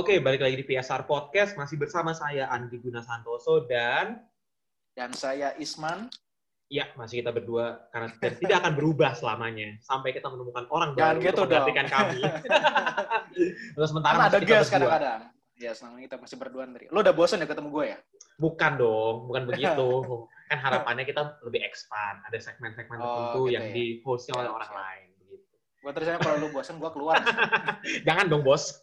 Oke, 0.00 0.16
balik 0.16 0.40
lagi 0.40 0.56
di 0.56 0.64
PSR 0.64 1.04
Podcast. 1.04 1.60
Masih 1.60 1.76
bersama 1.76 2.16
saya, 2.16 2.48
Andi 2.48 2.80
Guna 2.80 3.04
Santoso, 3.04 3.68
dan... 3.68 4.16
Dan 4.96 5.12
saya, 5.12 5.52
Isman. 5.60 6.08
Ya, 6.72 6.88
masih 6.96 7.20
kita 7.20 7.36
berdua, 7.36 7.84
karena 7.92 8.08
tidak 8.16 8.64
akan 8.64 8.80
berubah 8.80 9.12
selamanya. 9.12 9.76
Sampai 9.84 10.16
kita 10.16 10.32
menemukan 10.32 10.64
orang 10.72 10.96
Jangan 10.96 11.04
baru 11.04 11.20
gitu 11.20 11.28
untuk 11.28 11.52
menggantikan 11.52 11.86
kami. 11.92 12.20
Terus 13.76 13.88
sementara 13.92 14.12
Karena 14.16 14.24
masih 14.24 14.40
ada 14.40 14.48
gas 14.48 14.66
kadang-kadang. 14.72 15.20
Ya, 15.60 15.70
selama 15.76 15.94
ini 16.00 16.04
kita 16.08 16.16
masih 16.16 16.36
berdua 16.40 16.62
dari. 16.64 16.86
Lo 16.88 16.98
udah 17.04 17.12
bosan 17.12 17.44
ya 17.44 17.46
ketemu 17.52 17.68
gue 17.68 17.84
ya? 17.92 17.98
Bukan 18.40 18.72
dong, 18.80 19.16
bukan 19.28 19.42
begitu. 19.52 19.88
kan 20.48 20.58
harapannya 20.64 21.04
kita 21.04 21.44
lebih 21.44 21.60
expand. 21.60 22.24
Ada 22.24 22.40
segmen-segmen 22.40 22.96
Oh, 22.96 23.04
tertentu 23.04 23.40
gitu 23.44 23.52
yang 23.52 23.68
ya. 23.68 23.74
di-hostnya 23.76 24.32
oleh 24.40 24.48
orang 24.48 24.72
lain. 24.72 25.09
Gue 25.80 25.90
terusannya 25.90 26.20
kalau 26.20 26.36
lo 26.36 26.48
bosan, 26.52 26.76
gue 26.76 26.90
keluar. 26.92 27.16
Jangan 28.06 28.28
dong, 28.28 28.44
bos. 28.44 28.76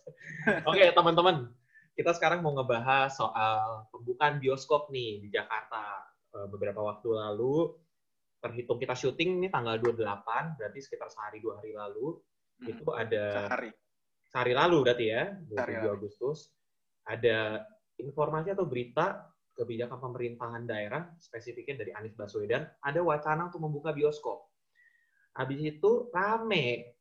Oke, 0.65 0.81
teman-teman. 0.89 1.53
Kita 1.93 2.13
sekarang 2.13 2.41
mau 2.41 2.53
ngebahas 2.53 3.09
soal 3.09 3.85
pembukaan 3.89 4.37
bioskop 4.37 4.89
nih 4.89 5.21
di 5.21 5.29
Jakarta. 5.29 6.01
Eh, 6.33 6.47
Beberapa 6.49 6.81
waktu 6.81 7.09
lalu, 7.09 7.73
terhitung 8.37 8.77
kita 8.77 8.93
syuting 8.93 9.37
ini 9.37 9.49
tanggal 9.49 9.77
28, 9.77 10.57
berarti 10.57 10.79
sekitar 10.81 11.09
sehari 11.09 11.37
dua 11.37 11.57
hari 11.61 11.73
lalu, 11.73 12.17
Hmm, 12.57 12.73
itu 12.73 12.89
ada 12.89 13.45
Sehari. 13.45 13.69
sehari 14.25 14.53
lalu 14.57 14.77
berarti 14.81 15.05
ya, 15.13 15.29
Sehari 15.45 15.73
27 15.77 15.77
lalu. 15.77 15.93
Agustus, 15.93 16.39
ada 17.05 17.61
informasi 18.01 18.49
atau 18.49 18.65
berita 18.65 19.29
kebijakan 19.53 20.01
pemerintahan 20.01 20.65
daerah, 20.65 21.05
spesifiknya 21.21 21.85
dari 21.85 21.93
Anies 21.93 22.17
Baswedan, 22.17 22.65
ada 22.81 22.97
wacana 23.05 23.53
untuk 23.53 23.61
membuka 23.61 23.93
bioskop. 23.93 24.46
Habis 25.37 25.59
itu 25.77 26.09
rame, 26.09 26.97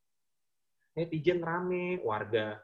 netizen 0.93 1.41
rame, 1.41 1.97
warga 2.05 2.61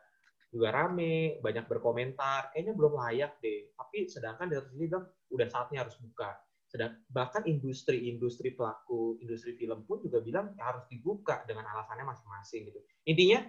juga 0.54 0.70
rame, 0.70 1.42
banyak 1.42 1.66
berkomentar, 1.66 2.54
kayaknya 2.54 2.74
belum 2.78 2.94
layak 2.94 3.42
deh. 3.42 3.74
Tapi 3.74 4.06
sedangkan 4.06 4.54
dari 4.54 4.62
sini 4.70 4.86
bilang 4.86 5.06
udah 5.34 5.48
saatnya 5.50 5.82
harus 5.82 5.98
buka. 5.98 6.30
Sedang, 6.70 7.02
bahkan 7.10 7.42
industri-industri 7.46 8.54
pelaku 8.54 9.18
industri 9.22 9.54
film 9.58 9.82
pun 9.86 10.02
juga 10.02 10.22
bilang 10.22 10.54
ya 10.58 10.74
harus 10.74 10.86
dibuka 10.90 11.42
dengan 11.46 11.66
alasannya 11.70 12.06
masing-masing 12.06 12.70
gitu. 12.70 12.80
Intinya 13.10 13.46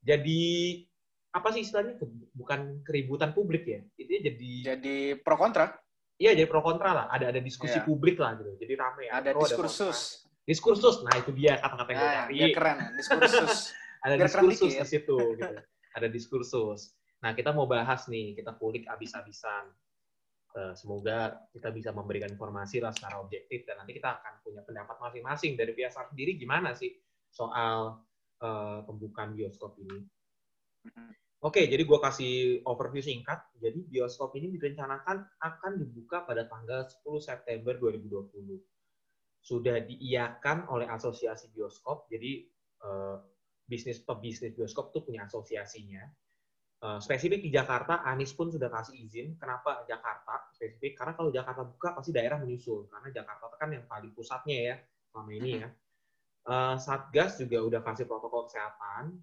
jadi 0.00 0.44
apa 1.32 1.52
sih 1.52 1.64
istilahnya 1.68 2.00
bukan 2.32 2.80
keributan 2.80 3.36
publik 3.36 3.68
ya 3.68 3.84
itu 4.00 4.08
jadi 4.08 4.52
Jadi 4.72 4.96
pro 5.20 5.36
kontra. 5.36 5.68
iya 6.16 6.32
jadi 6.32 6.48
pro 6.48 6.64
kontra 6.64 6.96
lah 6.96 7.06
ada 7.12 7.28
ada 7.28 7.44
diskusi 7.44 7.76
Iya. 7.76 7.84
publik 7.84 8.16
lah 8.16 8.40
gitu 8.40 8.56
jadi 8.56 8.72
rame 8.72 9.04
Ada 9.12 9.36
pro, 9.36 9.44
diskursus. 9.44 10.24
Diskursus 10.46 11.02
nah 11.02 11.14
itu 11.18 11.34
dia 11.34 11.58
kata-kata 11.58 11.90
yang 11.92 11.98
gue 11.98 12.06
Nah, 12.06 12.16
cari 12.16 12.34
biar 12.38 12.50
keren. 12.54 12.76
Diskursus. 12.94 13.52
ada 14.06 14.14
biar 14.14 14.28
diskursus 14.30 14.72
ke 14.78 14.86
situ 14.86 15.18
gitu 15.36 15.56
ada 15.96 16.06
diskursus 16.06 16.94
nah 17.20 17.34
kita 17.34 17.50
mau 17.50 17.66
bahas 17.66 18.06
nih 18.06 18.38
kita 18.38 18.54
kulik 18.56 18.86
abis-abisan 18.86 19.74
Eh, 20.56 20.72
semoga 20.72 21.36
kita 21.52 21.68
bisa 21.68 21.92
memberikan 21.92 22.32
informasi 22.32 22.80
lah 22.80 22.88
secara 22.88 23.20
objektif 23.20 23.68
dan 23.68 23.76
nanti 23.76 23.92
kita 23.92 24.16
akan 24.16 24.40
punya 24.40 24.64
pendapat 24.64 24.96
masing-masing 24.96 25.52
dari 25.52 25.76
pihak 25.76 25.92
sendiri 25.92 26.40
gimana 26.40 26.72
sih 26.72 26.96
soal 27.28 28.00
eh, 28.40 28.80
pembukaan 28.88 29.36
bioskop 29.36 29.76
ini 29.84 30.00
Hmm. 30.86 31.10
Oke, 31.42 31.66
jadi 31.66 31.82
gue 31.82 31.98
kasih 31.98 32.62
overview 32.62 33.02
singkat. 33.02 33.42
Jadi 33.58 33.90
bioskop 33.90 34.38
ini 34.38 34.54
direncanakan 34.54 35.18
akan 35.42 35.72
dibuka 35.82 36.22
pada 36.22 36.46
tanggal 36.46 36.86
10 36.86 37.02
September 37.18 37.74
2020. 37.74 38.54
Sudah 39.46 39.78
diiakan 39.78 40.66
oleh 40.74 40.90
asosiasi 40.90 41.54
bioskop, 41.54 42.10
jadi 42.10 42.42
eh, 42.82 43.16
bisnis 43.62 44.02
pebisnis 44.02 44.58
bioskop 44.58 44.90
tuh 44.90 45.06
punya 45.06 45.22
asosiasinya. 45.30 46.02
Eh, 46.76 46.98
spesifik 46.98 47.46
di 47.46 47.50
Jakarta, 47.54 48.02
Anies 48.02 48.34
pun 48.34 48.50
sudah 48.50 48.66
kasih 48.66 48.98
izin. 48.98 49.38
Kenapa 49.38 49.86
Jakarta 49.86 50.50
spesifik? 50.50 50.98
Karena 50.98 51.12
kalau 51.14 51.30
Jakarta 51.30 51.62
buka, 51.62 51.94
pasti 51.94 52.10
daerah 52.10 52.42
menyusul. 52.42 52.90
Karena 52.90 53.08
Jakarta 53.14 53.54
kan 53.54 53.70
yang 53.70 53.86
paling 53.86 54.10
pusatnya 54.10 54.58
ya 54.74 54.76
selama 55.14 55.30
ini 55.30 55.50
ya. 55.62 55.68
Eh, 56.46 56.76
Satgas 56.82 57.38
juga 57.38 57.62
udah 57.62 57.80
kasih 57.86 58.04
protokol 58.10 58.50
kesehatan. 58.50 59.14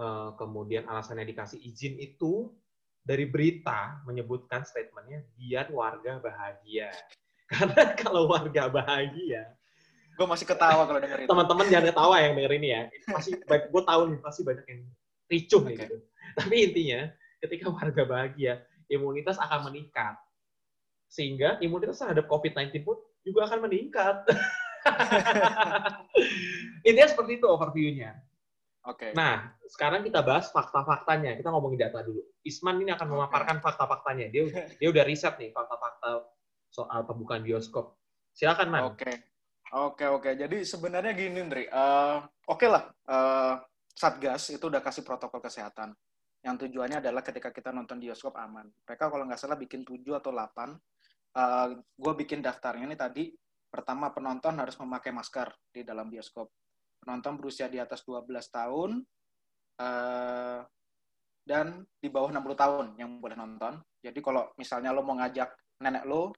Eh, 0.00 0.30
kemudian 0.38 0.86
alasannya 0.86 1.26
dikasih 1.30 1.58
izin 1.64 1.98
itu 1.98 2.50
dari 3.00 3.24
berita 3.26 4.04
menyebutkan 4.04 4.62
statementnya 4.62 5.24
biar 5.34 5.72
warga 5.72 6.20
bahagia. 6.20 6.92
Karena 7.50 7.82
kalau 8.02 8.30
warga 8.30 8.70
bahagia, 8.70 9.50
Gue 10.14 10.28
masih 10.28 10.44
ketawa 10.44 10.84
kalau 10.84 11.00
denger 11.00 11.24
itu. 11.24 11.28
teman-teman 11.32 11.64
jangan 11.72 11.86
ketawa 11.96 12.16
yang 12.20 12.36
denger 12.36 12.52
ini 12.60 12.68
ya. 12.76 12.82
Pasti 13.08 13.32
gue 13.48 13.82
tahu 13.88 14.02
nih 14.12 14.18
pasti 14.20 14.40
banyak 14.44 14.66
yang 14.68 14.80
ricuh 15.32 15.62
Oke. 15.64 15.72
gitu. 15.80 15.96
Tapi 16.36 16.54
intinya 16.60 17.00
ketika 17.40 17.66
warga 17.72 18.02
bahagia, 18.04 18.60
imunitas 18.92 19.40
akan 19.40 19.72
meningkat. 19.72 20.12
Sehingga 21.08 21.56
imunitas 21.64 22.04
terhadap 22.04 22.28
COVID-19 22.28 22.84
pun 22.84 23.00
juga 23.24 23.48
akan 23.48 23.64
meningkat. 23.64 24.28
Intinya 26.86 27.08
seperti 27.08 27.40
itu 27.40 27.46
overview-nya. 27.48 28.12
Oke. 28.88 29.12
Nah, 29.12 29.52
sekarang 29.72 30.04
kita 30.04 30.20
bahas 30.20 30.52
fakta-faktanya. 30.52 31.36
Kita 31.36 31.48
ngomongin 31.48 31.88
data 31.88 32.04
dulu. 32.04 32.20
Isman 32.44 32.80
ini 32.80 32.92
akan 32.92 33.08
memaparkan 33.08 33.64
fakta-faktanya. 33.64 34.28
Dia 34.28 34.68
dia 34.76 34.88
udah 34.88 35.04
riset 35.04 35.36
nih 35.36 35.52
fakta-fakta 35.52 36.24
soal 36.70 37.02
pembukaan 37.04 37.42
bioskop. 37.42 37.98
Silakan, 38.30 38.68
Man. 38.70 38.82
Oke. 38.94 39.12
Oke, 39.70 40.06
oke. 40.06 40.30
Jadi 40.34 40.62
sebenarnya 40.62 41.12
gini, 41.14 41.42
Ndri. 41.42 41.66
Eh, 41.66 42.18
oke 42.46 42.66
lah. 42.70 42.86
eh, 43.10 43.54
Satgas 43.90 44.54
itu 44.54 44.64
udah 44.64 44.80
kasih 44.80 45.04
protokol 45.04 45.42
kesehatan. 45.44 45.92
Yang 46.40 46.66
tujuannya 46.66 47.04
adalah 47.04 47.20
ketika 47.20 47.52
kita 47.52 47.68
nonton 47.68 48.00
bioskop 48.00 48.32
aman. 48.38 48.64
Mereka 48.88 49.12
kalau 49.12 49.28
nggak 49.28 49.36
salah 49.36 49.58
bikin 49.60 49.84
7 49.84 50.16
atau 50.16 50.32
8. 50.32 50.78
gue 51.94 52.12
bikin 52.24 52.40
daftarnya 52.42 52.88
nih 52.90 52.98
tadi. 52.98 53.24
Pertama, 53.70 54.10
penonton 54.10 54.56
harus 54.58 54.74
memakai 54.80 55.12
masker 55.14 55.52
di 55.70 55.86
dalam 55.86 56.10
bioskop. 56.10 56.50
Penonton 56.98 57.38
berusia 57.38 57.68
di 57.70 57.78
atas 57.78 58.02
12 58.06 58.48
tahun. 58.50 59.04
eh, 59.80 60.60
dan 61.40 61.82
di 61.98 62.08
bawah 62.12 62.30
60 62.30 62.52
tahun 62.56 62.86
yang 63.00 63.16
boleh 63.18 63.34
nonton. 63.34 63.80
Jadi 64.00 64.20
kalau 64.20 64.52
misalnya 64.54 64.92
lo 64.92 65.00
mau 65.02 65.16
ngajak 65.18 65.48
nenek 65.80 66.04
lo, 66.04 66.30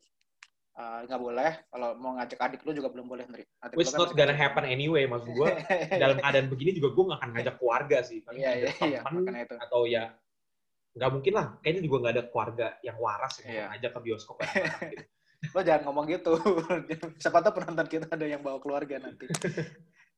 eh, 0.72 0.99
nggak 1.05 1.21
boleh. 1.21 1.53
Kalau 1.69 1.88
mau 1.97 2.16
ngajak 2.16 2.38
adik 2.41 2.60
lo 2.65 2.72
juga 2.72 2.88
belum 2.88 3.06
boleh, 3.06 3.25
Ndri. 3.28 3.44
Adik 3.60 3.77
Which 3.77 3.93
kan 3.93 4.00
not 4.00 4.12
gonna 4.12 4.33
happen 4.33 4.65
anyway. 4.65 5.05
Maksud 5.05 5.31
gue, 5.31 5.49
dalam 6.03 6.16
keadaan 6.19 6.49
begini 6.49 6.77
juga 6.77 6.88
gue 6.93 7.05
nggak 7.12 7.19
akan 7.21 7.31
ngajak 7.37 7.55
keluarga 7.60 7.99
sih. 8.00 8.19
Paling 8.25 8.41
Iya, 8.41 8.53
iya, 8.56 8.69
iya, 8.81 8.99
teman 9.05 9.22
makanya 9.25 9.41
itu. 9.44 9.56
atau 9.60 9.81
ya 9.84 10.05
nggak 10.93 11.10
mungkin 11.12 11.33
lah. 11.33 11.47
Kayaknya 11.60 11.83
juga 11.84 11.97
nggak 12.00 12.15
ada 12.15 12.25
keluarga 12.28 12.66
yang 12.81 12.97
waras 13.00 13.34
yang 13.41 13.49
Iya. 13.49 13.65
ngajak 13.72 13.91
ke 13.93 14.00
bioskop. 14.00 14.37
gitu. 14.93 15.05
Lo 15.53 15.60
jangan 15.60 15.83
ngomong 15.91 16.05
gitu. 16.06 16.33
Siapa 17.22 17.43
tahu 17.43 17.53
penonton 17.59 17.87
kita 17.91 18.06
ada 18.09 18.27
yang 18.28 18.41
bawa 18.41 18.62
keluarga 18.62 18.97
nanti. 19.03 19.27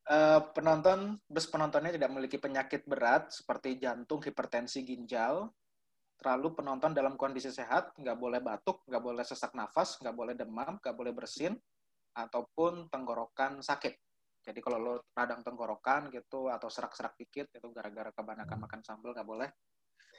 Eh, 0.05 0.41
penonton, 0.53 1.17
bus 1.25 1.49
penontonnya 1.49 1.89
tidak 1.97 2.13
memiliki 2.13 2.37
penyakit 2.37 2.85
berat 2.85 3.33
seperti 3.33 3.81
jantung, 3.81 4.21
hipertensi, 4.21 4.85
ginjal. 4.85 5.49
Terlalu 6.25 6.57
penonton 6.57 6.97
dalam 6.97 7.21
kondisi 7.21 7.53
sehat, 7.53 7.93
nggak 8.01 8.17
boleh 8.17 8.41
batuk, 8.41 8.81
nggak 8.89 9.03
boleh 9.05 9.21
sesak 9.29 9.53
nafas, 9.53 10.01
nggak 10.01 10.17
boleh 10.17 10.33
demam, 10.33 10.81
nggak 10.81 10.97
boleh 10.97 11.12
bersin, 11.12 11.53
ataupun 12.17 12.89
tenggorokan 12.89 13.61
sakit. 13.61 13.93
Jadi 14.41 14.65
kalau 14.65 14.81
lo 14.81 14.95
radang 15.12 15.45
tenggorokan 15.45 16.09
gitu, 16.09 16.49
atau 16.49 16.73
serak-serak 16.73 17.12
dikit, 17.21 17.53
itu 17.53 17.69
gara-gara 17.77 18.09
kebanyakan 18.09 18.57
makan 18.57 18.81
sambal, 18.81 19.12
nggak 19.12 19.29
boleh. 19.29 19.53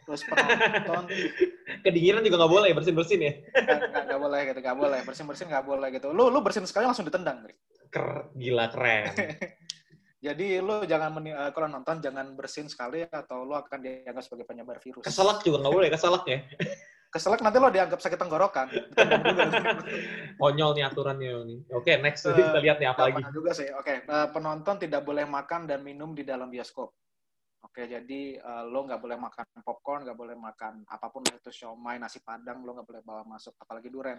Terus 0.06 0.22
penonton 0.30 1.10
Kedinginan 1.86 2.22
juga 2.22 2.46
nggak 2.46 2.54
boleh 2.54 2.70
bersin-bersin 2.78 3.20
ya. 3.26 3.34
nggak 4.06 4.22
boleh 4.22 4.40
gitu 4.54 4.60
nggak 4.62 4.78
boleh 4.78 5.00
bersin 5.02 5.26
bersin 5.26 5.48
nggak 5.50 5.66
boleh 5.66 5.88
gitu 5.90 6.14
lu 6.14 6.30
lu 6.30 6.40
bersin 6.46 6.62
sekali 6.70 6.86
langsung 6.86 7.10
ditendang. 7.10 7.42
Ker, 7.90 8.30
gila 8.38 8.70
keren. 8.70 9.10
jadi 10.20 10.60
lu 10.64 10.84
jangan 10.84 11.12
meni- 11.14 11.36
eh, 11.36 11.52
kalau 11.52 11.68
nonton 11.68 12.00
jangan 12.00 12.34
bersin 12.34 12.68
sekali 12.68 13.04
atau 13.06 13.44
lu 13.44 13.54
akan 13.54 13.80
dianggap 13.80 14.24
sebagai 14.24 14.46
penyebar 14.48 14.78
virus 14.80 15.04
Keselak 15.04 15.44
juga 15.44 15.62
nggak 15.62 15.74
boleh, 15.76 15.90
keselak 15.92 16.24
ya. 16.26 16.40
keselak 17.14 17.40
nanti 17.40 17.58
lo 17.64 17.72
dianggap 17.72 18.00
sakit 18.04 18.20
tenggorokan. 18.20 18.68
Konyol 20.42 20.72
nih 20.76 20.84
aturannya 20.84 21.32
nih. 21.48 21.60
Oke, 21.72 21.96
next 22.04 22.28
Eh, 22.28 22.36
kita 22.36 22.60
lihat 22.60 22.78
nih 22.82 22.90
apa 22.92 23.02
lagi. 23.08 23.22
juga 23.32 23.52
sih 23.56 23.68
oke 23.72 24.04
eh, 24.04 24.28
penonton 24.36 24.76
tidak 24.82 25.02
boleh 25.06 25.24
makan 25.24 25.64
dan 25.70 25.80
minum 25.86 26.12
di 26.12 26.26
dalam 26.28 26.50
bioskop 26.52 26.92
oke 27.62 27.82
jadi 27.86 28.22
eh, 28.42 28.64
lo 28.66 28.84
nggak 28.84 29.00
boleh 29.00 29.18
makan 29.20 29.46
popcorn 29.62 30.04
nggak 30.10 30.18
boleh 30.18 30.36
makan 30.36 30.84
apa 30.90 31.08
pun 31.08 31.22
itu 31.24 31.52
siomay 31.54 32.02
nasi 32.02 32.20
padang 32.20 32.66
lo 32.66 32.76
nggak 32.76 32.88
boleh 32.88 33.02
bawa 33.06 33.24
masuk 33.30 33.54
apalagi 33.62 33.88
duren 33.88 34.18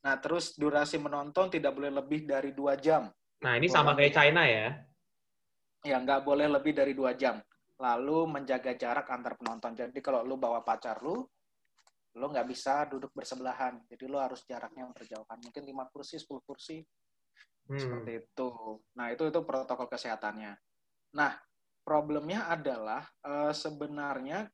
nah 0.00 0.16
terus 0.16 0.56
durasi 0.56 0.96
menonton 0.96 1.50
tidak 1.52 1.72
boleh 1.76 1.92
lebih 1.92 2.24
dari 2.26 2.50
dua 2.56 2.74
jam 2.78 3.06
Nah, 3.36 3.52
ini 3.60 3.68
sama 3.68 3.92
kayak 3.92 4.16
China 4.16 4.48
ya. 4.48 4.80
Ya 5.84 5.96
nggak 6.00 6.22
boleh 6.24 6.46
lebih 6.48 6.72
dari 6.72 6.92
dua 6.96 7.12
jam. 7.18 7.40
Lalu 7.76 8.40
menjaga 8.40 8.72
jarak 8.72 9.10
antar 9.12 9.36
penonton. 9.36 9.76
Jadi 9.76 9.98
kalau 10.00 10.24
lu 10.24 10.40
bawa 10.40 10.64
pacar 10.64 11.02
lu, 11.04 11.20
lu 12.16 12.26
nggak 12.32 12.48
bisa 12.48 12.88
duduk 12.88 13.12
bersebelahan. 13.12 13.84
Jadi 13.84 14.04
lu 14.08 14.16
harus 14.16 14.40
jaraknya 14.48 14.88
berjauhan. 14.88 15.36
Mungkin 15.44 15.62
5 15.62 15.92
kursi, 15.92 16.16
10 16.16 16.40
kursi, 16.40 16.80
Hmm. 17.66 17.78
seperti 17.78 18.12
itu. 18.22 18.50
Nah 18.94 19.10
itu 19.10 19.26
itu 19.26 19.40
protokol 19.42 19.90
kesehatannya. 19.90 20.54
Nah 21.18 21.32
problemnya 21.82 22.46
adalah 22.46 23.02
eh, 23.26 23.52
sebenarnya 23.54 24.46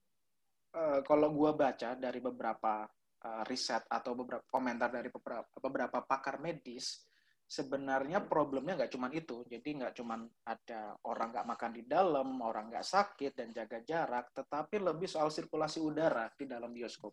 uh, 0.76 1.00
kalau 1.04 1.28
gue 1.32 1.52
baca 1.52 1.96
dari 1.96 2.20
beberapa 2.20 2.84
uh, 3.24 3.42
riset 3.44 3.84
atau 3.88 4.16
beberapa 4.16 4.44
komentar 4.48 4.88
dari 4.88 5.12
beberapa 5.12 5.48
beberapa 5.60 5.98
pakar 6.04 6.40
medis, 6.40 7.04
sebenarnya 7.52 8.24
problemnya 8.24 8.80
nggak 8.80 8.92
cuma 8.96 9.12
itu. 9.12 9.44
Jadi 9.44 9.76
nggak 9.76 9.92
cuma 10.00 10.24
ada 10.48 10.96
orang 11.04 11.36
nggak 11.36 11.48
makan 11.52 11.70
di 11.76 11.82
dalam, 11.84 12.40
orang 12.40 12.72
nggak 12.72 12.86
sakit 12.86 13.36
dan 13.36 13.52
jaga 13.52 13.84
jarak, 13.84 14.32
tetapi 14.32 14.80
lebih 14.80 15.04
soal 15.04 15.28
sirkulasi 15.28 15.84
udara 15.84 16.32
di 16.32 16.48
dalam 16.48 16.72
bioskop. 16.72 17.12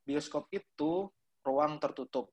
Bioskop 0.00 0.48
itu 0.48 1.04
ruang 1.44 1.76
tertutup. 1.76 2.32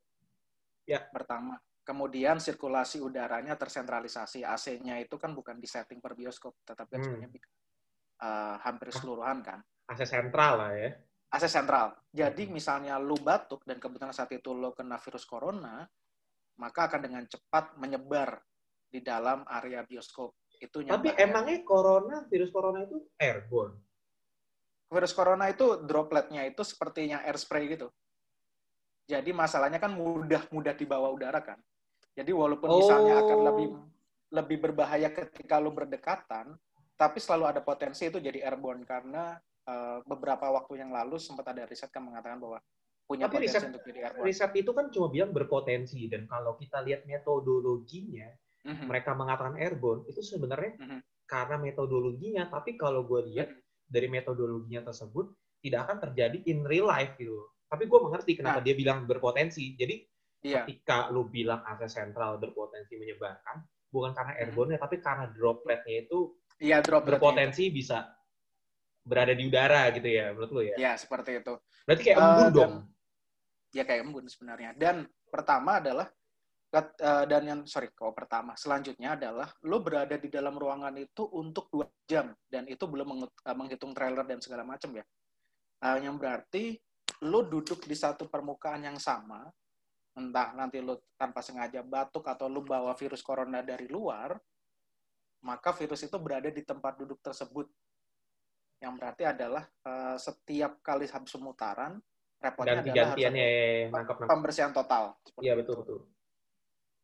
Ya. 0.87 1.03
Pertama. 1.11 1.59
Kemudian 1.83 2.39
sirkulasi 2.39 2.99
udaranya 3.03 3.55
tersentralisasi. 3.55 4.43
AC-nya 4.43 4.99
itu 4.99 5.15
kan 5.19 5.31
bukan 5.31 5.59
di 5.59 5.67
setting 5.67 5.99
per 5.99 6.15
bioskop, 6.15 6.63
tetapi 6.63 6.95
hmm. 6.95 7.03
sebenarnya 7.03 7.29
uh, 8.23 8.55
hampir 8.63 8.91
keseluruhan 8.91 9.39
kan. 9.43 9.59
AC 9.87 10.03
sentral 10.03 10.63
lah 10.63 10.71
ya. 10.75 10.91
AC 11.31 11.43
sentral. 11.47 11.95
Jadi 12.11 12.47
hmm. 12.47 12.51
misalnya 12.55 12.99
lu 12.99 13.19
batuk 13.19 13.63
dan 13.67 13.79
kebetulan 13.79 14.15
saat 14.15 14.31
itu 14.35 14.51
lo 14.51 14.75
kena 14.75 14.99
virus 14.99 15.23
corona, 15.23 15.87
maka 16.57 16.89
akan 16.89 17.01
dengan 17.01 17.23
cepat 17.25 17.77
menyebar 17.77 18.41
di 18.89 18.99
dalam 19.01 19.45
area 19.47 19.85
bioskop. 19.85 20.33
Itu 20.57 20.81
Tapi 20.81 21.13
emangnya 21.13 21.61
corona, 21.61 22.25
virus 22.25 22.49
corona 22.49 22.81
itu 22.81 22.97
airborne? 23.21 23.77
Virus 24.89 25.13
corona 25.13 25.45
itu 25.51 25.85
dropletnya 25.85 26.47
itu 26.47 26.65
sepertinya 26.65 27.21
air 27.21 27.37
spray 27.37 27.69
gitu. 27.69 27.93
Jadi 29.07 29.31
masalahnya 29.31 29.79
kan 29.79 29.93
mudah-mudah 29.93 30.73
dibawa 30.75 31.13
udara 31.13 31.39
kan. 31.39 31.59
Jadi 32.17 32.33
walaupun 32.33 32.67
oh. 32.67 32.77
misalnya 32.81 33.21
akan 33.21 33.39
lebih 33.45 33.67
lebih 34.33 34.57
berbahaya 34.59 35.13
ketika 35.13 35.61
lu 35.61 35.71
berdekatan, 35.71 36.57
tapi 36.97 37.21
selalu 37.21 37.55
ada 37.55 37.61
potensi 37.61 38.09
itu 38.09 38.17
jadi 38.17 38.49
airborne 38.49 38.83
karena 38.83 39.37
uh, 39.69 40.01
beberapa 40.03 40.49
waktu 40.49 40.81
yang 40.81 40.91
lalu 40.91 41.21
sempat 41.21 41.53
ada 41.53 41.63
riset 41.69 41.93
yang 41.93 42.09
mengatakan 42.09 42.41
bahwa 42.41 42.59
punya 43.07 43.31
tapi 43.31 43.39
potensi 43.39 43.55
riset, 43.55 43.69
untuk 43.71 43.83
jadi 43.87 43.99
airborne. 44.03 44.25
Riset 44.27 44.51
itu 44.59 44.71
kan 44.75 44.85
cuma 44.91 45.07
bilang 45.07 45.31
berpotensi 45.31 46.01
dan 46.11 46.27
kalau 46.27 46.59
kita 46.59 46.83
lihat 46.83 47.07
metodologinya, 47.07 48.27
mm-hmm. 48.67 48.85
mereka 48.85 49.15
mengatakan 49.15 49.55
airborne 49.55 50.03
itu 50.11 50.19
sebenarnya 50.19 50.75
mm-hmm. 50.75 50.99
karena 51.23 51.55
metodologinya, 51.55 52.43
tapi 52.51 52.75
kalau 52.75 53.07
gue 53.07 53.31
lihat 53.31 53.47
mm-hmm. 53.47 53.87
dari 53.87 54.07
metodologinya 54.11 54.91
tersebut 54.91 55.31
tidak 55.63 55.87
akan 55.87 55.97
terjadi 56.03 56.37
in 56.51 56.67
real 56.67 56.91
life 56.91 57.15
gitu 57.15 57.47
tapi 57.67 57.83
gue 57.85 57.99
mengerti 57.99 58.31
kenapa 58.39 58.63
nah. 58.63 58.65
dia 58.65 58.75
bilang 58.75 59.03
berpotensi. 59.03 59.75
Jadi 59.75 59.95
iya. 60.47 60.63
ketika 60.63 61.11
lu 61.11 61.27
bilang 61.27 61.61
AC 61.67 61.91
sentral 61.91 62.39
berpotensi 62.39 62.95
menyebarkan, 62.95 63.63
bukan 63.91 64.15
karena 64.15 64.33
hmm. 64.33 64.41
airborne 64.41 64.71
hmm. 64.75 64.83
tapi 64.83 64.95
karena 65.03 65.25
dropletnya 65.35 65.95
itu 66.07 66.19
iya, 66.63 66.79
droplet 66.79 67.19
berpotensi 67.19 67.67
itu. 67.67 67.83
bisa 67.83 68.07
berada 69.07 69.31
di 69.35 69.43
udara 69.47 69.87
gitu 69.95 70.07
ya, 70.07 70.35
menurut 70.35 70.51
lu 70.51 70.61
ya? 70.63 70.75
Iya, 70.75 70.91
seperti 70.99 71.39
itu. 71.43 71.53
Berarti 71.87 72.01
kayak 72.03 72.17
embun 72.19 72.43
uh, 72.43 72.51
dong. 72.51 72.73
Ya 73.77 73.85
kayak 73.85 74.09
embun 74.09 74.25
sebenarnya. 74.25 74.73
Dan 74.73 75.05
pertama 75.29 75.77
adalah 75.77 76.09
uh, 76.73 77.25
dan 77.29 77.43
yang 77.45 77.61
sorry 77.69 77.93
kalau 77.93 78.17
pertama 78.17 78.57
selanjutnya 78.57 79.13
adalah 79.13 79.53
lo 79.69 79.77
berada 79.85 80.17
di 80.17 80.27
dalam 80.33 80.57
ruangan 80.57 80.97
itu 80.97 81.29
untuk 81.37 81.69
dua 81.69 81.85
jam 82.09 82.33
dan 82.49 82.65
itu 82.65 82.83
belum 82.89 83.23
uh, 83.23 83.55
menghitung 83.55 83.93
trailer 83.93 84.25
dan 84.25 84.41
segala 84.43 84.67
macam 84.67 84.91
ya 84.97 85.05
uh, 85.83 85.97
yang 86.01 86.17
berarti 86.17 86.77
lo 87.25 87.45
duduk 87.45 87.85
di 87.89 87.97
satu 87.97 88.29
permukaan 88.29 88.85
yang 88.85 88.99
sama, 89.01 89.41
entah 90.13 90.53
nanti 90.53 90.77
lo 90.81 91.01
tanpa 91.17 91.41
sengaja 91.41 91.81
batuk 91.81 92.29
atau 92.29 92.45
lo 92.45 92.61
bawa 92.61 92.93
virus 92.93 93.25
corona 93.25 93.65
dari 93.65 93.89
luar, 93.89 94.37
maka 95.41 95.73
virus 95.73 96.05
itu 96.05 96.17
berada 96.21 96.53
di 96.53 96.61
tempat 96.61 96.93
duduk 97.01 97.17
tersebut. 97.21 97.65
Yang 98.77 98.93
berarti 99.01 99.23
adalah 99.25 99.65
setiap 100.21 100.77
kali 100.85 101.09
habis 101.09 101.33
pemutaran, 101.33 101.97
repotnya 102.37 102.81
Ganti 102.85 102.89
adalah 102.93 103.13
harus 103.17 103.93
nangkep, 103.93 104.17
pembersihan 104.29 104.71
total. 104.73 105.03
Iya 105.41 105.53
betul 105.57 105.75
betul. 105.81 105.99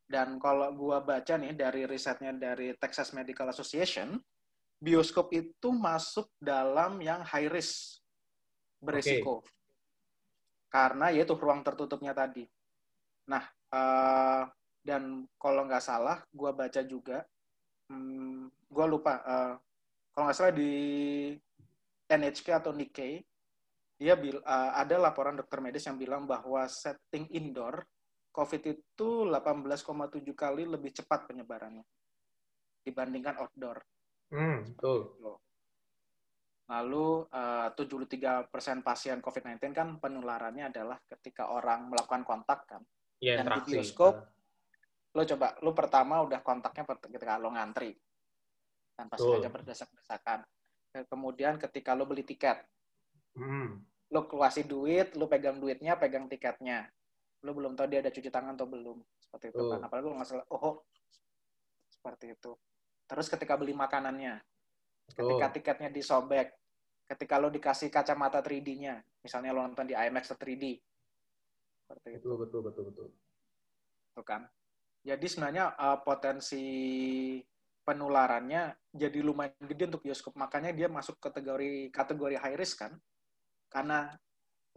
Dan 0.04 0.38
kalau 0.38 0.68
gua 0.76 1.00
baca 1.00 1.34
nih 1.34 1.56
dari 1.56 1.88
risetnya 1.88 2.30
dari 2.36 2.76
Texas 2.76 3.10
Medical 3.16 3.50
Association, 3.50 4.14
bioskop 4.78 5.32
itu 5.32 5.68
masuk 5.72 6.28
dalam 6.38 7.00
yang 7.02 7.24
high 7.24 7.48
risk 7.48 8.04
beresiko. 8.78 9.42
Okay 9.42 9.54
karena 10.74 11.14
yaitu 11.14 11.38
ruang 11.38 11.62
tertutupnya 11.62 12.10
tadi. 12.10 12.42
Nah, 13.30 13.46
uh, 13.70 14.42
dan 14.82 15.22
kalau 15.38 15.70
nggak 15.70 15.86
salah, 15.86 16.18
gue 16.34 16.50
baca 16.50 16.82
juga, 16.82 17.22
hmm, 17.86 18.50
gue 18.50 18.86
lupa, 18.90 19.22
uh, 19.22 19.54
kalau 20.10 20.26
nggak 20.26 20.34
salah 20.34 20.50
di 20.50 20.74
NHK 22.10 22.58
atau 22.58 22.74
Nikkei, 22.74 23.22
dia 23.94 24.18
bil, 24.18 24.42
uh, 24.42 24.72
ada 24.74 24.98
laporan 24.98 25.38
dokter 25.38 25.62
medis 25.62 25.86
yang 25.86 25.94
bilang 25.94 26.26
bahwa 26.26 26.66
setting 26.66 27.30
indoor, 27.30 27.86
COVID 28.34 28.62
itu 28.66 29.08
18,7 29.30 30.34
kali 30.34 30.66
lebih 30.66 30.90
cepat 30.90 31.30
penyebarannya 31.30 31.86
dibandingkan 32.82 33.38
outdoor. 33.38 33.78
Hmm, 34.34 34.66
betul. 34.74 35.14
Lalu 36.64 37.28
eh, 37.30 37.68
uh, 37.70 38.48
73% 38.50 38.50
pasien 38.82 39.22
COVID-19 39.22 39.70
kan 39.70 39.88
penularannya 40.00 40.72
adalah 40.72 40.98
ketika 41.06 41.54
orang 41.54 41.92
melakukan 41.92 42.26
kontak 42.26 42.66
kan. 42.66 42.82
Ya, 43.22 43.40
Dan 43.40 43.62
di 43.62 43.78
bioskop, 43.78 44.18
lo 45.14 45.22
coba, 45.22 45.54
lo 45.62 45.70
pertama 45.70 46.20
udah 46.24 46.42
kontaknya 46.42 46.82
ketika 46.84 47.38
lo 47.38 47.54
ngantri. 47.54 47.94
Tanpa 48.98 49.14
sengaja 49.14 49.48
berdesak-desakan. 49.52 50.42
Kemudian 51.06 51.54
ketika 51.58 51.94
lo 51.94 52.08
beli 52.08 52.26
tiket, 52.26 52.64
hmm. 53.38 53.68
lo 54.14 54.20
kasih 54.26 54.64
duit, 54.66 55.14
lo 55.18 55.26
pegang 55.26 55.58
duitnya, 55.58 55.98
pegang 55.98 56.26
tiketnya. 56.30 56.86
Lo 57.44 57.52
belum 57.52 57.76
tahu 57.76 57.86
dia 57.90 58.00
ada 58.00 58.14
cuci 58.14 58.30
tangan 58.30 58.56
atau 58.56 58.68
belum. 58.68 58.98
Seperti 59.20 59.52
itu 59.52 59.62
kan. 59.68 59.80
Apalagi 59.84 60.06
lo 60.08 60.14
nggak 60.16 60.28
salah, 60.28 60.46
oh, 60.54 60.82
seperti 61.90 62.36
itu. 62.36 62.52
Terus 63.04 63.26
ketika 63.28 63.54
beli 63.60 63.76
makanannya, 63.76 64.40
ketika 65.12 65.46
tiketnya 65.52 65.90
disobek, 65.92 66.56
ketika 67.04 67.36
lo 67.36 67.52
dikasih 67.52 67.92
kacamata 67.92 68.40
3D-nya, 68.40 69.04
misalnya 69.20 69.52
lo 69.52 69.60
nonton 69.64 69.88
di 69.88 69.94
IMAX 69.94 70.32
atau 70.32 70.40
3D. 70.40 70.64
Seperti 71.84 72.08
itu. 72.16 72.26
Betul, 72.32 72.36
betul, 72.48 72.60
betul, 72.64 72.84
betul. 72.88 73.06
Itu 74.16 74.22
kan. 74.24 74.48
Jadi 75.04 75.26
sebenarnya 75.28 75.76
uh, 75.76 76.00
potensi 76.00 76.64
penularannya 77.84 78.88
jadi 78.88 79.20
lumayan 79.20 79.52
gede 79.68 79.92
untuk 79.92 80.02
bioskop. 80.08 80.32
Makanya 80.40 80.72
dia 80.72 80.88
masuk 80.88 81.20
kategori 81.20 81.92
kategori 81.92 82.40
high 82.40 82.56
risk 82.56 82.80
kan. 82.80 82.96
Karena 83.74 84.14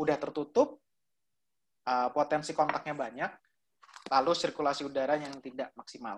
udah 0.01 0.17
tertutup, 0.17 0.81
uh, 1.85 2.09
potensi 2.09 2.57
kontaknya 2.57 2.97
banyak, 2.97 3.31
lalu 4.09 4.31
sirkulasi 4.33 4.89
udara 4.89 5.21
yang 5.21 5.37
tidak 5.37 5.69
maksimal. 5.77 6.17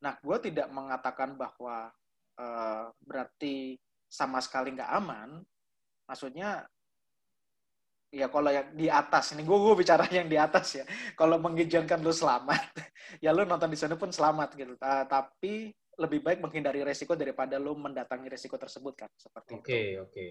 Nah, 0.00 0.16
gue 0.16 0.36
tidak 0.48 0.72
mengatakan 0.72 1.36
bahwa 1.36 1.92
uh, 2.40 2.84
berarti 3.04 3.76
sama 4.08 4.40
sekali 4.40 4.72
nggak 4.72 4.92
aman, 4.96 5.44
maksudnya 6.08 6.64
ya 8.10 8.26
kalau 8.26 8.50
yang 8.50 8.74
di 8.74 8.90
atas 8.90 9.38
ini 9.38 9.46
gue 9.46 9.54
gue 9.54 9.74
bicara 9.76 10.08
yang 10.08 10.26
di 10.26 10.40
atas 10.40 10.80
ya. 10.80 10.84
Kalau 11.12 11.36
mengizinkan 11.36 12.00
lu 12.00 12.10
selamat 12.10 12.72
ya 13.24 13.30
lu 13.30 13.44
nonton 13.44 13.68
di 13.68 13.76
sana 13.76 13.94
pun 14.00 14.08
selamat 14.08 14.56
gitu. 14.56 14.72
Uh, 14.80 15.04
tapi 15.04 15.76
lebih 16.00 16.24
baik 16.24 16.40
menghindari 16.40 16.80
resiko 16.80 17.12
daripada 17.12 17.60
lu 17.60 17.76
mendatangi 17.76 18.32
resiko 18.32 18.56
tersebut 18.56 18.96
kan 18.96 19.10
seperti 19.20 19.52
okay, 19.52 20.00
oke 20.00 20.08
oke 20.08 20.26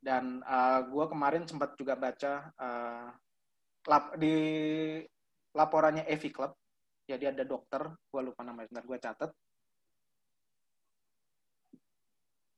dan 0.00 0.40
uh, 0.48 0.80
gue 0.88 1.04
kemarin 1.12 1.44
sempat 1.44 1.76
juga 1.76 1.92
baca 1.92 2.48
uh, 2.56 3.12
lap, 3.84 4.16
di 4.16 4.34
laporannya 5.52 6.08
Evi 6.08 6.32
Club. 6.32 6.56
Jadi 7.04 7.24
ada 7.28 7.44
dokter 7.44 7.84
gue 7.84 8.20
lupa 8.24 8.40
namanya 8.40 8.72
bentar 8.72 8.84
gue 8.88 8.98
catat. 8.98 9.30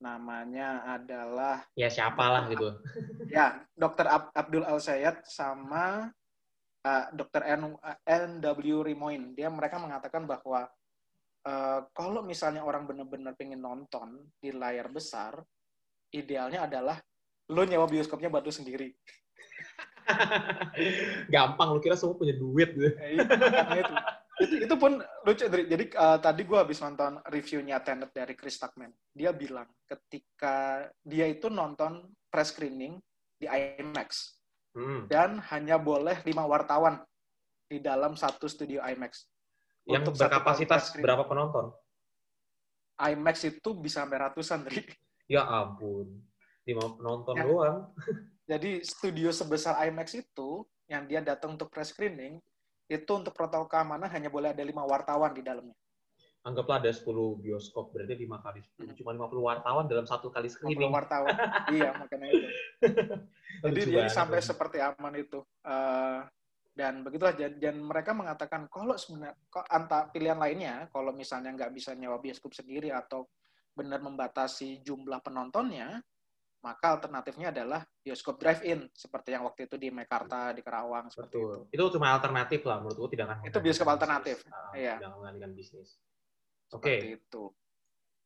Namanya 0.02 0.98
adalah 0.98 1.66
ya 1.74 1.90
siapalah 1.90 2.46
gitu. 2.50 2.70
Ya 3.32 3.64
dokter 3.72 4.04
Ab 4.04 4.28
Abdul 4.36 4.60
Al 4.60 4.76
Sayed 4.76 5.24
sama 5.24 6.12
uh, 6.84 7.06
dokter 7.16 7.42
N 7.48 8.30
W 8.44 8.76
Rimoin. 8.84 9.32
Dia 9.32 9.48
mereka 9.48 9.80
mengatakan 9.80 10.28
bahwa 10.28 10.68
uh, 11.48 11.80
kalau 11.96 12.20
misalnya 12.20 12.60
orang 12.60 12.84
benar-benar 12.84 13.32
pengen 13.40 13.64
nonton 13.64 14.30
di 14.36 14.52
layar 14.52 14.92
besar 14.92 15.40
idealnya 16.12 16.68
adalah 16.68 17.00
lo 17.50 17.62
nyewa 17.66 17.90
bioskopnya 17.90 18.30
buat 18.30 18.44
lo 18.46 18.52
sendiri. 18.54 18.94
Gampang 21.34 21.68
lo 21.74 21.78
kira 21.82 21.98
semua 21.98 22.14
punya 22.14 22.36
duit 22.36 22.70
gitu. 22.74 22.90
Ya, 22.94 23.78
itu. 23.82 23.94
Itu, 24.42 24.54
itu 24.66 24.74
pun 24.74 24.98
lucu 25.22 25.44
jadi 25.46 25.84
uh, 25.94 26.18
tadi 26.18 26.42
gue 26.42 26.58
habis 26.58 26.82
nonton 26.82 27.20
reviewnya 27.30 27.78
Tenet 27.84 28.10
dari 28.10 28.34
Chris 28.34 28.58
Tuckman. 28.58 28.90
Dia 29.14 29.30
bilang 29.30 29.70
ketika 29.86 30.88
dia 31.04 31.30
itu 31.30 31.46
nonton 31.46 32.10
press 32.26 32.50
screening 32.50 32.98
di 33.38 33.46
IMAX 33.46 34.40
hmm. 34.74 35.06
dan 35.06 35.38
hanya 35.52 35.78
boleh 35.78 36.18
lima 36.26 36.48
wartawan 36.48 36.98
di 37.70 37.78
dalam 37.78 38.18
satu 38.18 38.50
studio 38.50 38.82
IMAX 38.82 39.30
yang 39.86 40.06
untuk 40.06 40.14
berkapasitas 40.18 40.94
berapa 40.98 41.26
penonton? 41.26 41.74
IMAX 43.02 43.42
itu 43.50 43.74
bisa 43.74 44.06
sampai 44.06 44.18
ratusan 44.30 44.62
ya 45.26 45.42
ampun 45.48 46.06
lima 46.62 46.84
penonton 46.94 47.34
Ya. 47.34 47.44
doang. 47.46 47.78
Jadi 48.46 48.82
studio 48.82 49.30
sebesar 49.30 49.78
IMAX 49.86 50.14
itu 50.18 50.66
yang 50.90 51.06
dia 51.06 51.22
datang 51.22 51.54
untuk 51.56 51.70
press 51.70 51.94
screening 51.94 52.38
itu 52.90 53.10
untuk 53.14 53.32
protokol 53.32 53.70
keamanan 53.70 54.10
hanya 54.12 54.28
boleh 54.28 54.52
ada 54.52 54.60
lima 54.60 54.84
wartawan 54.84 55.32
di 55.32 55.40
dalamnya. 55.40 55.72
Anggaplah 56.42 56.82
ada 56.82 56.90
10 56.90 57.38
bioskop, 57.38 57.94
berarti 57.94 58.18
5 58.18 58.42
kali 58.42 58.60
10. 58.82 58.98
Cuma 58.98 59.14
50 59.14 59.46
wartawan 59.46 59.86
dalam 59.86 60.02
satu 60.10 60.26
kali 60.26 60.50
50 60.50 60.54
screening. 60.58 60.90
wartawan. 60.90 61.30
iya, 61.78 61.94
makanya 61.94 62.28
itu. 62.34 62.48
Jadi 63.62 63.80
jadi 63.94 64.10
sampai 64.10 64.42
seperti 64.42 64.82
aman 64.82 65.14
itu. 65.14 65.38
Eh, 65.62 66.20
dan 66.72 67.04
begitulah 67.04 67.36
dan, 67.36 67.52
dan 67.62 67.76
mereka 67.78 68.16
mengatakan 68.16 68.64
kalau 68.72 68.96
sebenarnya 68.96 69.36
kok 69.52 69.68
anta 69.68 70.08
pilihan 70.08 70.40
lainnya 70.40 70.88
kalau 70.88 71.12
misalnya 71.12 71.52
nggak 71.52 71.72
bisa 71.72 71.92
nyewa 71.92 72.16
bioskop 72.16 72.56
sendiri 72.56 72.88
atau 72.88 73.28
benar 73.76 74.00
membatasi 74.00 74.80
jumlah 74.80 75.20
penontonnya 75.20 76.00
maka 76.62 76.94
alternatifnya 76.94 77.50
adalah 77.50 77.82
bioskop 78.00 78.38
drive-in 78.38 78.86
seperti 78.94 79.34
yang 79.34 79.42
waktu 79.42 79.66
itu 79.66 79.74
di 79.74 79.90
Mekarta 79.90 80.54
di 80.54 80.62
Karawang 80.62 81.10
seperti 81.10 81.34
itu. 81.34 81.42
Betul. 81.42 81.74
Itu 81.74 81.84
cuma 81.98 82.14
alternatif 82.14 82.62
lah 82.62 82.78
menurutku 82.78 83.10
tidak 83.10 83.26
akan 83.34 83.50
Itu 83.50 83.58
bioskop 83.58 83.86
menggantikan 83.90 84.14
alternatif. 84.22 84.36
bisnis. 84.46 84.54
Ah, 84.54 84.72
Iya. 84.78 84.94
Tidak 85.02 85.10
menggantikan 85.10 85.50
bisnis. 85.52 85.88
Oke. 86.70 86.94
Seperti 86.94 87.10
itu. 87.18 87.44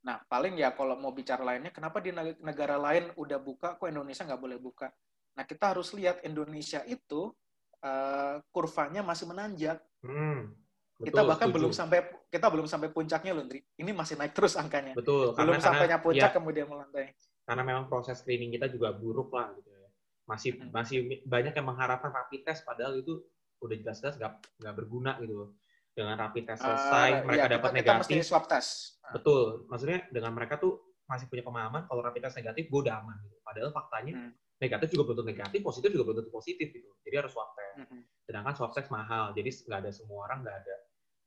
Nah, 0.05 0.17
paling 0.29 0.55
ya 0.55 0.71
kalau 0.71 0.95
mau 0.95 1.11
bicara 1.11 1.43
lainnya, 1.43 1.73
kenapa 1.73 1.99
di 1.99 2.13
neg- 2.13 2.39
negara 2.39 2.77
lain 2.77 3.11
udah 3.17 3.39
buka, 3.41 3.75
kok 3.75 3.89
Indonesia 3.89 4.23
nggak 4.23 4.39
boleh 4.39 4.61
buka? 4.61 4.93
Nah, 5.35 5.43
kita 5.43 5.73
harus 5.75 5.91
lihat 5.97 6.21
Indonesia 6.23 6.85
itu 6.85 7.33
eh, 7.81 8.37
kurvanya 8.53 9.01
masih 9.01 9.27
menanjak. 9.29 9.81
Hmm. 10.05 10.53
kita 10.97 11.13
Betul, 11.21 11.29
bahkan 11.29 11.49
setuju. 11.49 11.57
belum 11.61 11.73
sampai 11.77 11.99
kita 12.33 12.47
belum 12.49 12.67
sampai 12.67 12.89
puncaknya 12.89 13.33
loh. 13.37 13.45
Ini 13.53 13.91
masih 13.93 14.17
naik 14.17 14.33
terus 14.33 14.57
angkanya. 14.57 14.97
Betul. 14.97 15.37
belum 15.37 15.61
karena, 15.61 15.61
sampainya 15.61 15.99
puncak 16.01 16.31
ya, 16.33 16.37
kemudian 16.37 16.65
melantai. 16.65 17.13
Karena 17.47 17.63
memang 17.63 17.87
proses 17.87 18.19
screening 18.19 18.51
kita 18.51 18.67
juga 18.67 18.91
buruk 18.93 19.31
lah 19.31 19.55
gitu 19.55 19.71
ya. 19.71 19.89
Masih 20.27 20.59
Hmm. 20.59 20.75
masih 20.75 20.97
banyak 21.23 21.55
yang 21.55 21.67
mengharapkan 21.71 22.11
rapid 22.11 22.43
test 22.43 22.67
padahal 22.67 22.99
itu 22.99 23.23
udah 23.63 23.77
jelas-jelas 23.79 24.19
nggak 24.19 24.33
nggak 24.61 24.75
berguna 24.75 25.15
gitu 25.23 25.35
loh. 25.39 25.51
Dengan 25.97 26.19
rapid 26.19 26.45
test 26.45 26.61
selesai, 26.61 27.09
Eh, 27.09 27.25
mereka 27.25 27.47
iya, 27.49 27.55
dapat 27.57 27.71
kita, 27.73 27.79
kita 27.81 27.93
mesti 27.97 28.15
negatif. 28.19 28.29
swab 28.29 28.45
test. 28.51 28.71
Nah, 29.01 29.13
Betul. 29.17 29.45
Maksudnya 29.71 29.99
dengan 30.13 30.33
mereka 30.37 30.61
tuh 30.61 30.75
masih 31.07 31.31
punya 31.31 31.41
pemahaman 31.41 31.87
kalau 31.87 32.03
rapid 32.03 32.21
test 32.29 32.37
negatif 32.37 32.67
gue 32.69 32.81
udah 32.85 33.01
aman 33.01 33.17
gitu. 33.23 33.39
Padahal 33.41 33.71
faktanya 33.73 34.13
Hmm. 34.13 34.33
negatif 34.59 34.89
juga 34.91 35.03
belum 35.09 35.17
tentu 35.23 35.31
negatif, 35.33 35.61
positif 35.63 35.89
juga 35.95 36.05
belum 36.11 36.19
tentu 36.21 36.33
positif 36.35 36.69
gitu. 36.69 36.89
Jadi 37.07 37.15
harus 37.17 37.31
swab 37.33 37.49
test. 37.55 37.87
Mhm. 37.87 38.01
Sedangkan 38.27 38.53
swab 38.53 38.73
test 38.75 38.91
mahal, 38.91 39.31
jadi 39.33 39.49
nggak 39.49 39.79
ada 39.87 39.91
semua 39.95 40.27
orang 40.27 40.43
nggak 40.43 40.57
ada 40.59 40.77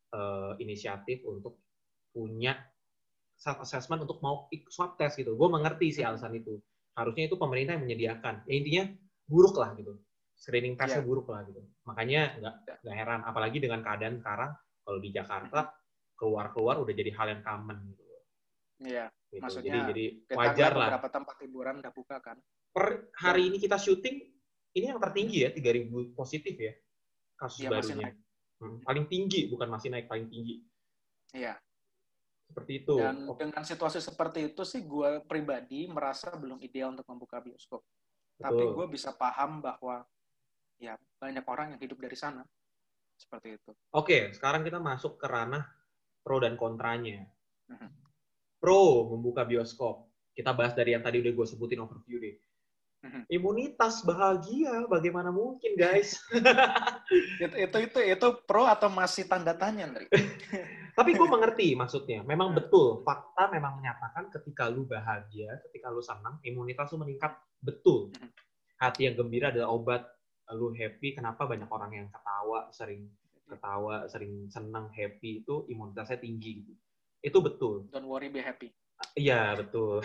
eh, 0.09 0.53
inisiatif 0.59 1.21
untuk 1.23 1.61
punya 2.09 2.57
self 3.39 3.63
assessment 3.63 4.03
untuk 4.03 4.19
mau 4.19 4.45
swab 4.67 4.99
test 4.99 5.15
gitu. 5.15 5.33
Gue 5.33 5.47
mengerti 5.47 5.95
sih 5.95 6.03
Hmm. 6.03 6.13
alasan 6.13 6.35
itu. 6.35 6.59
Harusnya 6.93 7.31
itu 7.31 7.39
pemerintah 7.39 7.79
yang 7.79 7.87
menyediakan. 7.87 8.43
Ya 8.43 8.53
intinya 8.53 8.83
buruk 9.23 9.55
lah 9.55 9.71
gitu. 9.79 9.95
Screening 10.35 10.75
testnya 10.75 10.99
Iya. 10.99 11.07
buruk 11.07 11.27
lah 11.31 11.47
gitu. 11.47 11.63
Makanya 11.87 12.21
nggak 12.37 12.55
Ya. 12.67 12.75
nggak 12.83 12.95
heran, 12.95 13.19
apalagi 13.23 13.57
dengan 13.57 13.79
keadaan 13.79 14.19
sekarang 14.19 14.51
kalau 14.83 14.99
di 14.99 15.09
Jakarta 15.09 15.59
Hmm. 15.65 15.75
keluar-keluar 16.19 16.75
udah 16.83 16.91
jadi 16.91 17.11
hal 17.15 17.27
yang 17.31 17.41
common 17.41 17.79
gitu. 17.87 18.03
Iya, 18.79 19.11
gitu. 19.31 19.43
Maksudnya, 19.43 19.71
jadi 19.71 19.91
jadi 19.91 20.05
wajar 20.35 20.71
lah. 20.71 20.87
beberapa 20.91 21.09
tempat 21.11 21.35
hiburan 21.43 21.75
udah 21.79 21.91
buka 21.91 22.17
kan. 22.19 22.37
Per 22.71 23.11
hari 23.15 23.51
ini 23.51 23.59
kita 23.59 23.75
syuting 23.75 24.23
ini 24.71 24.85
yang 24.87 24.99
tertinggi 24.99 25.43
ya 25.43 25.49
3000 25.51 26.11
positif 26.15 26.55
ya 26.55 26.71
kasus 27.35 27.63
Iya, 27.63 27.71
masih 27.75 27.95
barunya. 27.95 28.11
Hmm, 28.59 28.77
paling 28.83 29.05
tinggi 29.07 29.47
bukan 29.47 29.67
masih 29.67 29.91
naik 29.91 30.07
paling 30.07 30.27
tinggi. 30.27 30.63
Iya. 31.31 31.55
Seperti 32.49 32.71
itu. 32.81 32.97
Dan 32.97 33.29
Oh, 33.29 33.37
dengan 33.37 33.61
situasi 33.61 34.01
seperti 34.01 34.49
itu 34.49 34.65
sih 34.65 34.81
gue 34.81 35.21
pribadi 35.29 35.85
merasa 35.85 36.33
belum 36.33 36.57
ideal 36.65 36.97
untuk 36.97 37.05
membuka 37.05 37.37
bioskop. 37.37 37.85
Tapi 38.41 38.57
betul. 38.65 38.73
gue 38.73 38.85
bisa 38.89 39.13
paham 39.13 39.61
bahwa 39.61 40.01
ya 40.81 40.97
banyak 41.21 41.45
orang 41.45 41.77
yang 41.77 41.81
hidup 41.85 42.01
dari 42.01 42.17
sana. 42.17 42.41
Seperti 43.19 43.61
itu. 43.61 43.71
Oke, 43.93 44.33
sekarang 44.33 44.65
kita 44.65 44.81
masuk 44.81 45.21
ke 45.21 45.27
ranah 45.29 45.61
pro 46.25 46.41
dan 46.41 46.57
kontranya. 46.57 47.29
Mhm. 47.69 47.89
Pro 48.57 49.13
membuka 49.13 49.45
bioskop. 49.45 50.09
Kita 50.33 50.55
bahas 50.55 50.73
dari 50.73 50.97
yang 50.97 51.03
tadi 51.05 51.21
udah 51.21 51.33
gue 51.35 51.45
sebutin 51.45 51.83
overview 51.83 52.17
deh. 52.17 52.35
Mhm. 52.99 53.31
Imunitas 53.31 54.03
bahagia, 54.03 54.83
bagaimana 54.91 55.31
mungkin 55.31 55.79
guys? 55.79 56.19
itu, 57.43 57.55
itu 57.55 57.77
itu 57.87 57.99
itu 58.03 58.27
pro 58.43 58.67
atau 58.67 58.91
masih 58.91 59.23
tanda 59.23 59.55
tanya, 59.55 59.87
Ndri? 59.87 60.11
Tapi 60.99 61.15
gue 61.15 61.27
mengerti 61.31 61.79
maksudnya. 61.79 62.27
Memang 62.27 62.51
Hmm. 62.51 62.59
betul, 62.59 62.99
fakta 63.07 63.47
memang 63.55 63.79
menyatakan 63.79 64.27
ketika 64.35 64.67
lu 64.67 64.83
bahagia, 64.83 65.63
ketika 65.69 65.87
lu 65.87 66.03
senang, 66.03 66.43
imunitas 66.43 66.91
lu 66.91 66.99
meningkat. 66.99 67.39
Betul. 67.63 68.11
Hmm. 68.19 68.35
Hati 68.83 69.07
yang 69.07 69.15
gembira 69.15 69.55
adalah 69.55 69.71
obat. 69.71 70.03
Lu 70.51 70.73
happy, 70.75 71.13
kenapa 71.15 71.45
banyak 71.45 71.69
orang 71.69 71.91
yang 71.93 72.07
ketawa, 72.11 72.67
sering 72.73 73.07
ketawa, 73.47 74.09
sering 74.11 74.49
senang, 74.51 74.89
happy, 74.91 75.45
itu 75.45 75.63
imunitasnya 75.71 76.19
tinggi 76.19 76.65
gitu. 76.65 76.73
Itu 77.21 77.37
betul. 77.39 77.87
Don't 77.93 78.09
worry, 78.09 78.27
be 78.27 78.41
happy. 78.43 78.73
Iya, 79.15 79.55
betul. 79.55 80.03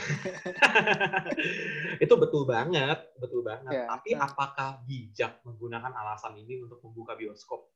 itu 2.05 2.15
betul 2.15 2.43
banget, 2.47 2.99
betul 3.19 3.43
banget. 3.43 3.73
Ya. 3.75 3.85
Tapi 3.91 4.15
apakah 4.15 4.83
bijak 4.87 5.43
menggunakan 5.43 5.91
alasan 5.91 6.39
ini 6.39 6.63
untuk 6.63 6.79
membuka 6.83 7.19
bioskop? 7.19 7.71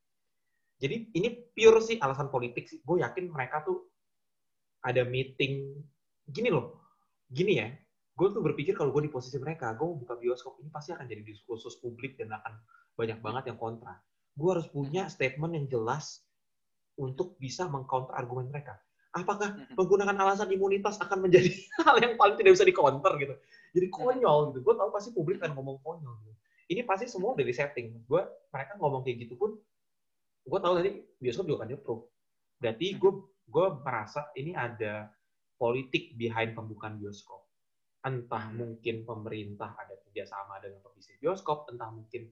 Jadi 0.78 1.10
ini 1.14 1.28
pure 1.50 1.82
sih 1.82 1.98
alasan 1.98 2.30
politik 2.30 2.70
sih. 2.70 2.78
Gue 2.86 3.02
yakin 3.02 3.34
mereka 3.34 3.66
tuh 3.66 3.90
ada 4.82 5.02
meeting 5.02 5.74
gini 6.30 6.54
loh. 6.54 6.86
Gini 7.26 7.58
ya. 7.58 7.68
Gue 8.14 8.34
tuh 8.34 8.42
berpikir 8.42 8.74
kalau 8.74 8.90
gue 8.90 9.06
di 9.06 9.12
posisi 9.14 9.38
mereka, 9.38 9.74
gue 9.78 9.86
mau 9.86 9.98
buka 9.98 10.18
bioskop 10.18 10.58
ini 10.62 10.70
pasti 10.74 10.90
akan 10.90 11.06
jadi 11.06 11.22
diskursus 11.22 11.78
publik 11.78 12.18
dan 12.18 12.34
akan 12.34 12.62
banyak 12.98 13.18
banget 13.22 13.54
yang 13.54 13.58
kontra. 13.58 13.94
Gue 14.34 14.58
harus 14.58 14.66
punya 14.70 15.06
statement 15.06 15.54
yang 15.54 15.66
jelas 15.70 16.22
untuk 16.98 17.38
bisa 17.38 17.70
mengcounter 17.70 18.14
argumen 18.14 18.50
mereka. 18.50 18.78
Apakah 19.08 19.56
Mhm. 19.56 19.74
menggunakan 19.74 20.16
alasan 20.20 20.52
imunitas 20.52 21.00
akan 21.00 21.24
menjadi 21.24 21.48
hal 21.88 21.96
yang 21.98 22.14
paling 22.20 22.36
tidak 22.36 22.60
bisa 22.60 22.64
dikonter 22.68 23.12
gitu. 23.16 23.34
Jadi 23.72 23.86
konyol 23.88 24.52
gitu. 24.52 24.58
Gue 24.64 24.74
tahu 24.76 24.88
pasti 24.92 25.10
publik 25.16 25.40
akan 25.40 25.56
ngomong 25.56 25.80
konyol 25.80 26.14
gitu. 26.24 26.34
Ini 26.68 26.84
pasti 26.84 27.08
semua 27.08 27.32
udah 27.32 27.46
di 27.48 27.54
setting. 27.56 28.04
Gue 28.04 28.20
mereka 28.52 28.76
ngomong 28.76 29.00
kayak 29.00 29.24
gitu 29.24 29.40
pun, 29.40 29.56
gue 30.44 30.58
tahu 30.60 30.72
tadi 30.76 30.90
bioskop 31.16 31.48
juga 31.48 31.64
akan 31.64 31.72
approve. 31.72 32.04
Berarti 32.60 32.86
gue 33.00 33.12
gue 33.48 33.66
merasa 33.80 34.28
ini 34.36 34.52
ada 34.52 35.08
politik 35.56 36.12
behind 36.20 36.52
pembukaan 36.52 37.00
bioskop. 37.00 37.48
Entah 38.04 38.52
mungkin 38.52 39.08
pemerintah 39.08 39.72
ada 39.74 39.96
kerjasama 40.04 40.60
dengan 40.60 40.84
pebisnis 40.84 41.16
bioskop, 41.18 41.72
entah 41.72 41.88
mungkin 41.88 42.28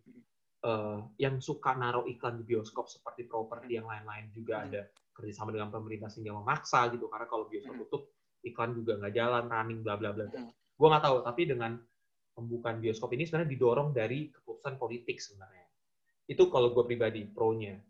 eh, 0.64 1.00
yang 1.16 1.40
suka 1.40 1.73
naruh 1.73 2.04
iklan 2.04 2.37
di 2.37 2.45
bioskop 2.45 2.87
seperti 2.92 3.25
properti 3.25 3.80
yang 3.80 3.88
lain-lain 3.88 4.28
juga 4.37 4.64
ada 4.68 4.85
kerjasama 5.16 5.50
dengan 5.56 5.73
pemerintah 5.73 6.12
sehingga 6.12 6.37
memaksa 6.37 6.92
gitu 6.92 7.08
karena 7.08 7.26
kalau 7.26 7.49
bioskop 7.49 7.73
Hmm. 7.73 7.82
tutup 7.88 8.02
iklan 8.44 8.76
juga 8.76 9.00
nggak 9.00 9.14
jalan 9.16 9.44
running 9.49 9.80
bla 9.80 9.94
bla 9.96 10.11
bla 10.12 10.28
Hmm. 10.28 10.52
gue 10.52 10.87
nggak 10.92 11.04
tahu 11.08 11.16
tapi 11.25 11.42
dengan 11.49 11.73
pembukaan 12.37 12.78
bioskop 12.85 13.11
ini 13.16 13.25
sebenarnya 13.25 13.50
didorong 13.56 13.96
dari 13.96 14.28
keputusan 14.28 14.76
politik 14.76 15.16
sebenarnya 15.18 15.64
itu 16.28 16.42
kalau 16.52 16.76
gue 16.76 16.85
pribadi 16.85 17.25
pro-nya 17.25 17.80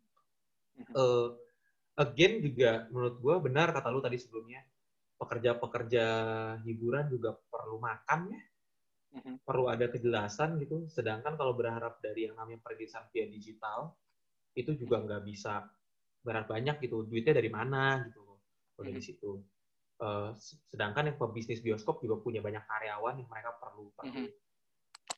Mhm. 0.76 0.92
Eh, 0.92 1.28
again 1.96 2.44
juga 2.44 2.84
menurut 2.92 3.16
gue 3.18 3.34
benar 3.50 3.72
kata 3.72 3.88
lu 3.88 4.04
tadi 4.04 4.20
sebelumnya 4.20 4.60
pekerja-pekerja 5.16 6.04
hiburan 6.62 7.08
juga 7.08 7.32
perlu 7.48 7.80
makan 7.80 8.20
ya 8.30 8.42
perlu 9.48 9.72
ada 9.72 9.88
kejelasan 9.88 10.60
gitu. 10.60 10.84
Sedangkan 10.92 11.40
kalau 11.40 11.56
berharap 11.56 11.96
dari 12.04 12.28
yang 12.28 12.36
namanya 12.36 12.60
perizinan 12.60 13.08
via 13.08 13.24
digital, 13.24 13.96
itu 14.52 14.76
juga 14.76 15.00
nggak 15.00 15.22
bisa 15.24 15.64
berharap 16.26 16.50
banyak 16.50 16.82
gitu. 16.82 17.06
Duitnya 17.06 17.38
dari 17.38 17.46
mana 17.46 18.02
gitu. 18.10 18.42
Dari 18.82 18.98
Mhm. 18.98 19.06
situ. 19.06 19.30
Eh, 19.96 20.30
sedangkan 20.68 21.08
yang 21.08 21.16
pebisnis 21.16 21.62
bioskop 21.62 22.02
juga 22.02 22.20
punya 22.20 22.42
banyak 22.42 22.66
karyawan 22.66 23.22
yang 23.22 23.28
mereka 23.30 23.54
perlu 23.62 23.94
perlu 23.94 24.26
Mhm. 24.26 24.28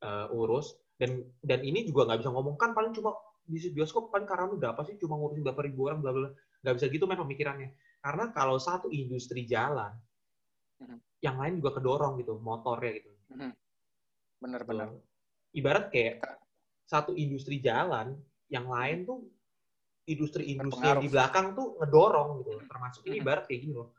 eh, 0.05 0.37
urus. 0.37 0.77
Dan 1.01 1.25
dan 1.43 1.65
ini 1.65 1.89
juga 1.89 2.07
nggak 2.07 2.21
bisa 2.23 2.31
ngomong 2.31 2.55
kan 2.61 2.77
paling 2.77 2.93
cuma 2.95 3.17
bisnis 3.49 3.73
bioskop 3.73 4.13
kan 4.13 4.29
karena 4.29 4.47
lu 4.47 4.61
berapa 4.61 4.79
sih 4.85 5.01
cuma 5.01 5.17
ngurusin 5.17 5.41
berapa 5.43 5.65
ribu 5.65 5.89
orang 5.89 6.05
bla 6.05 6.13
bla 6.13 6.29
nggak 6.63 6.75
bisa 6.77 6.87
gitu 6.93 7.09
memang 7.09 7.25
pemikirannya. 7.27 7.73
Karena 7.99 8.31
kalau 8.31 8.61
satu 8.61 8.93
industri 8.93 9.49
jalan, 9.49 9.95
Mhm. 10.79 10.99
yang 11.25 11.37
lain 11.41 11.59
juga 11.59 11.81
kedorong 11.81 12.23
gitu 12.23 12.39
motornya 12.39 12.93
gitu. 13.03 13.11
Mhm. 13.35 13.51
Benar-benar. 14.39 14.87
Tuh. 14.95 15.03
Ibarat 15.55 15.85
kayak 15.91 16.23
satu 16.87 17.17
industri 17.19 17.59
jalan, 17.59 18.15
yang 18.47 18.71
lain 18.71 19.03
tuh 19.03 19.27
industri-industri 20.09 20.85
yang 20.89 21.05
di 21.05 21.11
belakang 21.13 21.53
tuh 21.53 21.77
ngedorong 21.79 22.29
gitu. 22.43 22.51
Termasuk 22.65 23.03
ini 23.07 23.21
ibarat 23.21 23.45
kayak 23.45 23.61
gini 23.69 23.75
loh. 23.77 23.93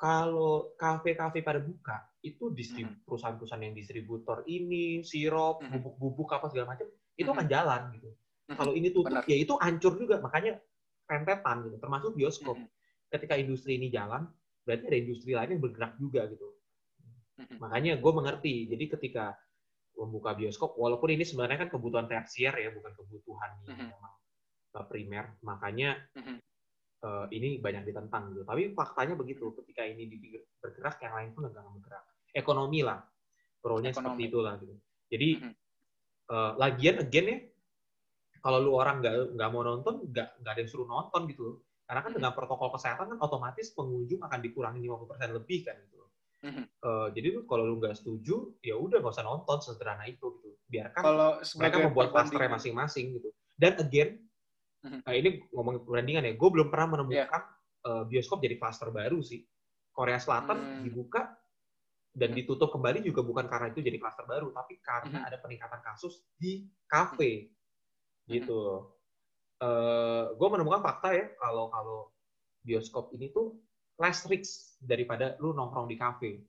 Kalau 0.00 0.72
kafe-kafe 0.80 1.44
pada 1.44 1.60
buka, 1.60 2.08
itu 2.24 2.48
distrib- 2.56 3.04
perusahaan-perusahaan 3.04 3.60
yang 3.60 3.76
distributor 3.76 4.40
ini, 4.48 5.04
sirup, 5.04 5.60
bubuk-bubuk 5.60 6.32
apa 6.32 6.48
segala 6.48 6.72
macam, 6.72 6.88
itu 7.20 7.28
akan 7.28 7.46
jalan 7.46 7.80
gitu. 8.00 8.08
Kalau 8.50 8.72
ini 8.72 8.88
tutup, 8.90 9.12
Benar. 9.20 9.28
ya 9.28 9.36
itu 9.36 9.52
hancur 9.60 10.00
juga. 10.00 10.16
Makanya 10.24 10.56
rentetan 11.04 11.68
gitu. 11.68 11.76
Termasuk 11.76 12.10
bioskop. 12.16 12.56
Ketika 13.12 13.36
industri 13.36 13.76
ini 13.76 13.92
jalan, 13.92 14.24
berarti 14.64 14.88
ada 14.88 14.98
industri 14.98 15.36
lain 15.36 15.58
yang 15.58 15.62
bergerak 15.62 15.92
juga 16.00 16.24
gitu. 16.32 16.48
Makanya 17.60 18.00
gue 18.00 18.12
mengerti. 18.12 18.72
Jadi 18.72 18.84
ketika 18.96 19.36
membuka 20.00 20.32
bioskop, 20.32 20.80
walaupun 20.80 21.12
ini 21.12 21.28
sebenarnya 21.28 21.68
kan 21.68 21.68
kebutuhan 21.68 22.08
tersier 22.08 22.56
ya, 22.56 22.72
bukan 22.72 22.92
kebutuhan 22.96 23.50
yang 23.68 23.92
memang 23.92 24.14
uh, 24.76 24.86
primer. 24.86 25.38
Makanya 25.42 25.96
uh, 27.06 27.26
ini 27.32 27.58
banyak 27.58 27.88
ditentang 27.88 28.34
gitu. 28.34 28.42
Tapi 28.44 28.74
faktanya 28.74 29.14
begitu. 29.16 29.50
Ketika 29.56 29.82
ini 29.86 30.06
bergerak, 30.60 31.00
yang 31.02 31.14
lain 31.16 31.30
pun 31.34 31.48
nggak 31.48 31.62
akan 31.62 31.74
bergerak. 31.80 32.04
Ekonomi 32.30 32.80
lah, 32.86 33.02
pro-nya 33.58 33.90
seperti 33.90 34.30
itulah 34.30 34.54
gitu. 34.62 34.74
Jadi 35.10 35.28
uh, 36.30 36.52
lagian 36.54 37.02
again 37.02 37.26
ya, 37.26 37.38
kalau 38.38 38.58
lu 38.62 38.72
orang 38.78 39.02
nggak 39.02 39.34
nggak 39.34 39.48
mau 39.50 39.62
nonton, 39.66 40.06
nggak 40.06 40.28
nggak 40.40 40.52
ada 40.54 40.60
yang 40.62 40.70
suruh 40.70 40.86
nonton 40.86 41.26
gitu. 41.26 41.58
Karena 41.90 42.06
kan 42.06 42.12
dengan 42.14 42.30
protokol 42.30 42.70
kesehatan 42.78 43.16
kan 43.16 43.18
otomatis 43.18 43.74
pengunjung 43.74 44.22
akan 44.22 44.38
dikurangi 44.38 44.86
50% 44.86 45.34
lebih 45.34 45.66
kan 45.66 45.74
gitu. 45.90 46.00
Eh, 46.40 47.08
jadi 47.12 47.36
lu 47.36 47.44
kalau 47.44 47.68
lu 47.68 47.76
nggak 47.76 48.00
setuju, 48.00 48.56
ya 48.64 48.72
udah 48.72 49.04
nggak 49.04 49.12
usah 49.12 49.26
nonton 49.28 49.60
sederhana 49.60 50.08
itu 50.08 50.40
gitu. 50.40 50.56
Biarkan 50.72 51.02
Kalau 51.04 51.30
mereka 51.60 51.76
membuat 51.84 52.08
klasternya 52.16 52.50
masing-masing 52.56 53.06
gitu. 53.20 53.28
Dan 53.60 53.76
again, 53.76 54.16
Mhm. 54.80 55.00
eh, 55.04 55.16
ini 55.20 55.28
ngomong 55.52 55.84
perbandingan 55.84 56.24
ya, 56.24 56.32
gue 56.36 56.48
belum 56.50 56.68
pernah 56.72 56.86
Iya. 56.86 56.92
menemukan 56.96 57.42
eh, 57.80 58.04
bioskop 58.12 58.44
jadi 58.44 58.60
klaster 58.60 58.92
baru 58.92 59.24
sih. 59.24 59.40
Korea 59.96 60.20
Selatan 60.20 60.58
Hmm. 60.60 60.80
dibuka 60.84 61.32
dan 62.12 62.36
Mhm. 62.36 62.44
ditutup 62.44 62.68
kembali 62.76 63.00
juga 63.00 63.24
bukan 63.24 63.48
karena 63.48 63.72
itu 63.72 63.80
jadi 63.80 63.96
klaster 63.96 64.28
baru, 64.28 64.52
tapi 64.52 64.76
karena 64.84 65.24
Mhm. 65.24 65.28
ada 65.32 65.36
peningkatan 65.40 65.80
kasus 65.80 66.28
di 66.36 66.68
kafe 66.84 67.48
Mhm. 68.28 68.28
gitu. 68.28 68.60
Eh, 69.60 70.24
gue 70.36 70.48
menemukan 70.52 70.84
fakta 70.84 71.16
ya 71.16 71.32
kalau 71.40 71.72
kalau 71.72 71.98
bioskop 72.64 73.16
ini 73.16 73.32
tuh 73.32 73.56
less 73.96 74.28
risk 74.28 74.76
daripada 74.84 75.40
lu 75.40 75.56
nongkrong 75.56 75.88
di 75.88 75.96
kafe 75.96 76.44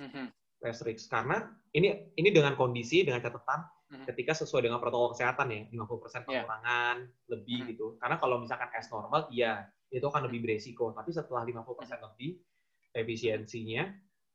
Mhm. 0.00 0.32
less 0.64 0.80
risk 0.84 1.12
karena 1.12 1.52
ini 1.76 2.12
ini 2.16 2.28
dengan 2.32 2.56
kondisi 2.56 3.04
dengan 3.04 3.20
catatan. 3.20 3.60
Ketika 3.86 4.34
sesuai 4.34 4.66
dengan 4.66 4.82
protokol 4.82 5.14
kesehatan 5.14 5.46
ya 5.46 5.60
50% 5.70 6.26
Iya. 6.26 6.42
pengurangan 6.42 6.96
lebih 7.30 7.58
Mhm. 7.62 7.68
gitu. 7.70 7.86
Karena 8.02 8.16
kalau 8.18 8.36
misalkan 8.42 8.66
as 8.74 8.90
normal 8.90 9.30
iya 9.30 9.62
itu 9.90 10.02
akan 10.02 10.26
lebih 10.26 10.42
beresiko. 10.42 10.90
Tapi 10.90 11.14
setelah 11.14 11.46
50% 11.46 12.02
lebih 12.02 12.42
efisiensinya 12.92 13.84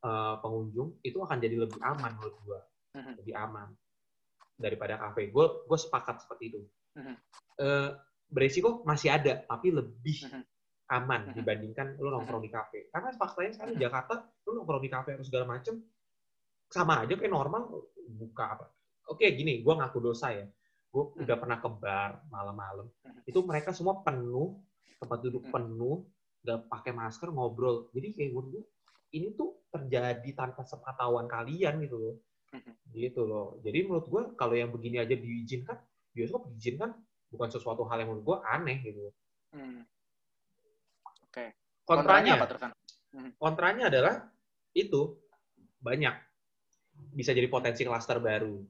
eh, 0.01 0.35
pengunjung 0.41 0.97
itu 1.05 1.13
akan 1.21 1.37
jadi 1.37 1.61
lebih 1.61 1.77
aman 1.77 2.17
menurut 2.17 2.35
gua. 2.41 2.59
Lebih 3.21 3.37
aman 3.37 3.69
daripada 4.57 4.97
kafe. 4.97 5.29
Gue 5.29 5.45
gue 5.69 5.77
sepakat 5.77 6.25
seperti 6.25 6.43
itu. 6.49 6.59
Mhm. 6.97 7.15
Eh, 7.61 7.89
beresiko 8.25 8.81
masih 8.81 9.13
ada 9.13 9.45
tapi 9.45 9.69
lebih 9.69 10.25
aman 10.89 11.35
dibandingkan 11.37 12.01
lu 12.01 12.09
nongkrong 12.09 12.41
di 12.41 12.49
kafe. 12.49 12.89
Karena 12.89 13.13
faktanya 13.13 13.51
sekarang 13.53 13.75
di. 13.77 13.83
Jakarta 13.85 14.13
lu 14.47 14.51
nongkrong 14.57 14.81
di 14.81 14.89
kafe 14.89 15.09
atau 15.13 15.25
segala 15.27 15.45
macem 15.45 15.77
sama 16.65 17.03
aja 17.03 17.13
kayak 17.13 17.29
normal 17.29 17.67
buka 18.09 18.57
apa 18.57 18.65
oke 19.11 19.25
gini 19.35 19.59
gue 19.59 19.73
ngaku 19.75 19.99
dosa 19.99 20.31
ya 20.31 20.47
gue 20.91 21.03
Mhm. 21.03 21.23
udah 21.27 21.35
pernah 21.39 21.57
ke 21.59 21.69
bar 21.71 22.11
malam-malam 22.31 22.87
Mhm. 23.03 23.27
itu 23.27 23.39
mereka 23.43 23.75
semua 23.75 23.99
penuh 24.01 24.55
tempat 24.99 25.19
duduk 25.19 25.43
Mhm. 25.47 25.51
penuh 25.51 25.97
nggak 26.41 26.59
pakai 26.71 26.91
masker 26.95 27.29
ngobrol 27.29 27.91
jadi 27.91 28.07
kayak 28.15 28.31
menurut 28.33 28.47
gue 28.55 28.63
ini 29.11 29.35
tuh 29.35 29.59
terjadi 29.69 30.29
tanpa 30.33 30.63
sepengetahuan 30.63 31.27
kalian 31.27 31.83
gitu 31.83 31.97
loh 31.99 32.15
Mhm. 32.55 32.73
gitu 32.95 33.21
loh 33.27 33.59
jadi 33.61 33.83
menurut 33.85 34.07
gue 34.07 34.21
kalau 34.39 34.55
yang 34.55 34.71
begini 34.71 35.03
aja 35.03 35.13
diizinkan 35.15 35.77
bioskop 36.11 36.47
diizinkan 36.55 36.95
bukan 37.31 37.49
sesuatu 37.51 37.87
hal 37.87 38.03
yang 38.03 38.09
menurut 38.15 38.25
gue 38.25 38.37
aneh 38.47 38.77
gitu 38.83 39.11
Mhm. 39.51 39.83
Oke. 41.27 41.45
kontranya 41.87 42.39
apa 42.39 42.71
kontranya 43.39 43.87
adalah 43.87 44.15
itu 44.71 45.19
banyak 45.79 46.15
bisa 47.11 47.35
jadi 47.35 47.47
potensi 47.51 47.83
klaster 47.83 48.21
baru. 48.21 48.61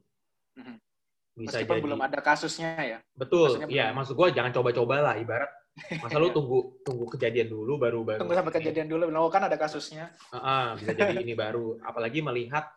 Bisa 1.32 1.64
Meskipun 1.64 1.76
jadi. 1.80 1.84
belum 1.88 2.00
ada 2.04 2.18
kasusnya 2.20 2.70
ya. 2.76 2.98
betul. 3.16 3.56
Maksudnya 3.56 3.68
ya 3.72 3.84
belum- 3.88 3.96
maksud 3.96 4.14
gue 4.20 4.28
jangan 4.36 4.52
coba-coba 4.52 4.94
lah 5.00 5.14
ibarat. 5.16 5.48
Masa 6.04 6.20
lu 6.20 6.28
tunggu 6.36 6.58
tunggu 6.84 7.08
kejadian 7.08 7.48
dulu 7.48 7.80
baru 7.80 8.04
baru. 8.04 8.20
Tunggu 8.20 8.36
sampai 8.36 8.52
kejadian 8.52 8.88
dulu. 8.92 9.08
Lo 9.08 9.32
kan 9.32 9.48
ada 9.48 9.56
kasusnya. 9.56 10.12
Ah, 10.28 10.36
ah, 10.36 10.66
bisa 10.76 10.92
jadi 10.92 11.16
ini 11.16 11.32
baru. 11.32 11.80
Apalagi 11.80 12.20
melihat 12.20 12.68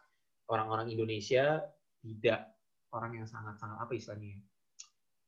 orang-orang 0.48 0.88
Indonesia 0.88 1.60
tidak 2.00 2.48
orang 2.96 3.20
yang 3.20 3.28
sangat-sangat 3.28 3.76
apa 3.76 3.92
istilahnya 3.92 4.40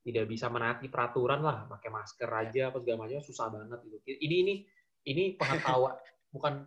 tidak 0.07 0.23
bisa 0.31 0.47
menaati 0.47 0.87
peraturan 0.87 1.43
lah. 1.43 1.67
Pakai 1.67 1.91
masker 1.91 2.29
Ya. 2.31 2.39
aja 2.47 2.61
apa 2.71 2.77
segala 2.79 2.97
macam 3.03 3.19
susah 3.19 3.47
banget 3.51 3.79
gitu 3.83 4.23
ini 4.23 4.35
ini 4.39 4.53
ini 5.03 5.23
pengetahuan 5.35 5.99
bukan 6.35 6.63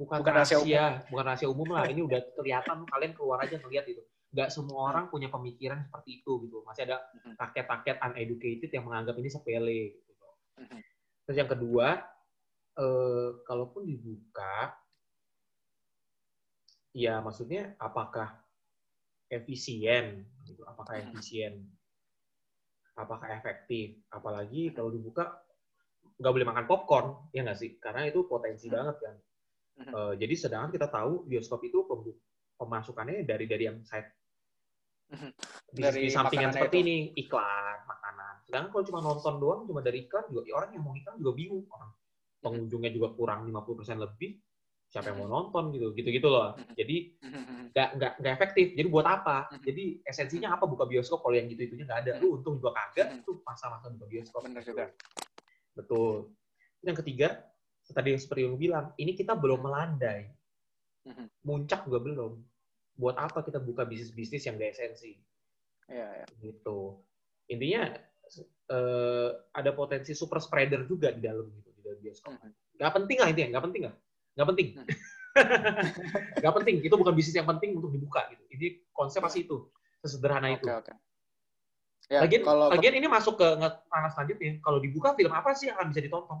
bukan, 0.00 0.16
Bukan 0.24 0.32
rahasia 0.32 0.56
rahasia, 0.56 1.04
bukan 1.12 1.24
rahasia 1.28 1.48
umum 1.52 1.68
lah. 1.76 1.84
Ini 1.84 2.00
udah 2.00 2.20
kelihatan 2.32 2.88
kalian 2.88 3.12
keluar 3.12 3.44
aja 3.44 3.60
ngeliat 3.60 3.84
itu 3.84 4.00
nggak 4.28 4.50
semua 4.52 4.92
orang 4.92 5.08
punya 5.08 5.32
pemikiran 5.32 5.80
seperti 5.82 6.20
itu 6.20 6.32
gitu. 6.44 6.60
Masih 6.66 6.84
ada 6.84 7.00
rakyat-rakyat 7.40 7.96
uneducated 8.04 8.70
yang 8.70 8.84
menganggap 8.84 9.16
ini 9.16 9.28
sepele 9.28 9.80
gitu. 9.96 10.12
Terus 11.24 11.36
yang 11.36 11.50
kedua 11.50 11.88
eh, 12.78 13.28
kalaupun 13.44 13.84
dibuka 13.84 14.76
ya 16.92 17.20
maksudnya 17.20 17.76
apakah 17.78 18.36
efisien 19.28 20.24
gitu. 20.44 20.64
Apakah 20.64 21.00
efisien? 21.00 21.68
Apakah 22.96 23.28
efektif? 23.30 23.96
Apalagi 24.10 24.74
kalau 24.74 24.90
dibuka 24.90 25.38
nggak 26.18 26.32
boleh 26.34 26.48
makan 26.48 26.66
popcorn 26.66 27.08
ya 27.30 27.46
nggak 27.46 27.58
sih? 27.58 27.70
Karena 27.78 28.08
itu 28.10 28.26
potensi 28.26 28.66
banget 28.68 28.96
kan. 28.98 29.16
Eh, 29.78 30.12
jadi 30.18 30.34
sedangkan 30.34 30.70
kita 30.74 30.88
tahu 30.90 31.24
bioskop 31.24 31.62
itu 31.62 31.86
pemasukannya 32.58 33.22
dari 33.22 33.46
dari 33.46 33.64
yang 33.70 33.78
side 33.86 34.10
Mhm. 34.10 34.17
Di, 35.08 35.80
Dari 35.80 36.04
di 36.04 36.10
sampingan 36.12 36.52
seperti 36.52 36.76
itu. 36.80 36.84
ini 36.84 36.96
iklan 37.16 37.76
makanan. 37.88 38.34
Sedangkan 38.44 38.68
kalau 38.70 38.84
cuma 38.84 39.00
nonton 39.00 39.34
doang 39.40 39.60
cuma 39.64 39.80
dari 39.80 40.04
iklan 40.04 40.24
juga 40.28 40.44
ya 40.44 40.54
orang 40.56 40.70
yang 40.76 40.84
mau 40.84 40.92
iklan 40.92 41.16
juga 41.16 41.32
bingung. 41.32 41.64
Orang 41.68 41.90
pengunjungnya 42.38 42.90
juga 42.92 43.08
kurang 43.16 43.48
50% 43.48 43.98
lebih. 43.98 44.36
Siapa 44.88 45.12
yang 45.12 45.20
mau 45.20 45.28
nonton 45.28 45.68
gitu 45.72 45.92
gitu 45.92 46.08
gitu 46.08 46.28
loh. 46.28 46.56
Mhm. 46.56 46.72
jadi 46.72 46.96
Mhm. 47.20 47.56
nggak 47.72 47.88
nggak 47.96 48.12
nggak 48.20 48.32
efektif. 48.32 48.66
Jadi 48.72 48.88
buat 48.88 49.04
apa? 49.04 49.36
Mhm. 49.52 49.64
jadi 49.64 49.84
esensinya 50.04 50.48
apa 50.56 50.64
buka 50.64 50.84
bioskop? 50.84 51.20
Kalau 51.20 51.36
yang 51.36 51.48
gitu 51.48 51.60
itunya 51.62 51.84
nggak 51.84 52.00
ada. 52.04 52.12
Lu 52.20 52.40
untung 52.40 52.56
juga 52.56 52.72
kagak 52.72 53.08
Mhm. 53.12 53.18
itu 53.20 53.30
masa-masa 53.44 53.88
buka 53.88 54.06
bioskop. 54.06 54.40
Gitu. 54.44 54.72
juga. 54.72 54.92
betul. 55.72 56.34
Yang 56.82 56.96
ketiga 57.02 57.28
tadi 57.88 58.12
yang 58.12 58.20
seperti 58.20 58.40
yang 58.44 58.56
bilang 58.56 58.86
ini 58.96 59.12
kita 59.12 59.32
belum 59.32 59.60
melandai. 59.62 60.28
Mhm. 61.08 61.24
muncak 61.40 61.88
juga 61.88 62.04
belum 62.04 62.32
buat 62.98 63.14
apa 63.14 63.46
kita 63.46 63.62
buka 63.62 63.86
bisnis-bisnis 63.86 64.42
yang 64.50 64.58
gak 64.58 64.74
esensi 64.74 65.14
Iya, 65.88 66.08
iya. 66.20 66.26
gitu. 66.44 67.00
Intinya 67.48 67.96
eh, 68.68 69.28
ada 69.56 69.70
potensi 69.72 70.12
super 70.12 70.36
spreader 70.36 70.84
juga 70.84 71.08
di 71.08 71.24
dalam 71.24 71.48
gitu 71.48 71.70
di 71.72 71.80
dalam 71.80 71.98
bioskop. 72.04 72.36
Mhm. 72.36 72.50
nggak 72.78 72.92
penting 72.94 73.18
lah 73.18 73.28
intinya 73.32 73.48
nggak 73.56 73.64
penting 73.64 73.82
lah. 73.88 73.94
Nggak 74.36 74.48
penting. 74.52 74.68
Mhm. 74.76 74.86
nggak 76.44 76.54
penting. 76.60 76.76
Itu 76.84 76.94
bukan 77.00 77.14
bisnis 77.16 77.36
yang 77.40 77.48
penting 77.48 77.74
untuk 77.74 77.90
dibuka 77.90 78.28
gitu. 78.28 78.44
Ini 78.52 78.66
konsep 78.92 79.24
pasti 79.24 79.48
itu. 79.48 79.64
Sesederhana 80.04 80.52
Oke, 80.52 80.56
itu. 80.60 80.66
Oke. 80.68 80.92
Ya, 82.08 82.24
lagian 82.24 82.40
kalau 82.44 82.72
lagian 82.72 82.94
ini 82.96 83.08
masuk 83.08 83.36
ke 83.40 83.48
ranah 83.64 84.10
selanjutnya. 84.12 84.60
Kalau 84.60 84.78
dibuka 84.80 85.12
film 85.16 85.32
apa 85.32 85.52
sih 85.56 85.68
yang 85.72 85.76
akan 85.80 85.88
bisa 85.92 86.00
ditonton? 86.04 86.40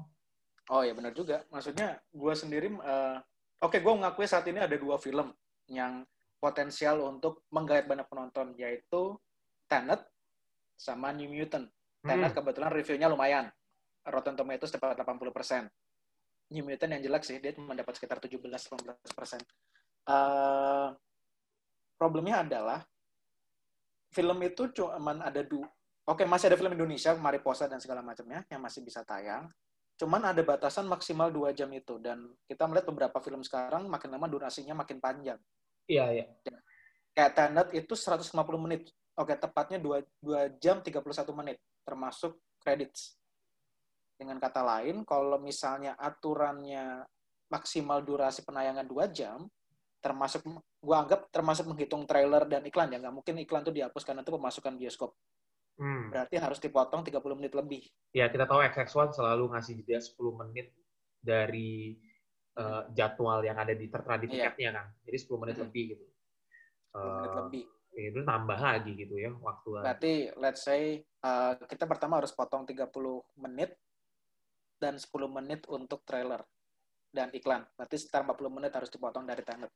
Oh 0.68 0.84
ya 0.84 0.92
benar 0.92 1.12
juga. 1.16 1.44
Maksudnya 1.48 2.00
gue 2.12 2.34
sendiri, 2.36 2.68
eh, 2.68 3.16
oke 3.64 3.76
gue 3.80 3.92
mengakui 3.96 4.28
saat 4.28 4.44
ini 4.48 4.60
ada 4.60 4.76
dua 4.76 5.00
film 5.00 5.32
yang 5.68 6.04
potensial 6.38 7.02
untuk 7.02 7.46
menggait 7.50 7.84
banyak 7.86 8.06
penonton, 8.06 8.54
yaitu 8.54 9.18
Tenet 9.66 10.00
sama 10.78 11.10
New 11.12 11.28
Mutant. 11.30 11.66
Tenet 12.02 12.30
Hmm, 12.32 12.36
kebetulan 12.38 12.70
reviewnya 12.70 13.10
lumayan. 13.10 13.50
Rotten 14.08 14.38
Tomatoes 14.38 14.72
tepat 14.72 14.96
80%. 14.96 15.68
New 16.54 16.64
Mutant 16.64 16.90
yang 16.96 17.02
jelek 17.04 17.22
sih, 17.26 17.36
dia 17.42 17.52
cuma 17.52 17.76
dapat 17.76 17.98
sekitar 17.98 18.22
17-18%. 18.22 19.44
Eh, 20.08 20.88
problemnya 22.00 22.40
adalah 22.40 22.80
film 24.08 24.38
itu 24.40 24.72
cuman 24.72 25.20
ada 25.20 25.44
dua. 25.44 25.68
Oke, 26.08 26.24
masih 26.24 26.48
ada 26.48 26.56
film 26.56 26.72
Indonesia, 26.72 27.12
Mariposa 27.12 27.68
dan 27.68 27.84
segala 27.84 28.00
macamnya 28.00 28.40
yang 28.48 28.64
masih 28.64 28.80
bisa 28.80 29.04
tayang. 29.04 29.44
Cuman 30.00 30.24
ada 30.24 30.40
batasan 30.40 30.88
maksimal 30.88 31.28
dua 31.28 31.52
jam 31.52 31.68
itu 31.74 32.00
dan 32.00 32.32
kita 32.48 32.64
melihat 32.64 32.88
beberapa 32.88 33.18
film 33.20 33.44
sekarang 33.44 33.90
makin 33.90 34.14
lama 34.16 34.30
durasinya 34.30 34.72
makin 34.72 35.02
panjang. 35.02 35.36
Iya 35.88 36.06
iya 36.12 36.26
Kayak 37.18 37.34
Tenet 37.34 37.68
itu 37.74 37.98
150 37.98 38.30
menit. 38.62 38.94
Oke, 39.18 39.34
tepatnya 39.34 39.82
2, 39.82 40.06
2 40.22 40.54
jam 40.62 40.78
31 40.78 41.02
menit 41.34 41.58
termasuk 41.82 42.38
credits. 42.62 43.18
Dengan 44.14 44.38
kata 44.38 44.62
lain, 44.62 45.02
kalau 45.02 45.34
misalnya 45.42 45.98
aturannya 45.98 47.02
maksimal 47.50 48.06
durasi 48.06 48.46
penayangan 48.46 48.86
2 48.86 49.10
jam, 49.10 49.50
termasuk 49.98 50.46
gua 50.78 51.02
anggap 51.02 51.26
termasuk 51.34 51.66
menghitung 51.66 52.06
trailer 52.06 52.46
dan 52.46 52.62
iklan 52.62 52.86
ya 52.94 53.02
nggak 53.02 53.14
mungkin 53.18 53.34
iklan 53.42 53.66
itu 53.66 53.74
dihapus 53.74 54.06
karena 54.06 54.22
itu 54.22 54.30
pemasukan 54.30 54.74
bioskop 54.78 55.12
Hmm. 55.78 56.10
berarti 56.10 56.42
harus 56.42 56.58
dipotong 56.58 57.06
30 57.06 57.38
menit 57.38 57.54
lebih 57.54 57.86
ya 58.10 58.26
kita 58.26 58.50
tahu 58.50 58.58
XX1 58.66 59.14
selalu 59.14 59.54
ngasih 59.54 59.78
jeda 59.78 60.02
10 60.02 60.34
menit 60.42 60.74
dari 61.22 61.94
uh, 62.58 62.82
jadwal 62.92 63.40
yang 63.40 63.56
ada 63.56 63.72
di 63.72 63.86
tertera 63.86 64.18
di 64.18 64.26
Iya. 64.26 64.50
tiketnya 64.50 64.70
kan. 64.74 64.86
Jadi 65.06 65.16
10 65.16 65.38
menit 65.38 65.56
lebih 65.56 65.84
gitu. 65.94 66.04
10 66.92 67.14
menit 67.14 67.30
Eh, 67.30 67.38
lebih. 67.38 67.64
itu 67.98 68.20
nambah 68.22 68.58
lagi 68.58 68.92
gitu 68.94 69.14
ya 69.14 69.30
waktu 69.34 69.68
lagi. 69.74 69.84
Berarti 69.86 70.12
let's 70.38 70.62
say 70.62 70.82
uh, 71.22 71.58
kita 71.58 71.82
pertama 71.82 72.22
harus 72.22 72.30
potong 72.30 72.62
30 72.62 72.86
menit 73.38 73.74
dan 74.78 74.94
10 74.94 75.06
menit 75.26 75.66
untuk 75.66 76.06
trailer 76.06 76.42
dan 77.10 77.34
iklan. 77.34 77.66
Berarti 77.74 77.98
sekitar 77.98 78.22
40 78.22 78.54
menit 78.54 78.70
harus 78.70 78.86
dipotong 78.86 79.26
dari 79.26 79.42
Tenet. 79.42 79.72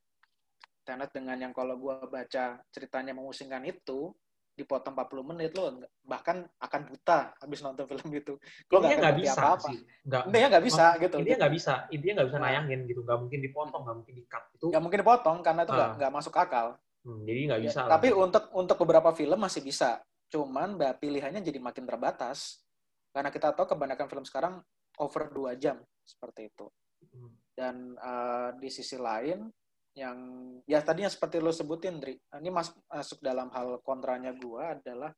Tenet 0.83 1.11
dengan 1.11 1.38
yang 1.38 1.51
kalau 1.51 1.75
gua 1.75 2.07
baca 2.07 2.62
ceritanya 2.71 3.11
memusingkan 3.11 3.62
itu 3.66 4.14
dipotong 4.62 4.94
40 4.94 5.31
menit 5.35 5.51
lo 5.53 5.75
bahkan 6.03 6.46
akan 6.57 6.81
buta 6.87 7.35
habis 7.37 7.59
nonton 7.61 7.85
film 7.85 8.07
itu. 8.14 8.38
Lo 8.70 8.79
nggak 8.79 9.18
bisa 9.18 9.35
apa-apa. 9.35 9.66
sih. 9.68 9.79
Nggak, 10.07 10.22
Intinya 10.31 10.48
nggak 10.55 10.64
bisa 10.64 10.85
gitu. 10.96 11.16
intinya 11.18 11.38
nggak 11.42 11.55
bisa. 11.59 11.75
Intinya 11.90 12.12
nggak 12.16 12.29
bisa 12.31 12.38
Nah. 12.38 12.46
nayangin 12.46 12.81
gitu. 12.87 13.01
Nggak 13.03 13.18
mungkin 13.18 13.38
dipotong, 13.42 13.83
nggak 13.83 13.96
mungkin 13.98 14.14
di-cut. 14.14 14.44
Itu 14.55 14.64
Nggak 14.70 14.83
mungkin 14.83 14.98
dipotong 15.03 15.38
karena 15.42 15.61
itu 15.62 15.72
nggak 15.72 15.90
Ah. 15.90 15.96
nggak 15.98 16.12
masuk 16.14 16.35
akal. 16.35 16.66
hmm, 17.03 17.27
jadi 17.27 17.40
nggak 17.51 17.61
Ya, 17.61 17.66
bisa. 17.66 17.81
lah. 17.83 17.90
tapi 17.98 18.09
untuk 18.14 18.44
untuk 18.55 18.77
beberapa 18.79 19.11
film 19.11 19.35
masih 19.37 19.59
bisa. 19.61 19.98
Cuman 20.31 20.79
pilihannya 20.96 21.42
jadi 21.42 21.59
makin 21.59 21.83
terbatas. 21.83 22.62
Karena 23.11 23.29
kita 23.29 23.51
tahu 23.53 23.66
kebanyakan 23.68 24.07
film 24.07 24.25
sekarang 24.25 24.62
over 24.96 25.29
2 25.29 25.59
jam 25.59 25.77
seperti 26.01 26.48
itu. 26.48 26.70
Hmm. 27.11 27.35
Dan 27.53 27.75
eh, 27.98 28.48
di 28.57 28.70
sisi 28.70 28.94
lain 28.96 29.51
yang 29.92 30.18
ya 30.64 30.81
tadinya 30.81 31.12
seperti 31.12 31.38
lo 31.38 31.52
sebutin, 31.52 32.00
Dri. 32.00 32.16
Ini 32.16 32.48
mas, 32.48 32.72
masuk 32.88 33.20
dalam 33.20 33.52
hal 33.52 33.81
kontranya 33.85 34.33
gua 34.33 34.76
adalah 34.76 35.12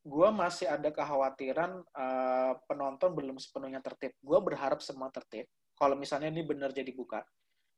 gua 0.00 0.32
masih 0.32 0.64
ada 0.68 0.88
kekhawatiran 0.88 1.84
eh, 1.84 2.52
penonton 2.64 3.12
belum 3.12 3.36
sepenuhnya 3.36 3.84
tertib. 3.84 4.16
Gua 4.24 4.40
berharap 4.40 4.80
semua 4.80 5.12
tertib. 5.12 5.44
Kalau 5.76 5.94
misalnya 5.94 6.32
ini 6.32 6.42
benar 6.42 6.72
jadi 6.72 6.90
buka. 6.90 7.20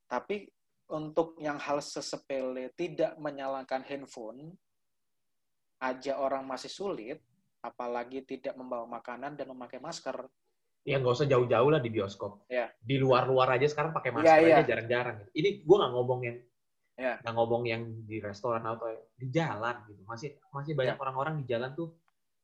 Tapi 0.06 0.46
untuk 0.90 1.38
yang 1.38 1.58
hal 1.58 1.78
sesepele 1.78 2.74
tidak 2.74 3.14
menyalakan 3.18 3.86
handphone 3.86 4.58
aja 5.80 6.18
orang 6.18 6.44
masih 6.44 6.68
sulit, 6.68 7.18
apalagi 7.62 8.26
tidak 8.26 8.58
membawa 8.58 8.84
makanan 8.86 9.38
dan 9.38 9.48
memakai 9.48 9.80
masker. 9.80 10.28
Ya 10.80 10.96
nggak 10.96 11.12
usah 11.12 11.28
jauh-jauh 11.28 11.68
lah 11.70 11.80
di 11.80 11.90
bioskop. 11.92 12.44
Ya. 12.48 12.72
Di 12.80 12.96
luar-luar 12.96 13.52
aja 13.56 13.68
sekarang 13.68 13.92
pakai 13.92 14.10
masker 14.16 14.40
Iya, 14.40 14.46
iya. 14.48 14.56
aja 14.60 14.64
jarang-jarang. 14.64 15.14
Gitu. 15.24 15.30
Ini 15.36 15.48
gue 15.64 15.76
nggak 15.76 15.92
ngomong 15.92 16.20
yang 16.24 16.38
Ya. 17.00 17.16
nggak 17.24 17.32
ngomong 17.32 17.62
yang 17.64 17.82
di 18.04 18.20
restoran 18.20 18.60
atau 18.60 18.88
di 19.16 19.26
jalan 19.32 19.76
gitu. 19.88 20.00
Masih 20.04 20.36
masih 20.52 20.72
banyak 20.76 20.96
Ya. 20.96 21.00
orang-orang 21.00 21.34
di 21.40 21.44
jalan 21.48 21.72
tuh 21.72 21.96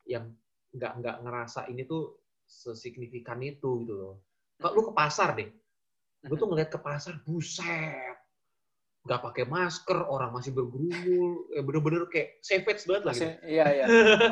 yang 0.08 0.32
nggak 0.72 0.92
nggak 1.00 1.16
ngerasa 1.24 1.68
ini 1.68 1.84
tuh 1.84 2.20
sesignifikan 2.46 3.40
itu 3.42 3.84
gitu 3.84 3.94
loh. 3.96 4.14
Kalau 4.56 4.72
lu 4.72 4.82
ke 4.88 4.92
pasar 4.96 5.36
deh, 5.36 5.48
gue 6.24 6.36
tuh 6.36 6.48
ngeliat 6.48 6.72
ke 6.72 6.80
pasar, 6.80 7.20
buset, 7.20 8.15
nggak 9.06 9.22
pakai 9.22 9.44
masker, 9.46 9.98
orang 10.10 10.34
masih 10.34 10.50
bergerumul, 10.50 11.46
eh, 11.54 11.62
bener-bener 11.62 12.10
kayak 12.10 12.42
savage 12.42 12.82
banget 12.90 13.02
lah 13.06 13.14
masih 13.14 13.30
gitu. 13.30 13.46
iya 13.46 13.66
iya 13.70 13.84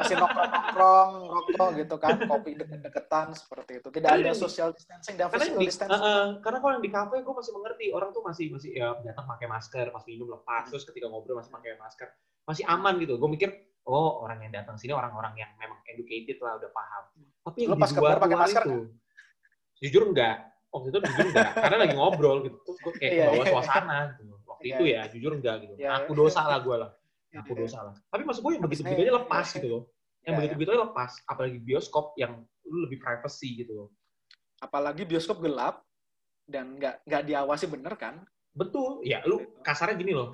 masih 0.03 0.17
nongkrong 0.19 0.51
nongkrong 0.51 1.11
rokok 1.31 1.71
gitu 1.79 1.95
kan 2.03 2.19
kopi 2.27 2.51
deket-deketan 2.59 3.27
seperti 3.39 3.73
itu 3.79 3.89
tidak 3.95 4.11
Karena 4.11 4.27
ada 4.27 4.35
social 4.35 4.75
distancing 4.75 5.15
dan 5.15 5.31
physical 5.31 5.63
di, 5.63 5.67
distancing 5.71 6.03
eh, 6.03 6.11
eh, 6.11 6.29
karena 6.43 6.59
kalau 6.59 6.73
yang 6.75 6.85
di 6.85 6.91
kafe 6.91 7.23
gue 7.23 7.35
masih 7.39 7.53
mengerti 7.55 7.87
orang 7.95 8.11
tuh 8.11 8.23
masih 8.27 8.51
masih 8.51 8.71
ya 8.75 8.99
datang 9.07 9.27
pakai 9.31 9.47
masker, 9.47 9.87
pas 9.95 10.05
minum 10.11 10.29
lepas, 10.35 10.65
terus 10.67 10.83
ketika 10.83 11.07
ngobrol 11.07 11.39
masih 11.39 11.53
pakai 11.55 11.79
masker, 11.79 12.09
masih 12.49 12.65
aman 12.67 12.99
gitu. 12.99 13.15
Gue 13.21 13.31
mikir, 13.31 13.51
oh 13.87 14.25
orang 14.27 14.43
yang 14.43 14.53
datang 14.53 14.75
sini 14.75 14.91
orang-orang 14.91 15.39
yang 15.39 15.51
memang 15.61 15.79
educated 15.87 16.43
lah, 16.43 16.59
udah 16.59 16.71
paham. 16.75 17.05
Tapi 17.45 17.59
yang 17.69 17.77
Lu 17.77 17.79
pas 17.79 17.91
di 17.91 17.95
keluar 17.95 18.11
luar 18.19 18.23
pakai 18.25 18.39
masker 18.41 18.63
itu, 18.67 18.79
jujur 19.85 20.03
enggak. 20.11 20.37
Waktu 20.75 20.87
itu 20.91 20.99
jujur 21.07 21.27
enggak, 21.31 21.51
karena 21.55 21.77
lagi 21.79 21.95
ngobrol 21.95 22.37
gitu. 22.43 22.57
Terus 22.67 22.79
gue 22.83 22.93
kayak 22.99 23.13
Iya, 23.13 23.25
ke 23.25 23.31
bawah 23.31 23.47
iya. 23.47 23.53
suasana 23.55 23.99
gitu. 24.19 24.35
Waktu 24.65 24.73
Iya, 24.73 24.81
itu 24.81 24.85
ya, 24.89 25.03
jujur 25.13 25.33
enggak 25.37 25.57
gitu. 25.61 25.75
Iya, 25.77 25.91
Aku 26.01 26.17
dosa 26.17 26.41
lah 26.49 26.59
gue 26.65 26.77
lah. 26.81 26.91
Aku 27.45 27.53
Iya. 27.53 27.61
dosa 27.61 27.79
lah. 27.85 27.95
Tapi 28.09 28.23
maksud 28.25 28.41
gue 28.41 28.53
yang 28.57 28.65
aja 28.65 29.03
nih, 29.05 29.13
lepas 29.13 29.47
iya. 29.47 29.57
gitu 29.61 29.67
loh. 29.69 29.83
Yang 30.25 30.33
begitu-begitu 30.41 30.71
aja 30.73 30.83
lepas. 30.89 31.11
Apalagi 31.29 31.59
bioskop 31.61 32.17
yang 32.17 32.33
lu 32.65 32.89
lebih 32.89 32.99
privacy 33.05 33.61
gitu 33.61 33.73
loh. 33.77 33.89
apalagi 34.65 35.05
bioskop 35.05 35.45
gelap 35.45 35.85
dan 36.49 36.81
nggak 36.81 37.05
nggak 37.05 37.23
diawasi 37.29 37.69
bener 37.69 37.93
kan 38.01 38.25
Betul. 38.55 39.03
Ya, 39.03 39.21
lu 39.27 39.43
kasarnya 39.67 39.99
gini 39.99 40.15
loh. 40.15 40.31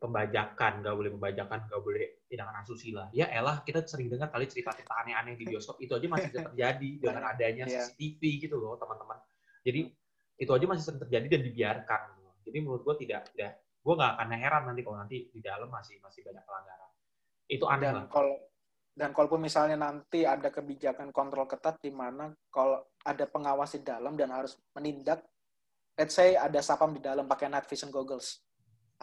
Pembajakan, 0.00 0.84
nggak 0.84 0.94
boleh 0.96 1.10
pembajakan, 1.16 1.58
nggak 1.68 1.80
boleh 1.84 2.04
tindakan 2.28 2.60
asusila. 2.64 3.08
Ya 3.12 3.28
elah, 3.28 3.60
kita 3.64 3.84
sering 3.84 4.08
dengar 4.12 4.28
kali 4.32 4.48
cerita-cerita 4.48 4.92
aneh-aneh 5.04 5.36
di 5.36 5.48
bioskop. 5.48 5.80
Itu 5.80 5.96
aja 5.96 6.08
masih 6.08 6.32
terjadi 6.32 6.90
dengan 7.00 7.22
adanya. 7.28 7.64
CCTV 7.68 8.20
gitu 8.48 8.56
loh, 8.56 8.76
teman-teman. 8.76 9.16
Jadi, 9.64 9.92
itu 10.40 10.50
aja 10.50 10.64
masih 10.68 10.82
sering 10.84 11.00
terjadi 11.04 11.26
dan 11.28 11.40
dibiarkan. 11.44 12.02
Jadi 12.44 12.58
menurut 12.60 12.84
gua 12.84 12.94
tidak, 12.94 13.32
tidak 13.32 13.64
gue 13.84 13.94
nggak 14.00 14.12
akan 14.16 14.28
heran 14.40 14.62
nanti 14.64 14.80
kalau 14.80 14.96
nanti 14.96 15.16
di 15.28 15.40
dalam 15.44 15.68
masih 15.68 16.00
masih 16.00 16.24
banyak 16.24 16.44
pelanggaran. 16.48 16.90
Itu 17.44 17.64
aneh 17.68 17.92
dan 17.92 18.08
kalau 18.08 18.36
dan 18.94 19.10
kalaupun 19.12 19.42
misalnya 19.44 19.76
nanti 19.76 20.24
ada 20.24 20.48
kebijakan 20.48 21.12
kontrol 21.12 21.44
ketat 21.44 21.76
di 21.84 21.92
mana 21.92 22.32
kalau 22.48 22.80
ada 23.04 23.28
pengawas 23.28 23.76
di 23.76 23.84
dalam 23.84 24.16
dan 24.16 24.32
harus 24.32 24.56
menindak 24.72 25.20
let's 25.98 26.14
say 26.14 26.38
ada 26.38 26.62
sapam 26.62 26.94
di 26.94 27.02
dalam 27.02 27.26
pakai 27.26 27.50
night 27.50 27.66
vision 27.66 27.90
goggles 27.90 28.38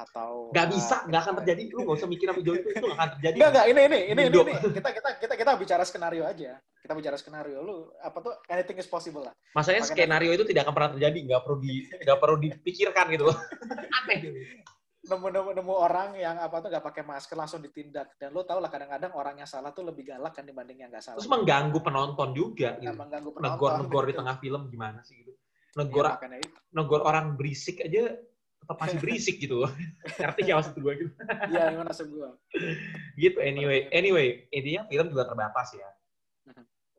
atau 0.01 0.49
Nggak 0.49 0.65
uh, 0.67 0.71
bisa, 0.73 0.95
nggak 1.05 1.21
akan 1.21 1.33
terjadi. 1.43 1.63
Lu 1.71 1.79
nggak 1.85 1.97
usah 2.01 2.09
mikir 2.09 2.25
sampai 2.29 2.43
jauh 2.43 2.57
itu, 2.57 2.67
itu 2.73 2.85
nggak 2.85 2.97
akan 2.97 3.09
terjadi. 3.17 3.37
Enggak, 3.37 3.49
enggak, 3.51 3.65
ini 3.69 3.81
ini 3.81 3.99
ini 4.11 4.21
ini, 4.27 4.37
ini. 4.41 4.53
Kita 4.73 4.89
kita 4.91 5.09
kita 5.21 5.33
kita 5.37 5.51
bicara 5.57 5.83
skenario 5.85 6.23
aja. 6.25 6.51
Kita 6.57 6.93
bicara 6.97 7.15
skenario. 7.15 7.57
Lu 7.61 7.75
apa 8.01 8.17
tuh 8.19 8.33
anything 8.49 8.77
is 8.81 8.89
possible 8.89 9.21
lah. 9.21 9.33
Masalahnya 9.53 9.85
Pakai 9.85 9.93
skenario 9.95 10.31
itu 10.33 10.45
tidak 10.49 10.61
akan 10.65 10.73
pernah 10.73 10.91
terjadi, 10.97 11.17
nggak 11.29 11.41
perlu 11.45 11.57
di 11.61 11.73
nggak 11.87 12.17
perlu 12.19 12.35
dipikirkan 12.41 13.05
gitu 13.13 13.23
loh. 13.29 13.37
Aneh 14.01 14.17
gitu. 14.19 14.37
Nemu 15.01 15.27
nemu 15.33 15.49
nemu 15.57 15.73
orang 15.73 16.13
yang 16.13 16.37
apa 16.37 16.61
tuh 16.61 16.69
nggak 16.69 16.85
pakai 16.85 17.03
masker 17.05 17.33
langsung 17.33 17.61
ditindak. 17.61 18.17
Dan 18.21 18.33
lu 18.33 18.45
tau 18.45 18.61
lah 18.61 18.69
kadang-kadang 18.69 19.11
orang 19.17 19.41
yang 19.41 19.49
salah 19.49 19.73
tuh 19.73 19.81
lebih 19.85 20.13
galak 20.13 20.33
kan 20.33 20.45
dibanding 20.45 20.85
yang 20.85 20.89
nggak 20.93 21.01
salah. 21.01 21.17
Terus 21.17 21.29
mengganggu 21.29 21.79
penonton 21.81 22.29
juga 22.37 22.77
Ya, 22.77 22.93
gitu. 22.93 23.01
mengganggu 23.01 23.29
penonton. 23.33 23.49
Negor-negor 23.57 24.03
di 24.05 24.13
gitu. 24.13 24.19
tengah 24.21 24.35
film 24.37 24.61
gimana 24.69 24.99
sih 25.01 25.15
gitu. 25.25 25.33
Ya, 25.33 25.87
Negor 25.87 26.05
itu. 26.35 26.49
negor 26.75 27.01
orang 27.07 27.39
berisik 27.39 27.79
aja 27.79 28.11
tetap 28.61 28.77
masih 28.77 28.97
berisik 29.01 29.35
gitu 29.41 29.65
loh. 29.65 29.71
Ngerti 30.21 30.41
ya 30.45 30.53
maksud 30.61 30.77
gue 30.77 30.93
gitu. 31.01 31.11
Iya, 31.49 31.63
gimana 31.73 31.89
maksud 31.89 32.07
gua? 32.13 32.29
Gitu 33.17 33.37
anyway. 33.41 33.89
Anyway, 33.89 34.45
intinya 34.53 34.85
film 34.85 35.09
juga 35.09 35.25
terbatas 35.25 35.73
ya. 35.73 35.89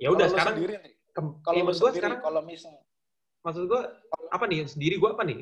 Ya 0.02 0.08
udah 0.10 0.26
sekarang 0.26 0.58
sendiri 0.58 0.74
kalau 1.14 1.60
ya, 1.60 1.62
lu 1.62 1.70
gue 1.70 1.76
sendiri 1.78 2.00
sekarang 2.02 2.20
kalau 2.24 2.40
misal 2.42 2.74
maksud 3.46 3.68
gue 3.70 3.82
apa 4.32 4.44
nih 4.48 4.64
sendiri 4.66 4.96
gue 4.98 5.10
apa 5.12 5.22
nih? 5.22 5.38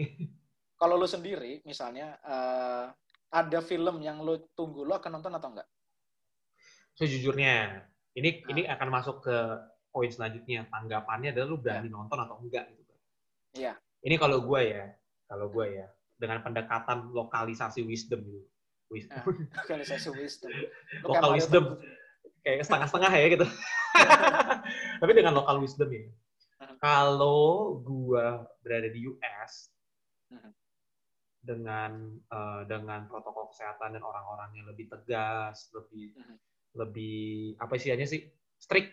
kalau 0.81 0.97
lu 0.97 1.05
sendiri 1.09 1.61
misalnya 1.65 2.17
eh, 2.25 2.85
ada 3.31 3.59
film 3.65 4.01
yang 4.05 4.21
lu 4.21 4.41
tunggu 4.53 4.85
lu 4.85 4.93
akan 4.93 5.17
nonton 5.17 5.33
atau 5.33 5.49
enggak? 5.57 5.69
Sejujurnya 7.01 7.87
ini 8.13 8.45
Nah. 8.45 8.49
ini 8.53 8.63
akan 8.69 8.89
masuk 8.93 9.25
ke 9.25 9.37
poin 9.89 10.11
selanjutnya. 10.13 10.69
Tanggapannya 10.69 11.33
adalah 11.33 11.49
lu 11.49 11.57
berani 11.57 11.89
nonton 11.89 12.19
atau 12.21 12.37
enggak 12.45 12.69
gitu. 12.77 12.95
Iya. 13.57 13.79
Ini 14.05 14.17
kalau 14.21 14.45
gue 14.45 14.61
ya, 14.61 14.85
kalau 15.25 15.49
gue 15.49 15.67
ya 15.81 15.87
dengan 16.21 16.45
pendekatan 16.45 17.09
lokalisasi 17.11 17.81
wisdom 17.83 18.21
gitu. 18.21 18.45
Wis- 18.93 19.09
Nah, 19.09 19.25
Lokalisasi 19.65 20.09
wisdom. 20.13 20.51
Mario 21.09 21.33
wisdom. 21.33 21.65
Kayak 22.45 22.69
setengah-setengah 22.69 23.13
ya 23.17 23.27
gitu. 23.33 23.47
Tapi 25.01 25.13
dengan 25.17 25.33
local 25.33 25.65
wisdom 25.65 25.89
ya. 25.89 26.05
Mhm. 26.61 26.77
Kalau 26.77 27.81
gua 27.81 28.45
berada 28.61 28.93
di 28.93 29.09
US 29.09 29.73
Mhm. 30.29 30.51
dengan 31.41 31.91
eh, 32.29 32.63
dengan 32.69 33.09
protokol 33.09 33.49
kesehatan 33.49 33.97
dan 33.97 34.05
orang-orang 34.05 34.51
yang 34.55 34.67
lebih 34.69 34.93
tegas, 34.93 35.73
lebih 35.73 36.13
Mhm. 36.15 36.37
lebih 36.77 37.19
apa 37.57 37.73
istilahnya 37.75 38.05
sih 38.05 38.29
strict, 38.57 38.93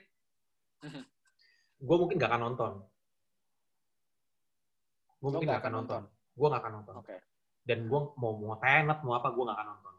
Mhm. 0.82 1.04
gue 1.78 1.98
mungkin 2.00 2.18
gak 2.18 2.32
akan 2.32 2.42
nonton. 2.48 2.74
Gue 5.18 5.30
mungkin 5.30 5.46
nggak 5.50 5.60
gak 5.60 5.66
akan 5.66 5.74
akan 5.74 5.80
nonton. 5.84 6.02
Gue 6.38 6.48
gak 6.54 6.62
akan 6.62 6.74
nonton. 6.82 6.96
Oke. 7.02 7.18
Dan 7.66 7.90
gue 7.90 8.00
mau 8.22 8.32
mau 8.38 8.56
tenet 8.62 9.02
mau 9.02 9.18
apa 9.18 9.34
gue 9.34 9.44
gak 9.44 9.58
akan 9.58 9.68
nonton. 9.74 9.94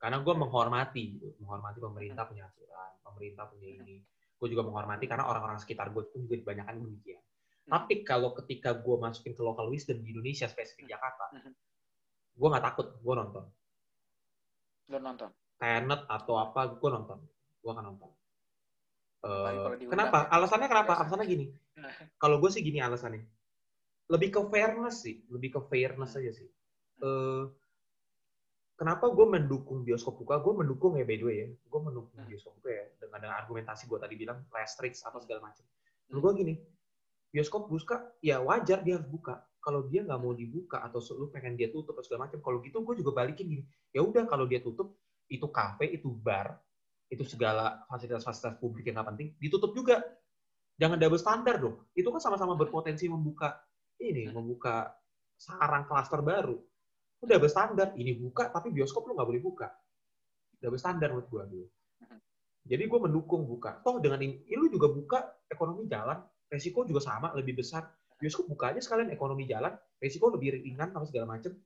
Karena 0.00 0.16
gue 0.20 0.34
menghormati, 0.36 1.04
menghormati 1.40 1.78
pemerintah 1.80 2.24
punya 2.28 2.44
aturan, 2.48 2.92
pemerintah 3.04 3.44
punya 3.48 3.68
ini. 3.80 3.96
Gue 4.36 4.48
juga 4.48 4.64
menghormati 4.64 5.04
karena 5.04 5.28
orang-orang 5.28 5.60
sekitar 5.60 5.92
gue 5.92 6.04
itu 6.08 6.24
juga 6.24 6.36
kebanyakan 6.44 6.80
demikian. 6.80 7.20
Hmm. 7.20 7.70
Tapi 7.76 8.04
kalau 8.04 8.32
ketika 8.32 8.72
gue 8.76 8.96
masukin 8.96 9.36
ke 9.36 9.42
local 9.44 9.68
wisdom 9.68 10.00
di 10.00 10.16
Indonesia, 10.16 10.48
spesifik 10.48 10.88
Jakarta, 10.88 11.28
Mhm. 11.36 11.52
gue 12.40 12.48
nggak 12.48 12.64
takut, 12.64 12.86
gue 12.96 13.14
nonton. 13.16 13.44
Lu 14.88 14.96
nonton. 14.96 15.30
Tenet 15.60 16.00
atau 16.08 16.34
apa, 16.40 16.72
gue 16.72 16.88
nonton. 16.88 17.20
Gue 17.60 17.70
akan 17.76 17.84
nonton. 17.92 18.10
Diundang 19.20 19.92
kenapa? 19.92 20.18
ya. 20.24 20.32
Alasannya 20.32 20.68
kenapa? 20.72 20.92
Alasannya 20.96 21.26
gini. 21.28 21.46
Kalau 22.22 22.40
gue 22.40 22.48
sih 22.48 22.64
gini 22.64 22.80
alasannya. 22.80 23.20
Lebih 24.10 24.28
ke 24.34 24.40
fairness 24.50 25.06
sih, 25.06 25.22
lebih 25.30 25.54
ke 25.54 25.60
fairness 25.70 26.18
aja 26.18 26.32
sih. 26.34 26.48
Eh, 27.00 27.44
kenapa 28.74 29.06
gue 29.12 29.26
mendukung 29.28 29.86
bioskop 29.86 30.18
buka? 30.18 30.42
Gue 30.42 30.54
mendukung 30.58 30.98
ya 30.98 31.06
by 31.06 31.16
the 31.16 31.24
way 31.24 31.36
ya. 31.46 31.48
Gue 31.70 31.80
mendukung 31.80 32.16
Hmm. 32.18 32.26
bioskop 32.26 32.58
buka 32.58 32.70
ya 32.74 32.84
dengan, 32.98 33.18
dengan 33.22 33.36
argumentasi 33.38 33.86
gue 33.86 33.98
tadi 34.02 34.14
bilang 34.18 34.42
less 34.50 34.74
strict 34.74 34.98
apa 35.06 35.18
segala 35.22 35.40
macam. 35.46 35.62
Hmm. 35.62 36.10
Menurut 36.10 36.22
gue 36.26 36.32
gini, 36.42 36.54
bioskop 37.30 37.70
buka 37.70 37.96
ya 38.20 38.42
wajar 38.42 38.82
dia 38.82 38.98
harus 38.98 39.06
buka. 39.08 39.46
kalau 39.60 39.84
dia 39.92 40.00
nggak 40.00 40.16
mau 40.24 40.32
dibuka 40.32 40.80
atau 40.80 41.04
lu 41.20 41.28
pengen 41.28 41.52
dia 41.52 41.68
tutup 41.68 41.92
atau 41.92 42.00
segala 42.00 42.24
macam 42.24 42.40
kalau 42.40 42.64
gitu 42.64 42.80
gue 42.80 43.04
juga 43.04 43.12
balikin 43.12 43.44
gini 43.44 43.64
ya 43.92 44.00
udah 44.00 44.24
kalau 44.24 44.48
dia 44.48 44.56
tutup 44.64 44.96
itu 45.28 45.44
kafe 45.52 45.84
itu 45.92 46.08
bar 46.08 46.56
itu 47.12 47.20
segala 47.28 47.84
fasilitas-fasilitas 47.84 48.56
publik 48.56 48.88
yang 48.88 48.96
nggak 48.96 49.08
penting 49.12 49.28
ditutup 49.36 49.76
juga 49.76 50.00
jangan 50.80 50.96
double 50.96 51.20
standar 51.20 51.60
dong 51.60 51.76
itu 51.92 52.08
kan 52.08 52.24
sama-sama 52.24 52.56
berpotensi 52.56 53.04
membuka 53.04 53.60
ini 54.00 54.32
membuka 54.32 54.96
sarang 55.36 55.84
klaster 55.84 56.24
baru. 56.24 56.56
Udah 57.20 57.36
double 57.36 57.52
standar 57.52 57.92
ini 58.00 58.16
buka 58.16 58.48
tapi 58.48 58.72
bioskop 58.72 59.04
lu 59.06 59.12
nggak 59.12 59.28
boleh 59.28 59.42
buka. 59.44 59.68
Double 60.60 60.80
standar 60.80 61.12
menurut 61.12 61.28
gue 61.28 61.44
dulu 61.52 61.66
jadi 62.66 62.82
gue 62.86 63.00
mendukung 63.00 63.48
buka. 63.48 63.80
Toh 63.80 63.98
dengan 64.02 64.20
ini 64.20 64.44
lu 64.52 64.68
juga 64.68 64.92
buka 64.92 65.18
ekonomi 65.48 65.88
jalan 65.88 66.20
resiko 66.50 66.84
juga 66.84 67.00
sama 67.00 67.32
lebih 67.32 67.58
besar. 67.58 67.88
Bioskop 68.20 68.52
buka 68.52 68.76
aja 68.76 68.80
sekalian 68.84 69.08
ekonomi 69.08 69.48
jalan 69.48 69.72
resiko 69.96 70.28
lebih 70.28 70.60
ringan 70.60 70.92
sama 70.92 71.08
segala 71.08 71.34
macem. 71.34 71.56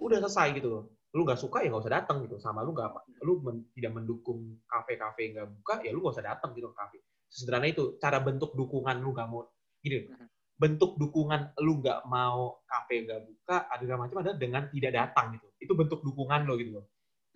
Udah 0.00 0.18
selesai 0.24 0.56
gitu 0.56 0.68
loh. 0.72 0.84
Lu 1.12 1.22
nggak 1.22 1.38
suka 1.38 1.62
ya 1.62 1.68
nggak 1.68 1.84
usah 1.84 1.94
datang 2.00 2.16
gitu. 2.24 2.40
Sama 2.40 2.64
lu 2.64 2.72
nggak 2.72 3.22
lu 3.22 3.44
men, 3.44 3.68
tidak 3.76 3.92
mendukung 3.92 4.56
kafe-kafe 4.64 5.36
nggak 5.36 5.46
buka 5.60 5.74
ya 5.84 5.92
lu 5.92 6.00
nggak 6.00 6.14
usah 6.16 6.26
datang 6.26 6.50
gitu 6.56 6.72
ke 6.72 6.76
kafe. 6.80 6.98
Sederhana 7.28 7.68
itu 7.68 8.00
cara 8.00 8.18
bentuk 8.18 8.56
dukungan 8.56 8.96
lu 9.04 9.12
nggak 9.12 9.28
mau 9.28 9.44
gini 9.84 10.08
bentuk 10.56 10.96
dukungan 10.96 11.52
lu 11.60 11.84
nggak 11.84 12.08
mau 12.08 12.64
kafe 12.64 13.04
nggak 13.04 13.20
buka 13.28 13.68
ada 13.68 13.94
macam 13.96 14.16
adalah 14.24 14.36
dengan 14.40 14.62
tidak 14.72 14.92
datang 14.92 15.36
gitu. 15.36 15.48
Itu 15.60 15.72
bentuk 15.76 16.00
dukungan 16.00 16.48
lo 16.48 16.56
gitu 16.56 16.80
loh 16.80 16.86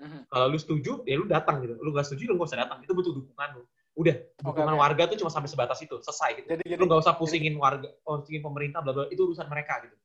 kalau 0.00 0.46
lu 0.48 0.58
setuju 0.58 1.04
ya 1.04 1.20
lu 1.20 1.28
datang 1.28 1.60
gitu. 1.60 1.76
Lu 1.76 1.92
nggak 1.92 2.06
setuju 2.08 2.32
lu 2.32 2.40
nggak 2.40 2.48
usah 2.48 2.60
datang. 2.64 2.78
Itu 2.80 2.92
bentuk 2.96 3.14
dukungan 3.20 3.48
lu. 3.60 3.62
Udah 4.00 4.16
dukungan 4.40 4.74
okay, 4.76 4.80
warga 4.80 5.02
tuh 5.12 5.16
cuma 5.20 5.30
sampai 5.32 5.50
sebatas 5.52 5.78
itu. 5.84 5.96
Selesai 6.00 6.40
gitu. 6.40 6.46
Jadi, 6.56 6.64
lu 6.80 6.84
nggak 6.88 7.00
usah 7.04 7.14
pusingin 7.20 7.60
jadi, 7.60 7.62
warga 7.62 7.88
pusingin 8.00 8.40
pemerintah 8.40 8.80
bla 8.80 8.92
bla 8.96 9.04
itu 9.12 9.20
urusan 9.20 9.44
mereka 9.50 9.84
gitu. 9.84 9.96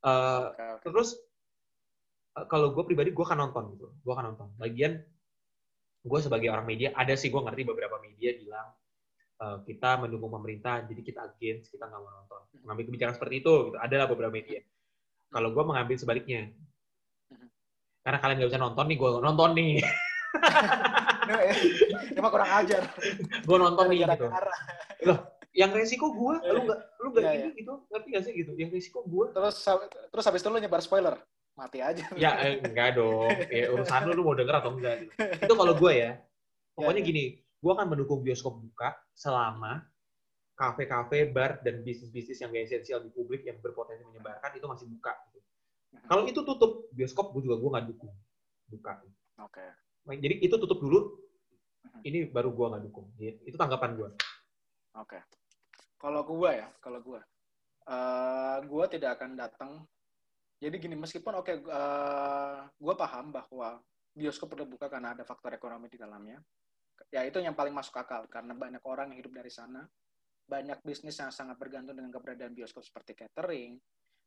Uh, 0.00 0.54
okay, 0.54 0.68
okay. 0.78 0.86
terus 0.88 1.08
uh, 2.38 2.46
kalau 2.46 2.72
gue 2.72 2.84
pribadi 2.86 3.10
gue 3.10 3.24
akan 3.26 3.50
nonton 3.50 3.74
gitu. 3.74 3.90
Gue 4.06 4.12
akan 4.14 4.24
nonton. 4.34 4.48
Bagian 4.54 5.02
gue 6.00 6.18
sebagai 6.22 6.48
orang 6.48 6.64
media 6.64 6.94
ada 6.94 7.12
sih 7.18 7.28
gue 7.28 7.40
ngerti 7.42 7.66
beberapa 7.66 7.98
media 8.00 8.32
bilang 8.38 8.70
uh, 9.40 9.58
kita 9.64 9.98
mendukung 9.98 10.30
pemerintah 10.30 10.84
jadi 10.84 11.00
kita 11.00 11.20
against 11.26 11.72
kita 11.72 11.88
nggak 11.88 12.00
mau 12.00 12.12
nonton 12.12 12.40
mengambil 12.62 12.84
kebijakan 12.92 13.14
seperti 13.16 13.34
itu 13.40 13.52
gitu 13.72 13.78
ada 13.80 13.94
lah 13.96 14.06
beberapa 14.06 14.32
media 14.32 14.60
kalau 15.32 15.48
gue 15.50 15.64
mengambil 15.64 15.96
sebaliknya 15.96 16.52
karena 18.00 18.18
kalian 18.20 18.36
nggak 18.40 18.50
bisa 18.52 18.60
nonton 18.60 18.84
nih 18.88 18.96
gue 18.96 19.10
nonton 19.20 19.50
nih 19.56 19.72
Ini 22.10 22.18
mah 22.18 22.30
kurang 22.32 22.50
ajar. 22.50 22.82
gue 23.46 23.56
nonton 23.56 23.84
nih 23.90 23.98
gitu. 24.02 24.26
Loh, 25.06 25.18
yang 25.54 25.70
resiko 25.74 26.10
gue, 26.14 26.34
lu 26.50 26.60
nggak 26.66 26.80
lu 27.02 27.08
nggak 27.14 27.22
yeah, 27.22 27.34
ini 27.34 27.42
yeah. 27.46 27.58
gitu, 27.58 27.72
ngerti 27.90 28.08
gak 28.10 28.22
sih 28.26 28.32
gitu? 28.34 28.52
Yang 28.58 28.70
resiko 28.78 29.00
gue. 29.06 29.26
Terus 29.34 29.56
terus 30.10 30.24
habis 30.26 30.40
itu 30.42 30.48
lu 30.50 30.58
nyebar 30.58 30.82
spoiler, 30.82 31.14
mati 31.54 31.78
aja. 31.82 32.06
Ya 32.18 32.38
eh, 32.46 32.62
enggak 32.62 32.98
dong, 32.98 33.30
ya, 33.54 33.70
urusan 33.74 34.00
lu 34.10 34.12
lu 34.18 34.22
mau 34.26 34.34
denger 34.34 34.54
atau 34.58 34.70
enggak. 34.74 35.06
Gitu. 35.06 35.12
Itu 35.46 35.54
kalau 35.54 35.74
gue 35.74 35.92
ya, 35.94 36.10
pokoknya 36.74 37.02
yeah, 37.02 37.08
gini, 37.10 37.24
gue 37.60 37.70
akan 37.70 37.86
mendukung 37.92 38.24
bioskop 38.24 38.56
buka 38.56 38.96
selama 39.12 39.84
kafe-kafe, 40.56 41.32
bar, 41.32 41.64
dan 41.64 41.80
bisnis-bisnis 41.80 42.40
yang 42.44 42.52
gak 42.52 42.68
esensial 42.68 43.00
di 43.00 43.08
publik 43.08 43.48
yang 43.48 43.56
berpotensi 43.64 44.04
menyebarkan 44.04 44.52
itu 44.56 44.66
masih 44.68 44.86
buka. 44.92 45.16
Gitu. 45.32 45.40
Hmm. 45.96 46.04
Kalau 46.04 46.22
itu 46.28 46.40
tutup, 46.44 46.92
bioskop 46.92 47.32
gue 47.32 47.48
juga 47.48 47.56
gue 47.56 47.70
nggak 47.72 47.86
dukung 47.92 48.12
buka. 48.70 48.92
Oke. 49.40 49.64
Okay. 50.06 50.16
Jadi 50.20 50.34
itu 50.44 50.54
tutup 50.56 50.78
dulu. 50.80 51.00
Ini 52.00 52.32
baru 52.32 52.52
gua 52.52 52.76
nggak 52.76 52.84
dukung. 52.88 53.12
Itu 53.20 53.56
tanggapan 53.56 53.96
gua. 53.96 54.08
Oke. 54.96 55.16
Okay. 55.16 55.22
Kalau 56.00 56.24
gua 56.24 56.50
ya, 56.56 56.68
kalau 56.80 57.00
gua, 57.04 57.20
uh, 57.88 58.58
gua 58.64 58.84
tidak 58.88 59.20
akan 59.20 59.36
datang. 59.36 59.84
Jadi 60.60 60.76
gini, 60.76 60.96
meskipun 60.96 61.40
oke, 61.40 61.44
okay, 61.44 61.56
uh, 61.68 62.64
gua 62.80 62.94
paham 62.96 63.32
bahwa 63.32 63.80
bioskop 64.16 64.52
perlu 64.52 64.68
buka 64.68 64.88
karena 64.88 65.12
ada 65.16 65.24
faktor 65.24 65.52
ekonomi 65.56 65.92
di 65.92 66.00
dalamnya. 66.00 66.40
Ya 67.10 67.26
itu 67.26 67.42
yang 67.42 67.58
paling 67.58 67.74
masuk 67.74 67.98
akal 67.98 68.30
karena 68.30 68.54
banyak 68.54 68.82
orang 68.86 69.10
yang 69.14 69.26
hidup 69.26 69.34
dari 69.34 69.50
sana. 69.50 69.82
Banyak 70.46 70.82
bisnis 70.82 71.18
yang 71.18 71.30
sangat 71.30 71.58
bergantung 71.58 71.94
dengan 71.94 72.10
keberadaan 72.10 72.54
bioskop 72.54 72.82
seperti 72.82 73.14
catering, 73.14 73.78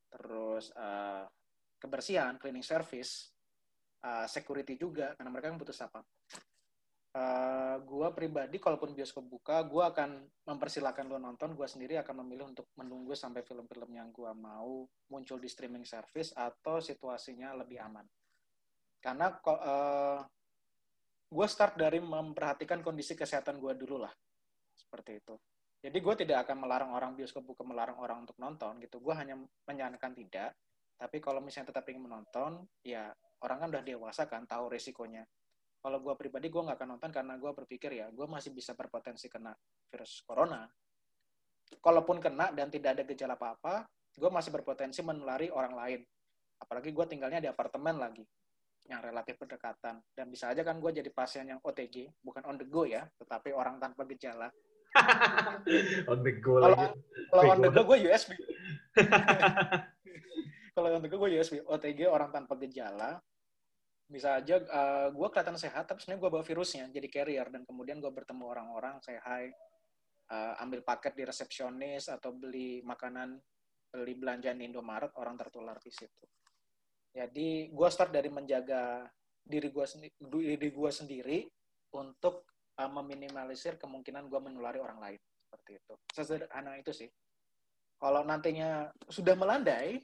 terus 0.08 0.72
uh, 0.76 1.28
kebersihan, 1.80 2.40
cleaning 2.40 2.64
service, 2.64 3.34
uh, 4.04 4.28
security 4.28 4.76
juga 4.76 5.16
karena 5.16 5.32
mereka 5.32 5.52
kan 5.52 5.58
butuh 5.60 5.76
apa 5.84 6.00
uh, 7.16 7.76
gue 7.82 8.08
pribadi 8.14 8.58
kalaupun 8.60 8.92
bioskop 8.92 9.26
buka 9.26 9.64
gue 9.66 9.84
akan 9.84 10.10
mempersilahkan 10.46 11.08
lo 11.08 11.18
nonton 11.18 11.56
gue 11.56 11.68
sendiri 11.68 11.98
akan 12.04 12.26
memilih 12.26 12.52
untuk 12.52 12.70
menunggu 12.76 13.16
sampai 13.16 13.42
film-film 13.46 13.90
yang 13.96 14.12
gue 14.12 14.32
mau 14.36 14.86
muncul 15.10 15.38
di 15.40 15.50
streaming 15.50 15.88
service 15.88 16.36
atau 16.36 16.84
situasinya 16.84 17.56
lebih 17.56 17.80
aman 17.80 18.06
karena 19.04 19.28
uh, 19.36 19.52
eh, 19.52 20.20
gue 21.34 21.48
start 21.50 21.74
dari 21.74 21.98
memperhatikan 21.98 22.86
kondisi 22.86 23.18
kesehatan 23.18 23.58
gue 23.58 23.74
dulu 23.74 24.06
lah. 24.06 24.14
Seperti 24.78 25.18
itu. 25.18 25.34
Jadi 25.84 25.98
gue 26.00 26.16
tidak 26.24 26.48
akan 26.48 26.64
melarang 26.64 26.92
orang 26.94 27.12
bioskop 27.18 27.44
buka 27.44 27.66
melarang 27.66 27.98
orang 27.98 28.24
untuk 28.24 28.38
nonton 28.38 28.78
gitu. 28.80 29.02
Gue 29.02 29.18
hanya 29.18 29.36
menyarankan 29.66 30.14
tidak. 30.14 30.54
Tapi 30.96 31.18
kalau 31.18 31.42
misalnya 31.42 31.74
tetap 31.74 31.90
ingin 31.90 32.06
menonton 32.06 32.64
ya 32.86 33.10
orang 33.42 33.66
kan 33.66 33.68
udah 33.74 33.84
dewasa 33.84 34.30
kan 34.30 34.46
tahu 34.46 34.72
resikonya 34.72 35.26
kalau 35.84 36.00
gue 36.00 36.16
pribadi 36.16 36.48
gue 36.48 36.64
nggak 36.64 36.80
akan 36.80 36.90
nonton 36.96 37.12
karena 37.12 37.36
gue 37.36 37.52
berpikir 37.52 37.92
ya 37.92 38.08
gue 38.08 38.24
masih 38.24 38.56
bisa 38.56 38.72
berpotensi 38.72 39.28
kena 39.28 39.52
virus 39.92 40.24
corona. 40.24 40.64
Kalaupun 41.84 42.24
kena 42.24 42.56
dan 42.56 42.72
tidak 42.72 42.96
ada 42.96 43.04
gejala 43.04 43.36
apa-apa 43.36 43.84
gue 44.16 44.30
masih 44.32 44.56
berpotensi 44.56 45.04
menulari 45.04 45.52
orang 45.52 45.76
lain. 45.76 46.00
Apalagi 46.64 46.96
gue 46.96 47.06
tinggalnya 47.12 47.44
di 47.44 47.52
apartemen 47.52 48.00
lagi 48.00 48.24
yang 48.92 49.00
relatif 49.00 49.40
berdekatan 49.40 50.04
dan 50.12 50.26
bisa 50.28 50.52
aja 50.52 50.60
kan 50.60 50.76
gue 50.84 50.92
jadi 50.92 51.08
pasien 51.08 51.48
yang 51.48 51.60
OTG 51.64 52.12
bukan 52.20 52.44
on 52.44 52.60
the 52.60 52.68
go 52.68 52.84
ya 52.84 53.08
tetapi 53.20 53.56
orang 53.56 53.80
tanpa 53.80 54.04
gejala. 54.12 54.52
On 56.12 56.22
the 56.22 56.38
go 56.38 56.62
kalau, 56.62 56.78
lagi. 56.78 56.94
kalau 57.34 57.44
on 57.50 57.60
the 57.66 57.70
go 57.74 57.82
gue 57.82 57.98
USB 58.06 58.38
kalau 60.78 60.94
on 60.94 61.02
the 61.02 61.10
go 61.10 61.18
gue 61.18 61.34
USB 61.34 61.66
OTG 61.66 62.06
orang 62.06 62.30
tanpa 62.30 62.54
gejala. 62.62 63.18
Bisa 64.06 64.38
aja 64.38 64.62
uh, 64.62 64.62
eh, 64.62 65.08
gue 65.10 65.28
kelihatan 65.34 65.58
sehat 65.58 65.90
tapi 65.90 65.98
sebenarnya 66.04 66.22
gue 66.22 66.30
bawa 66.30 66.44
virusnya 66.46 66.86
jadi 66.94 67.08
carrier. 67.10 67.48
Dan 67.50 67.66
kemudian 67.66 67.98
gue 67.98 68.14
bertemu 68.14 68.46
orang-orang 68.46 69.02
saya 69.02 69.18
hai 69.26 69.50
uh, 70.30 70.62
ambil 70.62 70.86
paket 70.86 71.18
di 71.18 71.24
resepsionis 71.26 72.14
atau 72.14 72.30
beli 72.36 72.86
makanan 72.86 73.34
beli 73.90 74.14
belanjaan 74.14 74.62
di 74.62 74.70
Indomaret 74.70 75.10
orang 75.18 75.38
tertular 75.42 75.78
di 75.82 75.90
situ 75.90 76.26
jadi 77.14 77.70
gue 77.70 77.90
start 77.94 78.12
dari 78.12 78.30
menjaga 78.34 79.06
diri 79.44 79.70
gue 79.70 79.86
sendiri 79.86 80.14
diri 80.58 80.70
gue 80.74 80.92
sendiri 80.92 81.40
untuk 81.94 82.50
uh, 82.82 82.90
meminimalisir 82.90 83.78
kemungkinan 83.78 84.28
gue 84.28 84.40
menulari 84.42 84.82
orang 84.82 85.00
lain 85.00 85.20
seperti 85.46 85.78
itu 85.78 85.94
sesederhana 86.10 86.74
itu 86.82 86.90
sih 86.90 87.10
kalau 88.02 88.26
nantinya 88.26 88.92
sudah 89.08 89.38
melandai 89.38 90.02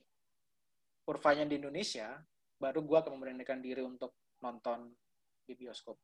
kurvanya 1.04 1.50
di 1.50 1.58
Indonesia 1.58 2.22
baru 2.62 2.86
gue 2.86 2.98
akan 3.02 3.17
memberanikan 3.17 3.63
diri 3.63 3.82
untuk 3.82 4.13
nonton 4.43 4.91
di 5.48 5.58
bioskop. 5.58 5.98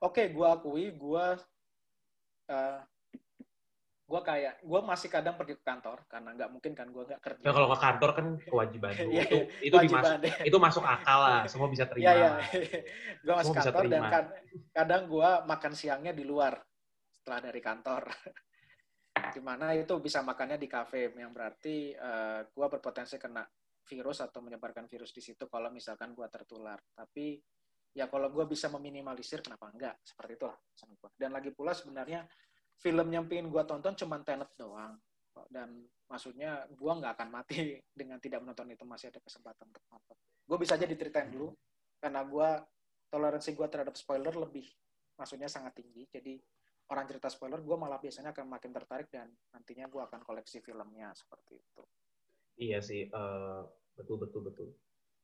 Oke, 0.00 0.24
okay, 0.24 0.26
gue 0.32 0.46
akui, 0.48 0.84
gue 0.96 1.26
uh, 2.48 2.78
gue 4.10 4.20
kayak 4.26 4.54
gue 4.66 4.80
masih 4.82 5.06
kadang 5.06 5.38
pergi 5.38 5.54
ke 5.54 5.62
kantor 5.62 6.02
karena 6.10 6.34
nggak 6.34 6.50
mungkin 6.50 6.72
kan 6.74 6.90
gue 6.90 7.04
nggak 7.06 7.22
kerja. 7.22 7.44
Ya, 7.46 7.52
kalau 7.54 7.68
ke 7.70 7.78
kantor 7.78 8.10
kan 8.10 8.26
kewajiban 8.42 8.90
yeah, 9.14 9.22
itu 9.22 9.38
itu 9.62 9.76
dimasuk 9.86 10.14
itu 10.50 10.56
masuk 10.58 10.82
akal 10.82 11.18
lah, 11.22 11.40
semua 11.46 11.70
bisa 11.70 11.86
terima. 11.86 12.02
Iya, 12.10 12.12
iya. 12.18 12.30
gue 13.24 13.34
masih 13.38 13.54
kantor 13.54 13.84
dan 13.86 14.02
kan, 14.10 14.24
kadang 14.74 15.02
gue 15.06 15.30
makan 15.46 15.72
siangnya 15.78 16.10
di 16.10 16.26
luar 16.26 16.58
setelah 17.14 17.38
dari 17.46 17.60
kantor. 17.62 18.02
Di 19.30 19.40
mana 19.44 19.78
itu 19.78 19.94
bisa 20.02 20.26
makannya 20.26 20.58
di 20.58 20.66
kafe 20.66 21.14
yang 21.14 21.30
berarti 21.30 21.94
uh, 21.94 22.42
eh, 22.42 22.50
gue 22.50 22.66
berpotensi 22.66 23.14
kena 23.14 23.46
virus 23.86 24.26
atau 24.26 24.42
menyebarkan 24.42 24.90
virus 24.90 25.14
di 25.14 25.22
situ 25.22 25.46
kalau 25.46 25.70
misalkan 25.70 26.18
gue 26.18 26.26
tertular. 26.26 26.82
Tapi 26.98 27.38
ya 27.94 28.10
kalau 28.10 28.26
gue 28.34 28.42
bisa 28.50 28.66
meminimalisir, 28.74 29.38
kenapa 29.38 29.70
enggak? 29.70 30.02
Seperti 30.02 30.32
itu 30.34 30.46
lah. 30.50 30.58
Dan 31.14 31.30
lagi 31.30 31.54
pula 31.54 31.70
sebenarnya 31.70 32.26
film 32.80 33.08
yang 33.12 33.28
pengen 33.28 33.52
gue 33.52 33.62
tonton 33.68 33.94
cuma 33.94 34.18
Tenet 34.24 34.50
doang. 34.56 34.96
Dan 35.48 35.86
maksudnya 36.10 36.66
gue 36.68 36.92
nggak 36.92 37.12
akan 37.16 37.28
mati 37.30 37.78
dengan 38.00 38.18
tidak 38.18 38.42
menonton 38.42 38.68
itu 38.72 38.84
masih 38.84 39.12
ada 39.12 39.20
kesempatan 39.22 39.68
untuk 39.68 39.84
nonton. 39.88 40.16
Gue 40.44 40.56
bisa 40.58 40.74
aja 40.74 40.88
diceritain 40.88 41.30
dulu 41.30 41.54
karena 42.00 42.24
gue 42.24 42.48
toleransi 43.12 43.50
gue 43.52 43.66
terhadap 43.68 43.94
spoiler 43.94 44.34
lebih 44.34 44.66
maksudnya 45.14 45.46
sangat 45.46 45.76
tinggi. 45.78 46.08
Jadi 46.08 46.40
orang 46.90 47.06
cerita 47.06 47.30
spoiler 47.30 47.62
gue 47.62 47.76
malah 47.78 48.02
biasanya 48.02 48.34
akan 48.34 48.50
makin 48.50 48.72
tertarik 48.74 49.08
dan 49.12 49.30
nantinya 49.54 49.86
gue 49.86 50.02
akan 50.02 50.20
koleksi 50.26 50.58
filmnya 50.64 51.14
seperti 51.14 51.60
itu. 51.60 51.82
Iya 52.60 52.82
sih, 52.84 53.08
uh, 53.08 53.64
betul 53.96 54.20
betul 54.20 54.42
betul 54.44 54.68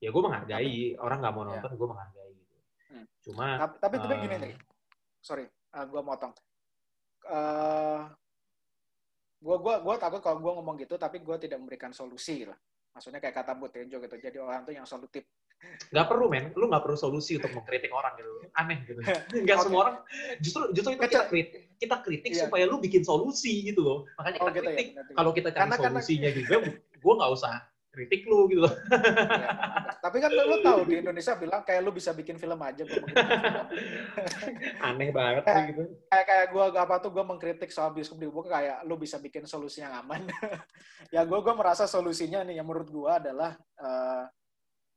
ya 0.00 0.08
gue 0.12 0.22
menghargai 0.22 0.76
tapi, 0.92 1.00
orang 1.00 1.18
nggak 1.24 1.34
mau 1.34 1.44
nonton 1.48 1.70
ya. 1.72 1.76
gue 1.76 1.88
menghargai 1.88 2.32
gitu 2.36 2.56
hmm. 2.92 3.06
cuma 3.24 3.46
tapi, 3.56 3.76
tapi, 3.80 3.96
uh, 3.96 4.20
gini 4.20 4.36
nih 4.36 4.54
sorry 5.24 5.44
uh, 5.48 5.84
gue 5.88 6.00
motong 6.04 6.32
uh, 7.28 8.00
gue 9.36 9.56
gua 9.60 9.84
gua 9.84 9.94
takut 10.00 10.20
kalau 10.24 10.40
gue 10.40 10.52
ngomong 10.52 10.76
gitu 10.80 10.96
tapi 10.96 11.20
gue 11.20 11.36
tidak 11.38 11.58
memberikan 11.60 11.92
solusi 11.92 12.46
lah 12.48 12.56
Maksudnya 12.96 13.20
kayak 13.20 13.36
kata 13.44 13.52
Bu 13.60 13.68
Tejo 13.68 14.00
gitu. 14.00 14.16
Jadi 14.16 14.40
orang 14.40 14.64
tuh 14.64 14.72
yang 14.72 14.88
solutif. 14.88 15.28
Nggak 15.92 16.06
perlu, 16.08 16.32
men. 16.32 16.48
Lu 16.56 16.64
nggak 16.64 16.80
perlu 16.80 16.96
solusi 16.96 17.36
untuk 17.36 17.52
mengkritik 17.52 17.92
orang 17.92 18.16
gitu. 18.16 18.32
Aneh 18.56 18.80
gitu. 18.88 19.00
Nggak 19.44 19.56
Oke. 19.60 19.64
semua 19.68 19.80
orang. 19.84 19.96
Justru 20.40 20.72
justru 20.72 20.96
itu 20.96 21.04
kita 21.04 21.28
kritik, 21.28 21.76
kita 21.76 21.96
kritik 22.00 22.32
Iya. 22.32 22.48
supaya 22.48 22.64
lu 22.64 22.80
bikin 22.80 23.04
solusi 23.04 23.68
gitu 23.68 23.84
loh. 23.84 23.98
Makanya 24.16 24.40
Oh 24.40 24.48
kita 24.48 24.52
gitu 24.56 24.64
ya. 24.64 24.68
kritik. 24.72 24.86
berarti. 24.96 25.12
Kalau 25.12 25.30
kita 25.36 25.48
cari 25.52 25.60
Karena- 25.60 25.76
karena- 25.76 26.00
solusinya 26.00 26.30
juga, 26.32 26.56
gue 26.80 27.12
nggak 27.20 27.30
usah 27.36 27.52
kritik 27.96 28.28
lu 28.28 28.44
gitu 28.52 28.68
loh. 28.68 28.74
Iya. 28.92 29.48
Tapi 30.04 30.16
kan 30.20 30.28
lu 30.28 30.60
tahu 30.60 30.84
di 30.84 31.00
Indonesia 31.00 31.32
bilang 31.40 31.64
kayak 31.64 31.80
lu 31.80 31.90
bisa 31.96 32.12
bikin 32.12 32.36
film 32.36 32.60
aja 32.60 32.84
film. 32.84 33.08
Aneh 34.86 35.08
banget 35.16 35.42
sih 35.48 35.62
gitu. 35.72 35.82
kayak 36.12 36.26
kayak 36.28 36.46
gua 36.52 36.64
apa 36.76 36.94
tuh 37.00 37.10
gua 37.10 37.24
mengkritik 37.24 37.72
soal 37.72 37.96
bioskop 37.96 38.20
dibuka 38.20 38.52
kayak 38.52 38.84
lu 38.84 39.00
bisa 39.00 39.16
bikin 39.16 39.48
solusi 39.48 39.80
yang 39.80 39.96
aman. 39.96 40.28
ya 41.14 41.24
gua 41.24 41.40
gua 41.40 41.56
merasa 41.56 41.88
solusinya 41.88 42.44
nih 42.44 42.60
yang 42.60 42.68
menurut 42.68 42.92
gua 42.92 43.16
adalah 43.16 43.56
eh 43.80 44.24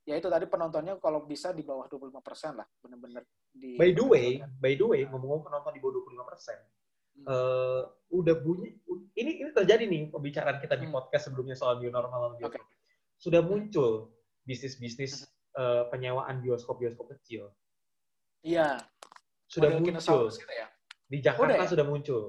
ya 0.04 0.18
itu 0.20 0.28
tadi 0.28 0.50
penontonnya 0.50 0.98
kalau 1.00 1.24
bisa 1.24 1.54
di 1.54 1.62
bawah 1.62 1.86
25% 1.86 2.20
lah, 2.58 2.66
bener-bener 2.82 3.24
di 3.54 3.78
By 3.78 3.94
the 3.94 4.02
way, 4.02 4.42
by 4.58 4.74
the 4.74 4.82
way, 4.82 5.06
ngomong-ngomong 5.06 5.46
penonton 5.46 5.70
di 5.70 5.80
bawah 5.80 6.02
25 6.02 6.26
persen, 6.28 6.60
Hmm. 7.20 7.84
udah 8.16 8.36
bunyi, 8.40 8.80
ini 9.20 9.44
ini 9.44 9.52
terjadi 9.52 9.84
nih 9.86 10.08
pembicaraan 10.08 10.56
kita 10.58 10.80
di 10.80 10.88
Hmm. 10.88 10.96
podcast 10.96 11.28
sebelumnya 11.28 11.52
soal 11.52 11.76
new 11.78 11.92
normal 11.92 12.32
Oke. 12.32 12.48
bioskop. 12.48 12.64
Sudah 13.20 13.44
muncul 13.44 14.16
bisnis-bisnis 14.48 15.28
Hmm. 15.28 15.28
eh, 15.60 15.84
penyewaan 15.92 16.40
bioskop-bioskop 16.40 17.12
kecil. 17.20 17.52
Iya, 18.42 18.80
Sudah 19.46 19.76
model 19.76 19.92
muncul. 19.92 20.32
Gitu 20.32 20.48
ya. 20.48 20.68
Di 21.10 21.18
Jakarta 21.20 21.52
Udah 21.52 21.58
ya? 21.60 21.68
sudah 21.68 21.86
muncul. 21.86 22.22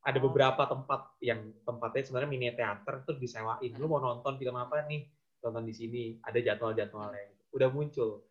Ada 0.00 0.18
Oh. 0.20 0.24
beberapa 0.30 0.62
tempat 0.64 1.00
yang 1.20 1.52
tempatnya 1.62 2.02
sebenarnya 2.04 2.30
mini 2.30 2.48
teater 2.56 3.04
terus 3.04 3.20
disewain. 3.20 3.72
Lu 3.76 3.84
Hmm. 3.84 3.92
mau 3.92 4.00
nonton 4.00 4.40
film 4.40 4.56
apa 4.56 4.86
nih? 4.88 5.04
Tonton 5.42 5.66
di 5.68 5.74
sini. 5.76 6.02
Ada 6.24 6.40
jadwal-jadwalnya. 6.40 7.36
Udah 7.52 7.68
muncul. 7.68 8.24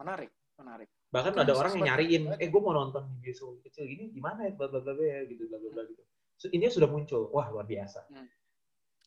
Menarik, 0.00 0.32
menarik. 0.56 0.88
Bahkan 1.12 1.32
Itu 1.36 1.40
ada 1.44 1.52
orang 1.52 1.72
yang 1.76 1.86
nyariin, 1.92 2.22
eh 2.40 2.48
gue 2.48 2.60
mau 2.62 2.72
nonton 2.72 3.04
di 3.12 3.28
bioskop 3.28 3.60
kecil 3.60 3.84
gini 3.84 4.08
gimana 4.08 4.48
ya, 4.48 4.56
bla 4.56 4.64
bla 4.66 4.80
bla 4.80 4.96
ya, 4.96 5.28
gitu 5.28 5.44
bla 5.44 5.60
bla 5.60 5.68
bla 5.76 5.82
gitu. 5.84 6.02
So, 6.40 6.48
ini 6.48 6.72
sudah 6.72 6.88
muncul, 6.88 7.28
wah 7.28 7.52
luar 7.52 7.68
biasa. 7.68 8.08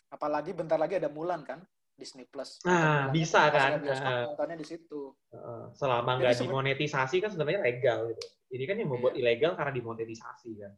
Apalagi 0.07 0.53
bentar 0.53 0.77
lagi 0.77 1.01
ada 1.01 1.09
Mulan 1.09 1.41
kan, 1.41 1.65
Disney 1.95 2.27
Plus. 2.27 2.59
Nah, 2.67 3.07
Nonton 3.07 3.15
bisa 3.15 3.41
kan? 3.47 3.79
bioskop, 3.79 4.03
Nah. 4.05 4.23
nontonnya 4.27 4.57
di 4.59 4.67
situ. 4.67 5.01
Selama 5.73 6.19
nggak 6.19 6.43
dimonetisasi 6.43 7.23
kan 7.23 7.31
sebenarnya 7.31 7.63
legal 7.63 8.11
gitu. 8.11 8.23
Ini 8.51 8.63
kan 8.63 8.75
yang 8.77 8.89
membuat 8.91 9.15
Iya. 9.15 9.21
ilegal 9.23 9.51
karena 9.55 9.71
dimonetisasi 9.71 10.49
kan. 10.59 10.73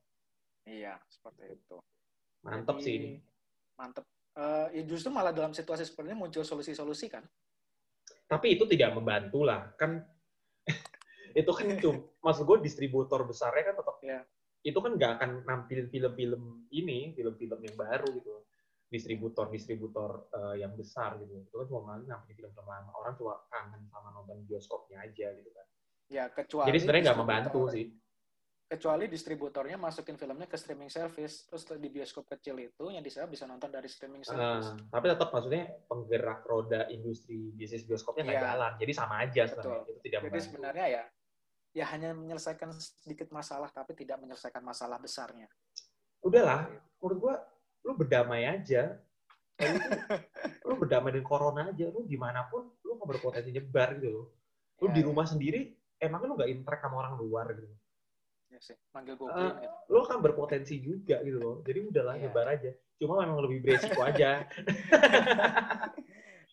Iya, 0.63 0.93
seperti 1.09 1.57
itu. 1.57 1.77
Mantep 2.45 2.77
Jadi, 2.77 2.85
sih 2.85 2.93
ini. 2.95 3.09
Mantep. 3.75 4.05
Eh, 4.37 4.67
ya 4.77 4.83
justru 4.85 5.09
malah 5.09 5.33
dalam 5.33 5.49
situasi 5.51 5.81
seperti 5.81 6.13
ini 6.13 6.17
muncul 6.17 6.45
solusi-solusi 6.45 7.09
kan. 7.09 7.25
Tapi 8.29 8.53
itu 8.53 8.69
tidak 8.69 8.93
membantu 8.93 9.41
lah, 9.41 9.73
kan 9.73 10.05
itu 11.33 11.49
kan 11.49 11.65
itu 11.67 11.89
maksud 12.19 12.45
gue 12.45 12.57
distributor 12.61 13.23
besarnya 13.23 13.63
kan 13.63 13.75
tetap 13.75 13.95
Iya. 14.01 14.21
itu 14.63 14.77
kan 14.77 14.91
nggak 14.93 15.11
akan 15.17 15.29
nampilin 15.43 15.87
film-film 15.87 16.67
ini 16.69 17.13
film-film 17.13 17.59
yang 17.61 17.75
baru 17.75 18.05
gitu 18.11 18.43
distributor 18.87 19.45
distributor 19.47 20.09
eh, 20.31 20.55
yang 20.59 20.71
besar 20.73 21.19
gitu. 21.19 21.43
Itu 21.43 21.55
kan 21.55 21.65
cuma 21.67 21.99
nampilin 21.99 22.39
film-film 22.39 22.65
lama? 22.65 22.91
Orang 22.93 23.13
cuma 23.15 23.35
kangen 23.47 23.83
sama 23.87 24.09
nonton 24.11 24.43
bioskopnya 24.43 25.03
aja 25.03 25.27
gitu 25.31 25.49
kan. 25.51 25.65
Ya, 26.07 26.31
kecuali 26.31 26.67
jadi 26.67 26.77
sebenarnya 26.79 27.03
nggak 27.05 27.19
membantu 27.19 27.59
sih. 27.67 27.91
Kecuali 28.67 29.07
distributornya 29.07 29.79
masukin 29.79 30.19
filmnya 30.19 30.43
ke 30.43 30.59
streaming 30.59 30.91
service, 30.91 31.47
terus 31.47 31.63
di 31.63 31.87
bioskop 31.87 32.27
kecil 32.27 32.59
itu 32.59 32.91
yang 32.91 32.99
bisa 32.99 33.23
bisa 33.23 33.47
nonton 33.47 33.71
dari 33.71 33.87
streaming 33.87 34.19
Eh, 34.19 34.27
service. 34.27 34.75
tapi 34.91 35.07
tetap 35.07 35.31
maksudnya 35.31 35.63
penggerak 35.87 36.43
roda 36.43 36.83
industri 36.87 37.55
bisnis 37.55 37.87
bioskopnya 37.87 38.27
nggak 38.27 38.39
Iya. 38.39 38.47
jalan. 38.51 38.71
Jadi 38.75 38.91
sama 38.91 39.15
aja 39.23 39.41
sebenarnya 39.47 39.83
itu 39.85 39.99
tidak 40.01 40.19
Jadi 40.19 40.27
membantu. 40.27 40.47
sebenarnya 40.51 40.85
ya 40.89 41.03
ya 41.73 41.85
hanya 41.93 42.09
menyelesaikan 42.11 42.69
sedikit 42.73 43.29
masalah 43.29 43.69
tapi 43.69 43.93
tidak 43.93 44.19
menyelesaikan 44.19 44.63
masalah 44.63 44.97
besarnya. 44.97 45.47
udahlah 46.19 46.67
menurut 46.99 47.17
gua 47.21 47.35
lu 47.87 47.95
berdamai 47.95 48.43
aja 48.43 48.99
lu, 49.57 49.65
lu 50.67 50.73
berdamai 50.77 51.09
dengan 51.09 51.23
corona 51.25 51.61
aja 51.67 51.87
lu 51.87 52.03
di 52.03 52.13
mana 52.13 52.43
pun 52.45 52.67
lu 52.83 52.91
nggak 52.93 53.09
berpotensi 53.09 53.49
nyebar 53.49 53.95
gitu 53.95 54.09
loh 54.11 54.25
lu 54.77 54.85
Ya, 54.85 54.93
di 54.93 55.01
ya. 55.01 55.05
rumah 55.07 55.25
sendiri 55.25 55.59
emang 55.97 56.21
lu 56.21 56.35
nggak 56.35 56.51
interact 56.51 56.83
sama 56.83 56.99
orang 56.99 57.15
luar 57.15 57.47
gitu 57.51 57.71
Ya 58.47 58.59
sih, 58.59 58.75
manggil 58.91 59.15
goblin 59.15 59.43
Eh, 59.43 59.51
gitu. 59.59 59.75
lu 59.89 59.99
kan 60.03 60.19
berpotensi 60.19 60.75
juga 60.77 61.19
gitu 61.19 61.37
loh 61.37 61.55
jadi 61.63 61.79
udahlah 61.81 62.15
Iya. 62.15 62.27
nyebar 62.27 62.47
aja 62.49 62.71
cuma 62.97 63.13
memang 63.21 63.39
lebih 63.41 63.59
beresiko 63.61 64.01
aja 64.01 64.43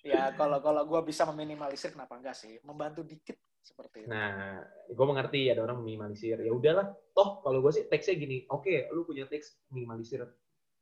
Ya 0.04 0.28
kalau 0.36 0.60
kalau 0.60 0.84
gua 0.84 1.00
bisa 1.00 1.24
meminimalisir 1.24 1.88
kenapa 1.88 2.20
enggak 2.20 2.36
sih? 2.36 2.60
Membantu 2.60 3.00
dikit 3.02 3.40
seperti 3.64 4.04
itu. 4.04 4.12
nah 4.12 4.60
gue 4.92 5.06
mengerti 5.08 5.48
ada 5.48 5.64
orang 5.64 5.80
minimalisir 5.80 6.36
ya 6.36 6.52
udahlah 6.52 6.84
toh 7.16 7.40
kalau 7.40 7.64
gue 7.64 7.72
sih 7.72 7.88
teksnya 7.88 8.12
gini 8.12 8.44
oke 8.52 8.92
lu 8.92 9.08
punya 9.08 9.24
teks 9.24 9.56
minimalisir 9.72 10.20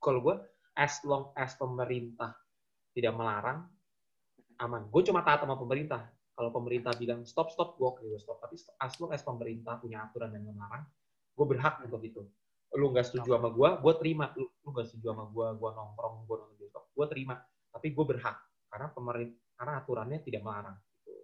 kalau 0.03 0.19
gue 0.19 0.37
as 0.75 0.99
long 1.07 1.31
as 1.39 1.55
pemerintah 1.55 2.35
tidak 2.93 3.15
melarang 3.15 3.65
aman. 4.59 4.91
Gue 4.91 5.07
cuma 5.07 5.23
taat 5.23 5.47
sama 5.47 5.55
pemerintah. 5.55 6.11
Kalau 6.33 6.51
pemerintah 6.51 6.91
bilang 6.99 7.23
stop 7.23 7.55
stop 7.55 7.79
gue 7.79 7.87
oke 7.87 8.03
gue 8.03 8.19
stop. 8.19 8.43
Tapi 8.43 8.59
as 8.83 8.95
long 8.99 9.15
as 9.15 9.23
pemerintah 9.23 9.79
punya 9.79 10.03
aturan 10.03 10.35
yang 10.35 10.51
melarang 10.51 10.83
gue 11.33 11.47
berhak 11.47 11.81
untuk 11.87 12.03
itu. 12.03 12.23
Lu 12.75 12.91
nggak 12.91 13.07
setuju 13.07 13.39
sama 13.39 13.55
gue 13.55 13.69
gue 13.79 13.93
terima. 14.03 14.35
Lu 14.35 14.51
lu 14.51 14.69
nggak 14.75 14.87
setuju 14.91 15.07
sama 15.15 15.25
gue 15.31 15.47
gue 15.55 15.71
nongkrong 15.71 16.15
gue 16.27 16.37
nonton 16.37 16.57
bioskop 16.59 16.85
gue 16.93 17.07
terima. 17.09 17.35
Tapi 17.73 17.87
gue 17.95 18.05
berhak 18.05 18.37
karena 18.69 18.87
pemerintah 18.91 19.39
karena 19.55 19.73
aturannya 19.79 20.19
tidak 20.25 20.43
melarang. 20.43 20.77
Gitu. 21.05 21.23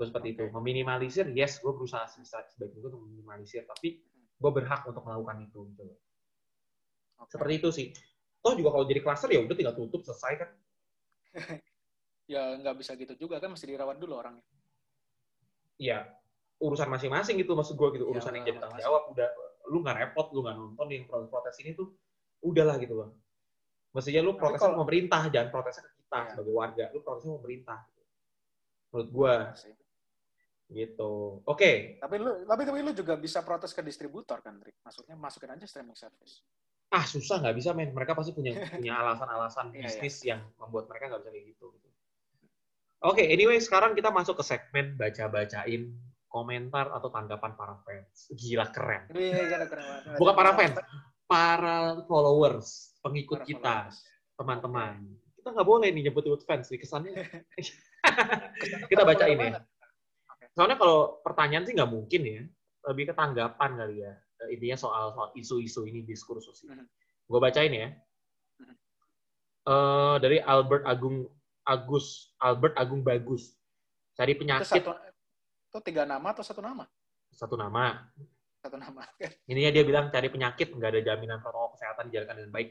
Terus 0.00 0.08
seperti 0.08 0.28
itu. 0.32 0.42
Oke. 0.48 0.54
meminimalisir 0.56 1.26
yes 1.34 1.60
gue 1.60 1.72
berusaha 1.74 2.08
sebisa 2.08 2.40
sebaik 2.46 2.72
mungkin 2.78 2.88
untuk 2.94 3.02
meminimalisir 3.10 3.66
tapi 3.66 4.00
gue 4.36 4.50
berhak 4.52 4.86
untuk 4.86 5.02
melakukan 5.02 5.44
itu 5.44 5.60
gitu. 5.74 5.84
Oke. 7.18 7.30
seperti 7.32 7.52
itu 7.58 7.68
sih. 7.72 7.86
Toh 8.40 8.54
juga 8.54 8.70
kalau 8.70 8.84
jadi 8.86 9.00
klaster 9.00 9.28
ya 9.28 9.40
udah 9.42 9.56
tinggal 9.56 9.74
tutup 9.74 10.02
selesai 10.02 10.32
kan. 10.38 10.50
Ya 12.26 12.58
nggak 12.58 12.82
bisa 12.82 12.98
gitu 12.98 13.14
juga 13.14 13.38
kan 13.38 13.54
mesti 13.54 13.70
dirawat 13.70 14.02
dulu 14.02 14.18
orangnya. 14.18 14.42
ya 15.78 16.02
urusan 16.58 16.90
masing-masing 16.90 17.38
gitu 17.38 17.54
maksud 17.54 17.78
gue 17.78 17.88
gitu. 17.94 18.10
Ya, 18.10 18.18
urusan 18.18 18.34
yang 18.34 18.44
jadi 18.50 18.58
tanggung 18.58 18.82
jawab 18.82 19.02
udah 19.14 19.28
lu 19.70 19.78
nggak 19.86 19.96
repot 20.02 20.26
lu 20.34 20.42
nggak 20.42 20.56
nonton 20.58 20.86
yang 20.90 21.06
protes-protes 21.06 21.54
ini 21.62 21.78
tuh 21.78 21.94
udahlah 22.42 22.82
gitu 22.82 22.98
bang. 22.98 23.14
Mestinya 23.94 24.26
lu 24.26 24.34
protesnya 24.34 24.74
kalau- 24.74 24.82
pemerintah 24.82 25.22
jangan 25.30 25.48
protesnya 25.54 25.86
ke 25.86 25.92
kita 26.02 26.18
Iya. 26.18 26.28
sebagai 26.34 26.50
warga. 26.58 26.84
Lu 26.90 26.98
protesnya 27.06 27.30
ke 27.30 27.38
pemerintah. 27.38 27.78
Menurut 28.90 29.08
gue 29.14 29.34
Iya 29.62 29.74
gitu. 30.66 31.12
Oke. 31.46 32.02
Tapi 32.02 32.14
lu 32.18 32.42
tapi, 32.42 32.62
tapi 32.66 32.78
lu 32.82 32.90
juga 32.90 33.14
bisa 33.14 33.38
protes 33.46 33.70
ke 33.70 33.86
distributor 33.86 34.42
kan, 34.42 34.58
Rick? 34.58 34.82
Maksudnya 34.82 35.14
masukin 35.14 35.54
aja 35.54 35.62
streaming 35.62 35.94
service. 35.94 36.42
Ah 36.94 37.04
susah 37.04 37.42
nggak 37.42 37.56
bisa 37.56 37.70
men. 37.74 37.90
Mereka 37.90 38.14
pasti 38.14 38.30
punya 38.30 38.54
punya 38.70 38.94
alasan-alasan 39.02 39.74
Iya, 39.74 39.90
bisnis 39.90 40.16
yang 40.22 40.40
membuat 40.60 40.86
mereka 40.86 41.10
nggak 41.10 41.20
bisa 41.26 41.32
kayak 41.34 41.46
gitu 41.56 41.66
gitu. 41.74 41.88
Oke 43.06 43.22
anyway 43.28 43.58
sekarang 43.58 43.92
kita 43.92 44.08
masuk 44.14 44.40
ke 44.40 44.44
segmen 44.46 44.96
baca-bacain 44.96 45.92
komentar 46.26 46.90
atau 46.94 47.08
tanggapan 47.10 47.52
para 47.58 47.76
fans. 47.82 48.30
Gila 48.34 48.66
keren. 48.70 49.10
Iya, 49.14 49.66
bukan 50.18 50.34
para 50.34 50.52
fans 50.54 50.76
para 51.26 52.06
followers 52.06 52.94
pengikut 53.02 53.42
Para 53.42 53.48
kita 53.50 53.76
teman-teman. 54.38 55.02
Kita 55.34 55.48
nggak 55.54 55.66
boleh 55.66 55.90
nih 55.90 56.10
nyebut-nyebut 56.10 56.42
fans 56.46 56.70
nih 56.70 56.80
kesannya. 56.82 57.22
Kita 58.90 59.02
bacain 59.02 59.38
ya. 59.38 59.60
soalnya 60.56 60.80
kalau 60.80 61.20
pertanyaan 61.20 61.68
sih 61.68 61.74
nggak 61.74 61.90
mungkin 61.90 62.22
ya. 62.22 62.42
Lebih 62.86 63.10
ke 63.10 63.14
tanggapan 63.18 63.70
kali 63.74 64.06
ya 64.06 64.14
intinya 64.48 64.76
soal 64.76 65.10
soal 65.10 65.28
isu-isu 65.32 65.84
ini 65.84 66.02
diskursus 66.02 66.62
ini 66.62 66.74
Mhm. 66.74 66.86
gue 67.26 67.40
bacain 67.40 67.72
ya 67.72 67.88
Mhm. 68.56 68.74
Eh, 69.66 70.16
dari 70.18 70.38
Albert 70.38 70.84
Agung 70.84 71.26
Agus 71.62 72.30
Albert 72.38 72.74
Agung 72.74 73.02
Bagus 73.02 73.58
cari 74.12 74.32
Itu 74.32 74.40
penyakit 74.40 74.80
satu 74.80 74.94
itu 75.66 75.78
tiga 75.82 76.02
nama 76.02 76.30
atau 76.30 76.40
satu 76.40 76.60
nama? 76.60 76.86
satu 77.28 77.54
nama 77.54 78.06
Satu 78.56 78.82
nama. 78.82 78.98
Intinya 79.46 79.70
dia 79.70 79.84
bilang 79.84 80.10
cari 80.10 80.26
penyakit 80.26 80.70
nggak 80.70 80.90
ada 80.90 81.00
jaminan 81.04 81.38
protokol 81.38 81.70
kesehatan 81.74 82.10
dijalankan 82.10 82.34
dengan 82.36 82.52
baik. 82.52 82.68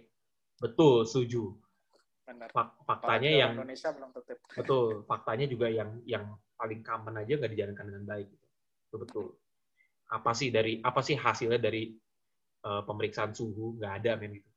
Betul, 0.59 1.07
setuju. 1.07 1.55
Benar. 2.25 2.51
Fak- 2.51 2.83
faktanya 2.83 3.31
Apalagi 3.31 3.39
yang 3.39 3.51
Indonesia 3.55 3.89
belum 3.93 4.09
tutup. 4.11 4.37
betul, 4.51 4.87
faktanya 5.05 5.45
juga 5.45 5.67
yang 5.69 5.95
yang 6.03 6.25
paling 6.55 6.81
common 6.81 7.15
aja 7.15 7.37
nggak 7.37 7.47
dijalankan 7.47 7.85
dengan 7.85 8.03
baik. 8.03 8.27
Itu 8.89 8.95
betul. 8.97 9.25
Apa 10.11 10.31
sih 10.37 10.53
dari 10.53 10.77
apa 10.81 11.01
sih 11.01 11.17
hasilnya 11.17 11.57
dari 11.57 11.89
eh, 12.61 12.81
pemeriksaan 12.85 13.33
suhu? 13.33 13.79
Nggak 13.79 13.93
ada 14.03 14.11
men 14.19 14.31
gitu. 14.37 14.49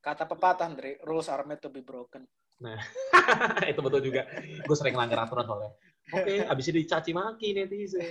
Kata 0.00 0.24
pepatah, 0.24 0.72
Andre, 0.72 1.00
rules 1.04 1.28
are 1.28 1.44
made 1.44 1.60
to 1.60 1.68
be 1.68 1.84
broken. 1.84 2.24
itu 3.70 3.80
betul 3.84 4.00
juga. 4.00 4.24
Gue 4.64 4.76
sering 4.76 4.96
langgar 4.96 5.28
aturan 5.28 5.44
soalnya. 5.44 5.72
Oke, 6.12 6.44
abis 6.44 6.64
itu 6.70 6.76
dicaci 6.84 7.10
maki 7.16 7.56
netizen. 7.56 8.04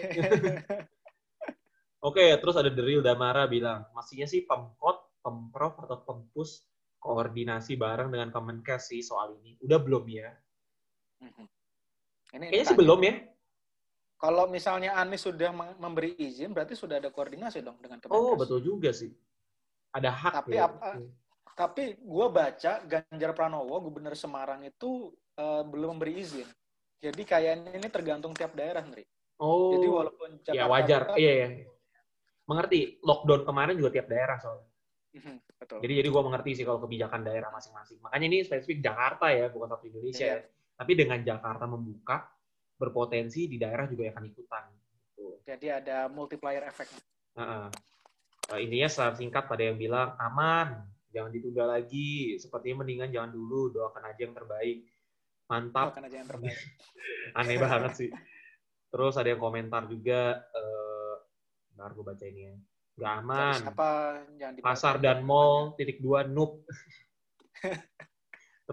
Oke, 2.07 2.35
terus 2.35 2.55
ada 2.59 2.67
Deril 2.67 2.99
Damara 2.99 3.47
bilang, 3.47 3.87
mestinya 3.95 4.27
sih 4.27 4.43
Pemkot, 4.43 5.23
Pemprov, 5.23 5.79
atau 5.87 6.03
Pempus 6.03 6.67
koordinasi 6.99 7.79
bareng 7.79 8.11
dengan 8.11 8.27
Kemenkes 8.27 8.91
sih 8.91 8.99
soal 8.99 9.39
ini. 9.39 9.55
Udah 9.63 9.79
belum 9.79 10.03
ya? 10.11 10.27
Ini 11.23 11.47
Kayaknya 12.27 12.51
tanya. 12.51 12.67
sebelum 12.67 12.99
ya. 12.99 13.13
Kalau 14.23 14.47
misalnya 14.47 14.95
Anies 14.95 15.19
sudah 15.19 15.51
mem- 15.51 15.75
memberi 15.75 16.15
izin, 16.15 16.55
berarti 16.55 16.79
sudah 16.79 16.95
ada 16.95 17.11
koordinasi 17.11 17.59
dong 17.59 17.75
dengan 17.83 17.99
Kemenkes. 17.99 18.15
Oh, 18.23 18.39
betul 18.39 18.63
juga 18.63 18.95
sih. 18.95 19.11
Ada 19.91 20.07
hak 20.09 20.33
Tapi 20.47 20.55
ya. 20.55 20.71
apa- 20.71 20.95
Tapi 21.53 21.83
gue 22.01 22.27
baca 22.31 22.73
Ganjar 22.87 23.31
Pranowo, 23.35 23.77
gubernur 23.83 24.15
Semarang 24.15 24.63
itu 24.63 25.11
eh, 25.33 25.63
belum 25.67 25.97
memberi 25.99 26.23
izin. 26.23 26.47
Jadi 26.97 27.21
kayaknya 27.27 27.75
ini 27.75 27.89
tergantung 27.91 28.31
tiap 28.31 28.55
daerah, 28.55 28.79
Nri. 28.79 29.03
Oh, 29.37 29.75
Jadi 29.75 29.87
walaupun 29.91 30.29
Jakarta 30.39 30.55
ya 30.55 30.65
wajar. 30.65 31.01
Iya, 31.19 31.31
iya. 31.35 31.47
Mengerti. 32.47 32.97
Lockdown 33.03 33.43
kemarin 33.43 33.75
juga 33.75 33.91
tiap 33.91 34.07
daerah 34.07 34.37
soalnya. 34.39 34.69
Mhm, 35.13 35.35
betul. 35.61 35.77
Jadi 35.83 35.93
jadi 35.99 36.09
gue 36.09 36.23
mengerti 36.25 36.49
sih 36.57 36.65
kalau 36.65 36.79
kebijakan 36.81 37.21
daerah 37.21 37.49
masing-masing. 37.51 37.97
Makanya 38.01 38.25
ini 38.29 38.37
spesifik 38.41 38.81
Jakarta 38.81 39.29
ya, 39.29 39.51
bukan 39.51 39.67
satu 39.73 39.83
Indonesia 39.85 40.25
Iya. 40.25 40.37
ya. 40.41 40.45
Tapi 40.73 40.91
dengan 40.97 41.19
Jakarta 41.21 41.65
membuka, 41.69 42.32
berpotensi 42.83 43.47
di 43.47 43.55
daerah 43.55 43.87
juga 43.87 44.11
akan 44.11 44.23
ikutan. 44.27 44.63
Gitu. 44.75 45.25
Jadi 45.47 45.67
ada 45.71 46.11
multiplier 46.11 46.67
effect. 46.67 46.91
Heeh. 47.39 47.67
Eh, 48.51 48.59
ininya 48.67 48.91
secara 48.91 49.15
singkat 49.15 49.47
pada 49.47 49.63
yang 49.63 49.79
bilang 49.79 50.19
aman, 50.19 50.83
jangan 51.15 51.31
ditunda 51.31 51.63
lagi. 51.63 52.35
Sepertinya 52.35 52.83
mendingan 52.83 53.09
jangan 53.09 53.31
dulu, 53.31 53.71
doakan 53.71 54.03
aja 54.11 54.21
yang 54.27 54.35
terbaik. 54.35 54.83
Mantap, 55.47 55.95
Akan 55.95 56.07
aja 56.07 56.17
yang 56.19 56.29
terbaik. 56.29 56.57
aneh 57.39 57.57
banget 57.59 57.93
sih. 57.95 58.09
Terus 58.91 59.15
ada 59.15 59.31
yang 59.31 59.41
komentar 59.41 59.87
juga, 59.87 60.43
eh, 60.43 61.13
bentar 61.71 61.89
gue 61.95 62.05
baca 62.05 62.25
ini 62.27 62.41
ya. 62.51 62.55
Nggak 62.93 63.13
aman. 63.25 63.57
Siapa. 63.57 63.89
Pasar 64.61 65.01
dan 65.01 65.25
mall, 65.25 65.73
titik 65.79 65.97
dua, 66.03 66.27
noob. 66.27 66.61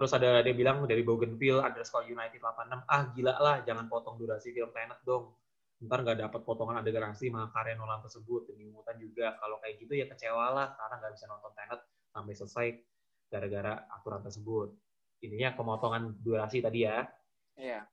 Terus 0.01 0.17
ada 0.17 0.41
yang 0.41 0.57
bilang 0.57 0.77
dari 0.89 1.05
Bougainville, 1.05 1.61
underscore 1.61 2.09
United 2.09 2.41
86, 2.41 2.89
ah 2.89 3.13
gila 3.13 3.37
lah, 3.37 3.61
jangan 3.61 3.85
potong 3.85 4.17
durasi 4.17 4.49
film 4.49 4.73
Tenet 4.73 4.97
dong. 5.05 5.29
Ntar 5.77 6.01
nggak 6.01 6.17
dapat 6.25 6.41
potongan 6.41 6.81
adegan 6.81 7.05
asli 7.05 7.29
karya 7.29 7.77
Nolan 7.77 8.01
tersebut. 8.01 8.49
Demi 8.49 8.65
mutan 8.73 8.97
juga, 8.97 9.37
kalau 9.37 9.61
kayak 9.61 9.77
gitu 9.77 9.93
ya 9.93 10.09
kecewa 10.09 10.57
lah, 10.57 10.73
karena 10.73 11.05
nggak 11.05 11.13
bisa 11.13 11.29
nonton 11.29 11.53
Tenet 11.53 11.85
sampai 12.09 12.33
selesai 12.33 12.67
gara-gara 13.29 13.73
aturan 13.93 14.25
tersebut. 14.25 14.73
Ininya 15.21 15.53
pemotongan 15.53 16.17
durasi 16.17 16.65
tadi 16.65 16.81
ya. 16.81 17.05
Iya. 17.53 17.85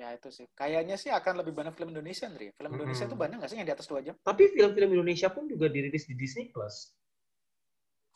Ya 0.00 0.08
itu 0.16 0.32
sih. 0.32 0.48
Kayaknya 0.56 0.96
sih 0.96 1.12
akan 1.12 1.44
lebih 1.44 1.52
banyak 1.52 1.76
film 1.76 1.92
Indonesia, 1.92 2.32
Nri. 2.32 2.48
Film 2.56 2.80
Indonesia 2.80 3.04
itu 3.04 3.12
banyak 3.12 3.44
nggak 3.44 3.50
sih 3.52 3.60
yang 3.60 3.68
di 3.68 3.76
atas 3.76 3.84
dua 3.92 4.00
jam? 4.00 4.16
Tapi 4.24 4.56
film-film 4.56 4.88
Indonesia 4.96 5.28
pun 5.28 5.44
juga 5.52 5.68
dirilis 5.68 6.08
di 6.08 6.16
Disney 6.16 6.48
Plus. 6.48 6.96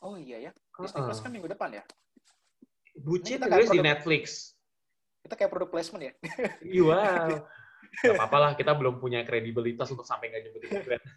Oh 0.01 0.17
iya 0.17 0.49
ya. 0.49 0.51
Disney 0.81 1.05
Plus 1.05 1.21
Heeh. 1.21 1.21
kan 1.21 1.29
minggu 1.29 1.53
depan 1.53 1.69
ya. 1.77 1.85
Bucin 2.99 3.39
kayak 3.39 3.71
di 3.71 3.79
Netflix. 3.79 4.53
Kita 5.23 5.35
kayak 5.35 5.51
produk 5.51 5.69
placement 5.71 6.03
ya. 6.03 6.13
Iya, 6.65 6.83
wow. 6.83 7.29
Gak 8.05 8.15
apa-apa 8.15 8.37
lah, 8.37 8.51
kita 8.53 8.75
belum 8.75 8.99
punya 8.99 9.23
kredibilitas 9.23 9.89
untuk 9.89 10.05
sampai 10.05 10.29
nggak 10.29 10.41
nyebutin 10.45 10.69
brand. 10.83 11.03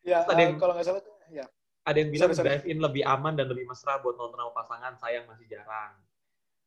Ya, 0.00 0.24
ada 0.24 0.32
eh, 0.34 0.48
yang- 0.48 0.58
kalau 0.58 0.74
nggak 0.74 0.86
salah, 0.86 1.02
ya. 1.30 1.46
Ada 1.86 1.96
yang 2.02 2.10
bilang 2.10 2.30
drive-in 2.34 2.78
lebih 2.80 3.02
aman 3.06 3.32
dan 3.36 3.46
lebih 3.46 3.64
mesra 3.64 4.00
buat 4.00 4.16
nonton 4.16 4.36
sama 4.36 4.52
pasangan, 4.52 4.92
sayang 4.98 5.24
masih 5.28 5.46
jarang. 5.46 5.92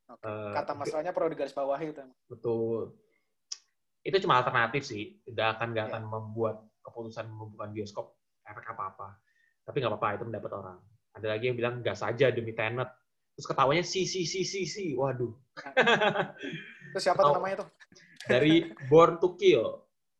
Oke. 0.09 0.25
Eh, 0.25 0.51
Kata 0.53 0.71
masalahnya 0.73 1.11
perlu 1.11 1.27
digaris 1.33 1.51
bawahi 1.51 1.91
itu. 1.91 2.01
Betul. 2.29 2.93
Itu 3.99 4.17
cuma 4.21 4.39
alternatif 4.39 4.83
sih, 4.83 5.19
nggak 5.27 5.59
akan 5.59 5.67
nggak 5.75 5.85
Iya. 5.87 5.93
akan 5.97 6.03
membuat 6.07 6.55
keputusan 6.81 7.25
membuka 7.27 7.67
bioskop 7.67 8.15
efek 8.43 8.63
apa-apa. 8.69 9.17
Tapi 9.63 9.75
nggak 9.79 9.91
apa-apa, 9.91 10.07
itu 10.15 10.23
mendapat 10.27 10.51
orang. 10.53 10.77
Ada 11.13 11.27
lagi 11.37 11.45
yang 11.47 11.57
bilang 11.57 11.75
gas 11.79 12.01
saja 12.01 12.33
demi 12.33 12.51
Tenet. 12.51 12.89
Terus 13.33 13.45
ketawanya 13.45 13.81
si 13.81 14.05
si 14.05 14.25
si 14.25 14.45
si 14.45 14.65
si, 14.65 14.93
waduh. 14.93 15.33
Itu 16.89 16.99
siapa 16.99 17.21
tuh 17.21 17.29
Atau- 17.29 17.37
namanya 17.37 17.65
tuh? 17.65 17.69
Dari 18.23 18.63
Born 18.87 19.19
to 19.19 19.35
Kill, 19.35 19.67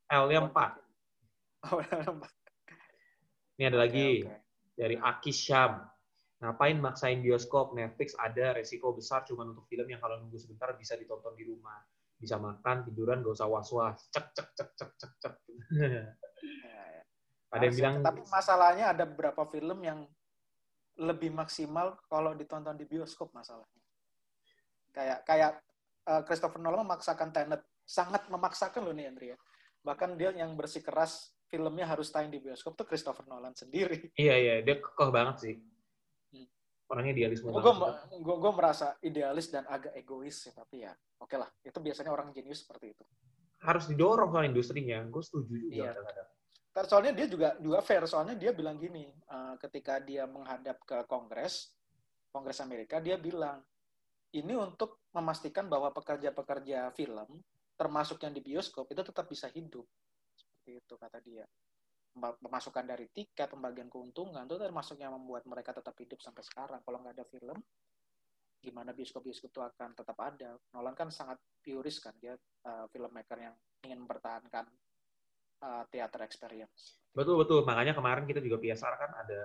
L-nya 0.05 0.39
4. 0.43 0.75
Oh, 1.63 1.79
Ini 3.55 3.63
ada 3.69 3.79
lagi. 3.79 4.25
oke. 4.25 4.41
dari 4.73 4.97
Aki 4.97 5.29
Syam. 5.29 5.85
Ngapain 6.41 6.75
maksain 6.75 7.21
bioskop? 7.21 7.71
Netflix 7.71 8.17
ada 8.17 8.57
resiko 8.57 8.89
besar 8.91 9.21
cuma 9.23 9.45
untuk 9.45 9.69
film 9.69 9.85
yang 9.85 10.01
kalau 10.01 10.17
nunggu 10.17 10.35
sebentar 10.35 10.73
bisa 10.75 10.97
ditonton 10.97 11.31
di 11.37 11.45
rumah. 11.45 11.77
Bisa 12.17 12.41
makan, 12.41 12.83
tiduran, 12.83 13.21
gak 13.21 13.37
usah 13.37 13.47
was-was. 13.47 14.09
Cek, 14.09 14.33
cek, 14.33 14.47
cek, 14.51 14.69
cek, 14.73 14.91
cek, 14.97 15.13
cek. 15.21 15.33
Ya, 15.77 16.03
ya. 16.73 17.01
ada 17.53 17.63
yang 17.63 17.75
bilang, 17.77 17.95
Tapi 18.01 18.19
masalahnya 18.27 18.85
ada 18.91 19.05
beberapa 19.05 19.45
film 19.47 19.77
yang 19.79 20.09
lebih 20.95 21.33
maksimal 21.33 21.97
kalau 22.05 22.33
ditonton 22.33 22.77
di 22.77 22.85
bioskop 22.85 23.33
masalahnya. 23.33 23.81
Kayak 24.93 25.19
kayak 25.25 25.51
eh, 26.05 26.21
Christopher 26.23 26.61
Nolan 26.61 26.85
memaksakan 26.85 27.33
Tenet, 27.33 27.61
sangat 27.81 28.29
memaksakan 28.29 28.85
loh 28.85 28.93
nih 28.93 29.09
Andrea. 29.09 29.33
ya. 29.33 29.37
Bahkan 29.83 30.15
dia 30.15 30.29
yang 30.31 30.53
bersikeras 30.53 31.33
filmnya 31.49 31.85
harus 31.85 32.09
tayang 32.09 32.29
di 32.29 32.39
bioskop 32.39 32.73
tuh 32.73 32.85
Christopher 32.85 33.25
Nolan 33.25 33.53
sendiri. 33.53 34.13
iya, 34.15 34.37
iya, 34.37 34.53
dia 34.61 34.77
kekeh 34.77 35.09
banget 35.09 35.35
sih. 35.41 35.55
Hmm. 36.31 36.47
Orangnya 36.89 37.13
idealisme 37.13 37.49
Gue 37.49 37.61
banget. 37.61 37.95
gue 38.21 38.51
merasa 38.53 38.87
idealis 39.01 39.49
dan 39.49 39.65
agak 39.65 39.93
egois 39.93 40.45
sih, 40.45 40.53
tapi 40.53 40.85
ya 40.85 40.93
oke 41.19 41.35
lah. 41.35 41.49
Itu 41.61 41.81
biasanya 41.81 42.13
orang 42.13 42.29
jenius 42.31 42.63
seperti 42.65 42.93
itu. 42.93 43.03
Harus 43.63 43.87
didorong 43.87 44.29
sama 44.29 44.45
industrinya. 44.45 45.01
Gue 45.09 45.23
setuju 45.25 45.53
juga 45.57 45.73
Iya. 45.73 45.89
kadang-kadang. 45.95 46.27
Kan 46.27 46.32
Soalnya 46.74 47.13
dia 47.13 47.30
juga 47.30 47.53
juga 47.61 47.86
fair, 47.86 48.01
soalnya 48.09 48.34
dia 48.34 48.49
bilang 48.49 48.82
gini, 48.82 49.05
eh, 49.05 49.55
ketika 49.61 50.01
dia 50.01 50.26
menghadap 50.26 50.82
ke 50.82 51.05
Kongres, 51.05 51.69
Kongres 52.34 52.57
Amerika, 52.65 52.97
dia 52.97 53.13
bilang 53.21 53.61
ini 54.34 54.57
untuk 54.57 55.05
memastikan 55.13 55.69
bahwa 55.69 55.93
pekerja-pekerja 55.93 56.89
film, 56.97 57.45
termasuk 57.78 58.17
yang 58.26 58.34
di 58.34 58.41
bioskop, 58.41 58.89
itu 58.89 59.05
tetap 59.05 59.30
bisa 59.30 59.45
hidup. 59.53 59.86
Seperti 60.34 60.82
itu 60.82 60.93
kata 60.97 61.21
dia. 61.21 61.45
Pem- 62.09 62.41
Pemasukan 62.41 62.86
dari 62.89 63.05
tiket, 63.13 63.53
pembagian 63.53 63.93
keuntungan, 63.93 64.41
itu 64.49 64.57
termasuk 64.57 64.97
yang 64.97 65.13
membuat 65.13 65.45
mereka 65.45 65.78
tetap 65.78 65.93
hidup 66.01 66.17
sampai 66.26 66.41
sekarang. 66.41 66.82
Kalau 66.82 66.97
nggak 67.05 67.21
ada 67.21 67.26
film, 67.30 67.57
gimana 68.57 68.97
bioskop-bioskop 68.97 69.53
itu 69.53 69.61
akan 69.61 69.89
tetap 69.93 70.17
ada. 70.17 70.57
Nolan 70.74 70.97
kan 70.97 71.13
sangat 71.13 71.38
puris 71.61 72.01
kan, 72.01 72.17
dia 72.17 72.34
eh, 72.65 72.86
filmmaker 72.89 73.38
yang 73.38 73.53
ingin 73.86 74.01
mempertahankan 74.01 74.65
uh, 75.64 75.84
theater 75.88 76.22
experience. 76.28 76.99
Betul, 77.16 77.39
betul. 77.39 77.64
Makanya 77.64 77.95
kemarin 77.95 78.28
kita 78.28 78.43
juga 78.43 78.59
PSR 78.59 78.93
kan 78.99 79.11
ada 79.16 79.41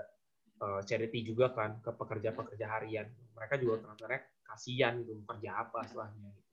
uh, 0.67 0.81
charity 0.83 1.23
juga 1.23 1.55
kan 1.55 1.79
ke 1.79 1.95
pekerja-pekerja 1.95 2.67
harian. 2.67 3.07
Mereka 3.39 3.55
juga 3.63 3.87
sebenarnya 3.87 4.23
kasihan 4.43 4.99
gitu, 4.99 5.23
kerja 5.23 5.51
apa 5.63 5.87
istilahnya. 5.87 6.29
Gitu. 6.35 6.49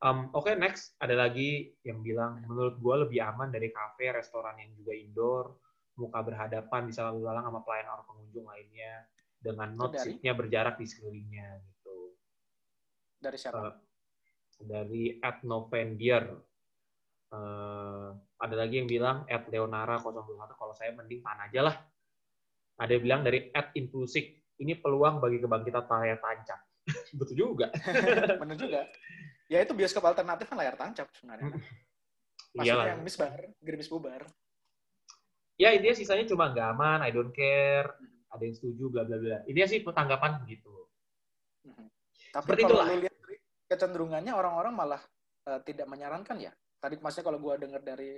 Um, 0.00 0.32
Oke, 0.32 0.56
next. 0.56 0.96
Ada 0.96 1.12
lagi 1.12 1.76
yang 1.84 2.00
bilang, 2.00 2.40
menurut 2.48 2.80
gue 2.80 2.94
lebih 3.08 3.20
aman 3.20 3.52
dari 3.52 3.68
kafe, 3.68 4.08
restoran 4.16 4.56
yang 4.56 4.72
juga 4.72 4.92
indoor, 4.96 5.44
muka 6.00 6.24
berhadapan, 6.24 6.88
bisa 6.88 7.12
lalu 7.12 7.28
lalang 7.28 7.44
sama 7.52 7.60
pelayan 7.60 7.88
orang 7.92 8.06
pengunjung 8.08 8.48
lainnya, 8.48 9.04
dengan 9.40 9.68
note 9.76 10.00
dari? 10.00 10.04
seat-nya 10.16 10.32
berjarak 10.32 10.74
di 10.80 10.86
sekelilingnya. 10.88 11.48
Gitu. 11.60 11.96
Dari 13.20 13.36
siapa? 13.36 13.60
Uh, 13.60 13.74
dari 14.64 15.20
at 15.20 15.44
Novendier. 15.44 16.32
Uh, 17.30 18.10
ada 18.42 18.58
lagi 18.58 18.82
yang 18.82 18.90
bilang 18.90 19.22
at 19.30 19.46
Leonara 19.46 20.02
021 20.02 20.50
kalau 20.58 20.74
saya 20.74 20.90
mending 20.98 21.22
pan 21.22 21.38
aja 21.46 21.70
lah. 21.70 21.76
Ada 22.80 22.98
yang 22.98 23.02
bilang 23.06 23.20
dari 23.22 23.54
at 23.54 23.70
Impulsik. 23.78 24.42
Ini 24.60 24.76
peluang 24.82 25.22
bagi 25.22 25.40
kebangkitan 25.40 25.86
layar 25.88 26.18
tancap. 26.18 26.60
Betul 27.18 27.36
juga. 27.38 27.70
Bener 28.42 28.56
juga. 28.58 28.84
Ya 29.46 29.62
itu 29.62 29.72
bioskop 29.74 30.04
alternatif 30.06 30.50
kan 30.50 30.58
layar 30.58 30.74
tancap 30.74 31.06
sebenarnya. 31.14 31.54
Maksudnya 32.50 32.66
Iyalah. 32.66 32.86
yang 32.94 33.02
misbar, 33.06 33.40
gerimis 33.62 33.90
bubar. 33.90 34.22
Ya 35.54 35.70
intinya 35.76 35.94
sisanya 35.94 36.24
cuma 36.26 36.50
nggak 36.50 36.66
aman, 36.72 36.98
I 37.04 37.12
don't 37.12 37.30
care, 37.30 37.94
ada 38.32 38.42
yang 38.42 38.56
setuju, 38.56 38.90
bla 38.90 39.02
bla 39.06 39.18
bla. 39.20 39.38
Intinya 39.46 39.68
sih 39.68 39.82
tanggapan 39.86 40.42
gitu. 40.50 40.88
Mhm. 41.66 41.86
Tapi 42.30 42.44
Seperti 42.46 42.62
kalau 42.66 42.74
itulah. 42.86 42.98
lihat 43.06 43.16
kecenderungannya 43.70 44.32
orang-orang 44.34 44.72
malah 44.74 45.02
eh, 45.46 45.60
tidak 45.66 45.86
menyarankan 45.86 46.36
ya. 46.42 46.52
Tadi 46.80 46.96
maksudnya 46.96 47.26
kalau 47.28 47.38
gua 47.38 47.54
dengar 47.60 47.84
dari 47.84 48.16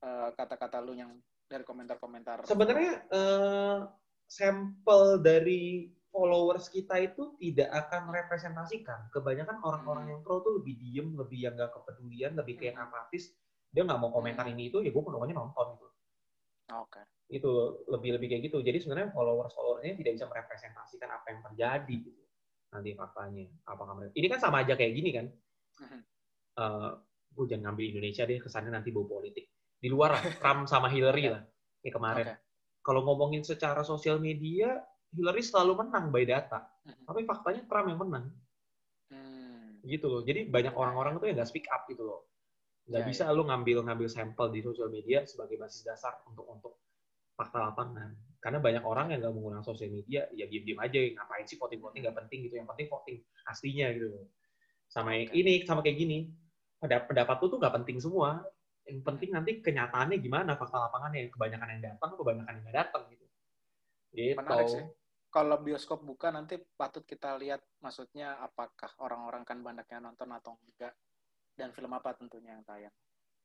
eh, 0.00 0.28
kata-kata 0.34 0.82
lu 0.82 0.98
yang 0.98 1.14
dari 1.46 1.62
komentar-komentar. 1.62 2.44
Sebenarnya 2.46 3.06
eh, 3.10 3.78
sampel 4.26 5.22
dari 5.22 5.90
followers 6.10 6.66
kita 6.74 6.98
itu 6.98 7.38
tidak 7.38 7.70
akan 7.70 8.10
merepresentasikan. 8.10 9.14
Kebanyakan 9.14 9.62
orang-orang 9.62 10.10
Hmm. 10.10 10.12
yang 10.18 10.20
pro 10.26 10.42
tuh 10.42 10.58
lebih 10.58 10.74
diem, 10.82 11.08
lebih 11.14 11.38
yang 11.46 11.54
nggak 11.54 11.70
kepedulian, 11.70 12.34
lebih 12.34 12.58
kayak 12.58 12.74
Hmm. 12.74 12.90
apatis. 12.90 13.30
Dia 13.70 13.86
nggak 13.86 14.00
mau 14.02 14.10
komentar 14.10 14.42
Hmm. 14.50 14.58
ini 14.58 14.74
itu, 14.74 14.82
ya 14.82 14.90
gue 14.90 15.02
pokoknya 15.02 15.38
nonton 15.38 15.78
gitu. 15.78 15.86
Oke. 16.74 17.02
Itu 17.30 17.50
lebih 17.86 18.18
lebih 18.18 18.26
kayak 18.26 18.42
gitu. 18.50 18.58
Jadi 18.62 18.78
sebenarnya 18.82 19.14
followers 19.14 19.54
followersnya 19.54 19.94
tidak 19.94 20.12
bisa 20.18 20.26
merepresentasikan 20.26 21.08
apa 21.14 21.26
yang 21.30 21.40
terjadi 21.46 21.96
gitu. 22.10 22.22
Nanti 22.74 22.90
faktanya. 22.98 23.46
Apakah 23.66 23.94
mereka? 23.94 24.14
Ini 24.18 24.26
kan 24.26 24.38
sama 24.42 24.66
aja 24.66 24.74
kayak 24.74 24.92
gini 24.94 25.10
kan. 25.14 25.26
Mhm. 25.78 26.00
Gue 27.40 27.48
jangan 27.48 27.72
ngambil 27.72 27.96
Indonesia 27.96 28.28
deh 28.28 28.36
kesannya 28.36 28.68
nanti 28.76 28.92
bau 28.92 29.08
politik. 29.08 29.48
Di 29.80 29.88
luar 29.88 30.20
lah, 30.20 30.20
Trump 30.44 30.68
sama 30.68 30.92
Hillary 30.92 31.32
lah 31.32 31.40
kayak 31.80 31.94
kemarin. 31.96 32.26
Oke. 32.28 32.36
Kalau 32.84 33.00
ngomongin 33.08 33.40
secara 33.40 33.80
sosial 33.80 34.20
media, 34.20 34.76
Hillary 35.16 35.40
selalu 35.40 35.80
menang 35.80 36.12
by 36.12 36.28
data. 36.28 36.68
Tapi 36.84 37.24
faktanya 37.24 37.64
Trump 37.64 37.88
yang 37.88 38.00
menang. 38.04 38.26
Hmm. 39.10 39.80
gitu 39.88 40.06
loh. 40.12 40.20
Jadi 40.22 40.46
banyak 40.52 40.76
orang-orang 40.76 41.16
tuh 41.16 41.26
yang 41.32 41.40
nggak 41.40 41.48
speak 41.48 41.64
up 41.72 41.88
gitu 41.88 42.04
loh. 42.04 42.28
Nggak 42.84 43.02
Ya, 43.02 43.08
bisa 43.08 43.24
lu 43.32 43.48
ngambil 43.48 43.82
ngambil 43.88 44.08
sampel 44.12 44.52
di 44.52 44.60
sosial 44.60 44.92
media 44.92 45.24
sebagai 45.24 45.56
basis 45.56 45.82
dasar 45.82 46.20
untuk 46.28 46.44
untuk 46.52 46.84
fakta 47.34 47.72
lapangan. 47.72 48.12
Karena 48.38 48.60
banyak 48.60 48.84
orang 48.84 49.12
yang 49.12 49.24
nggak 49.24 49.34
menggunakan 49.34 49.64
sosial 49.64 49.88
media, 49.92 50.28
ya 50.36 50.44
diem-diem 50.44 50.78
aja, 50.78 51.00
ngapain 51.16 51.44
sih 51.48 51.56
voting-voting 51.56 52.04
nggak 52.04 52.18
penting 52.22 52.38
gitu. 52.44 52.54
Yang 52.60 52.68
penting 52.76 52.86
voting 52.92 53.16
aslinya 53.48 53.86
gitu 53.96 54.06
loh. 54.12 54.24
Sama 54.86 55.16
Oke. 55.16 55.32
ini, 55.32 55.64
sama 55.64 55.80
kayak 55.80 55.96
gini. 55.96 56.18
Pada 56.80 56.96
pendapat 57.04 57.36
lu 57.44 57.46
tuh 57.52 57.58
nggak 57.60 57.74
penting 57.82 58.00
semua. 58.00 58.40
Yang 58.88 59.04
penting 59.04 59.30
nanti 59.36 59.60
kenyataannya 59.60 60.16
gimana, 60.16 60.56
fakta 60.56 60.88
lapangannya. 60.88 61.28
Kebanyakan 61.28 61.68
yang 61.76 61.82
datang, 61.94 62.16
kebanyakan 62.16 62.52
yang 62.56 62.64
nggak 62.64 62.78
datang 62.80 63.02
gitu. 63.12 63.26
Gitu. 64.16 64.34
Menarik 64.40 64.66
sih. 64.66 64.84
Kalau 65.30 65.62
bioskop 65.62 66.02
buka 66.02 66.34
nanti 66.34 66.58
patut 66.74 67.06
kita 67.06 67.38
lihat 67.38 67.62
maksudnya 67.78 68.34
apakah 68.42 68.90
orang-orang 68.98 69.46
kan 69.46 69.62
banyaknya 69.62 70.02
nonton 70.02 70.26
atau 70.34 70.58
enggak 70.58 70.90
dan 71.54 71.70
film 71.70 71.94
apa 71.94 72.18
tentunya 72.18 72.58
yang 72.58 72.66
tayang. 72.66 72.90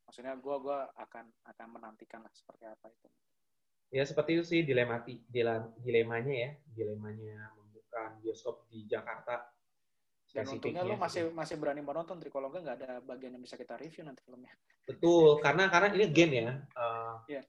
Maksudnya 0.10 0.34
gua 0.42 0.58
gua 0.58 0.80
akan 0.98 1.30
akan 1.46 1.68
menantikan 1.70 2.26
lah 2.26 2.34
seperti 2.34 2.66
apa 2.66 2.90
itu. 2.90 3.08
Ya 3.94 4.02
seperti 4.02 4.34
itu 4.34 4.44
sih 4.50 4.62
dilemati, 4.66 5.22
dila- 5.30 5.70
dilemanya 5.78 6.34
ya, 6.34 6.50
dilemanya 6.74 7.54
membuka 7.54 8.18
bioskop 8.18 8.66
di 8.66 8.90
Jakarta. 8.90 9.46
Dan 10.36 10.52
untungnya 10.52 10.84
lu 10.84 10.94
spesifiknya 10.94 11.04
masih 11.08 11.24
gitu. 11.24 11.36
masih 11.40 11.56
berani 11.56 11.82
menonton, 11.82 12.16
Tri. 12.20 12.28
Kalau 12.28 12.48
nggak 12.52 12.76
ada 12.76 12.90
bagian 13.00 13.32
yang 13.40 13.44
bisa 13.44 13.56
kita 13.56 13.80
review 13.80 14.04
nanti 14.04 14.20
filmnya. 14.28 14.52
Betul, 14.84 15.40
karena 15.40 15.72
karena 15.72 15.96
ini 15.96 16.06
gen 16.12 16.32
ya. 16.36 16.52
eh, 16.60 17.16
Iya. 17.32 17.42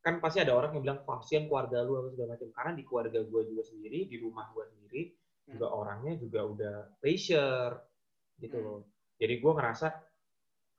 Kan 0.00 0.16
pasti 0.20 0.40
ada 0.40 0.52
orang 0.56 0.76
yang 0.76 0.82
bilang 0.84 1.00
kasihan 1.04 1.44
keluarga 1.48 1.80
lu 1.80 1.96
apa 1.96 2.08
segala 2.12 2.28
macam. 2.36 2.48
Karena 2.52 2.72
di 2.76 2.82
keluarga 2.84 3.18
gue 3.20 3.42
juga 3.48 3.62
sendiri, 3.64 3.98
di 4.04 4.16
rumah 4.20 4.48
gue 4.52 4.64
sendiri 4.68 5.02
juga 5.50 5.66
orangnya 5.72 6.14
juga 6.14 6.40
udah 6.46 6.76
leisure 7.02 7.74
gitu 8.38 8.56
Hmm. 8.56 8.64
loh. 8.64 8.80
Jadi 9.16 9.34
gue 9.40 9.52
ngerasa 9.52 9.86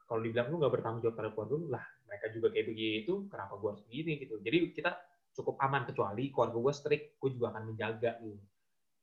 kalau 0.08 0.22
dibilang 0.22 0.48
lu 0.50 0.56
nggak 0.58 0.74
bertanggung 0.74 1.02
jawab 1.02 1.16
terhadap 1.16 1.34
keluarga 1.38 1.56
lu 1.56 1.68
lah, 1.70 1.86
mereka 2.06 2.26
juga 2.34 2.48
kayak 2.52 2.68
begitu, 2.68 3.14
kenapa 3.30 3.54
gue 3.58 3.70
harus 3.72 3.84
begini 3.86 4.12
gitu. 4.20 4.36
Jadi 4.42 4.58
kita 4.74 4.92
cukup 5.32 5.56
aman 5.62 5.84
kecuali 5.86 6.24
keluarga 6.30 6.58
gue 6.58 6.74
strict, 6.74 7.06
gue 7.18 7.30
juga 7.32 7.46
akan 7.56 7.64
menjaga 7.72 8.12
gitu. 8.20 8.42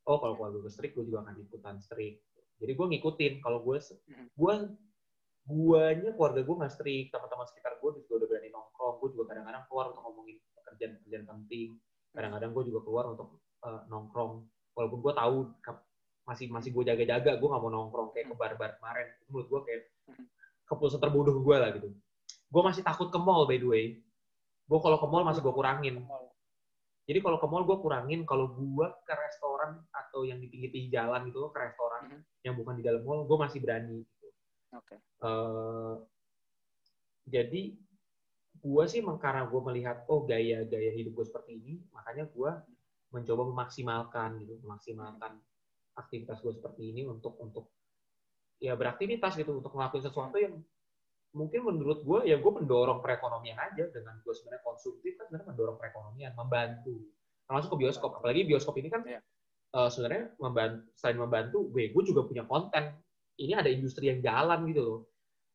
Oh 0.09 0.17
kalau 0.17 0.35
keluarga 0.41 0.65
gue 0.65 0.73
strict, 0.73 0.97
gue 0.97 1.05
juga 1.05 1.21
akan 1.23 1.37
ikutan 1.39 1.77
strict. 1.79 2.25
Jadi 2.59 2.73
gue 2.75 2.87
ngikutin. 2.97 3.33
Kalau 3.45 3.61
gue, 3.61 3.77
Hmm. 3.79 4.27
gue 4.33 4.55
guanya 5.49 6.11
keluarga 6.13 6.41
gue 6.45 6.57
nggak 6.61 6.73
strict, 6.73 7.09
teman-teman 7.13 7.47
sekitar 7.49 7.77
gue 7.81 7.91
juga 8.03 8.13
udah 8.25 8.29
berani 8.29 8.49
nongkrong. 8.49 8.95
Gue 9.01 9.09
juga 9.13 9.25
kadang-kadang 9.33 9.63
keluar 9.69 9.85
untuk 9.93 10.03
ngomongin 10.05 10.37
pekerjaan-pekerjaan 10.57 11.25
penting. 11.25 11.69
Kadang-kadang 12.13 12.51
gue 12.53 12.65
juga 12.73 12.81
keluar 12.85 13.05
untuk 13.13 13.29
eh, 13.59 13.81
nongkrong. 13.89 14.33
Walaupun 14.77 14.99
gue 15.05 15.13
tahu 15.13 15.37
masih 16.25 16.47
masih 16.53 16.71
gue 16.73 16.85
jaga-jaga, 16.85 17.41
gue 17.41 17.49
nggak 17.49 17.63
mau 17.63 17.73
nongkrong 17.73 18.09
kayak 18.13 18.33
ke 18.33 18.35
bar-bar 18.37 18.71
kemarin. 18.81 19.07
Itu 19.21 19.29
menurut 19.33 19.49
gue 19.49 19.61
kayak 19.69 19.83
Hmm. 20.09 20.25
keputusan 20.65 21.01
terbodoh 21.01 21.37
gue 21.41 21.57
lah 21.57 21.69
gitu. 21.77 21.89
Gue 22.49 22.63
masih 22.65 22.81
takut 22.81 23.13
ke 23.13 23.19
mall 23.21 23.45
by 23.45 23.61
the 23.61 23.69
way. 23.69 23.85
Gue 24.69 24.79
kalau 24.81 24.97
ke 24.97 25.07
mall 25.09 25.25
masih 25.25 25.41
gue 25.41 25.53
kurangin. 25.53 26.01
Jadi 27.09 27.25
kalau 27.25 27.41
ke 27.41 27.47
mall 27.49 27.65
gue 27.65 27.77
kurangin, 27.81 28.21
kalau 28.29 28.53
gue 28.53 28.87
ke 29.05 29.15
restoran 29.17 29.81
atau 30.19 30.27
yang 30.27 30.43
di 30.43 30.51
pinggir-pinggir 30.51 30.99
jalan 30.99 31.31
gitu, 31.31 31.47
ke 31.55 31.59
restoran 31.63 32.03
Mhm. 32.11 32.21
yang 32.43 32.55
bukan 32.59 32.75
di 32.75 32.83
dalam 32.83 33.07
mall, 33.07 33.23
gue 33.23 33.39
masih 33.39 33.63
berani. 33.63 34.03
Gitu. 34.03 34.29
Oke. 34.75 34.99
Eh, 34.99 35.95
jadi 37.31 37.63
gue 38.59 38.85
sih 38.91 38.99
emang 38.99 39.23
karena 39.23 39.47
gue 39.47 39.61
melihat 39.63 40.03
oh 40.11 40.27
gaya-gaya 40.27 40.91
hidup 40.91 41.23
gue 41.23 41.27
seperti 41.31 41.63
ini, 41.63 41.79
makanya 41.95 42.27
gue 42.27 42.51
mencoba 43.15 43.43
memaksimalkan 43.55 44.43
gitu, 44.43 44.59
memaksimalkan 44.67 45.39
aktivitas 45.95 46.43
gue 46.43 46.51
seperti 46.59 46.91
ini 46.91 47.07
untuk 47.07 47.39
untuk 47.39 47.71
ya 48.59 48.75
beraktivitas 48.75 49.39
gitu, 49.39 49.63
untuk 49.63 49.71
ngelakuin 49.71 50.03
sesuatu 50.03 50.35
yang 50.35 50.59
mungkin 51.31 51.63
menurut 51.63 52.03
gue 52.03 52.27
ya 52.27 52.43
gue 52.43 52.53
mendorong 52.59 52.99
perekonomian 52.99 53.55
aja 53.71 53.87
dengan 53.95 54.19
gue 54.27 54.35
sebenarnya 54.35 54.67
konsumtif 54.67 55.15
kan 55.15 55.31
sebenarnya 55.31 55.55
mendorong 55.55 55.79
perekonomian, 55.79 56.35
membantu. 56.35 57.07
Termasuk 57.47 57.79
ke 57.79 57.87
bioskop, 57.87 58.19
apalagi 58.19 58.43
bioskop 58.51 58.75
ini 58.83 58.91
kan 58.91 59.07
Iya. 59.07 59.23
Eh, 59.69 59.89
sebenarnya 59.89 60.25
membantu, 60.39 60.81
selain 60.95 61.19
membantu, 61.19 61.59
gue 61.69 61.93
gue 61.93 62.03
juga 62.05 62.23
punya 62.25 62.45
konten. 62.45 62.95
Ini 63.39 63.55
ada 63.55 63.71
industri 63.71 64.11
yang 64.11 64.21
jalan 64.21 64.67
gitu 64.71 64.83
loh 64.83 65.01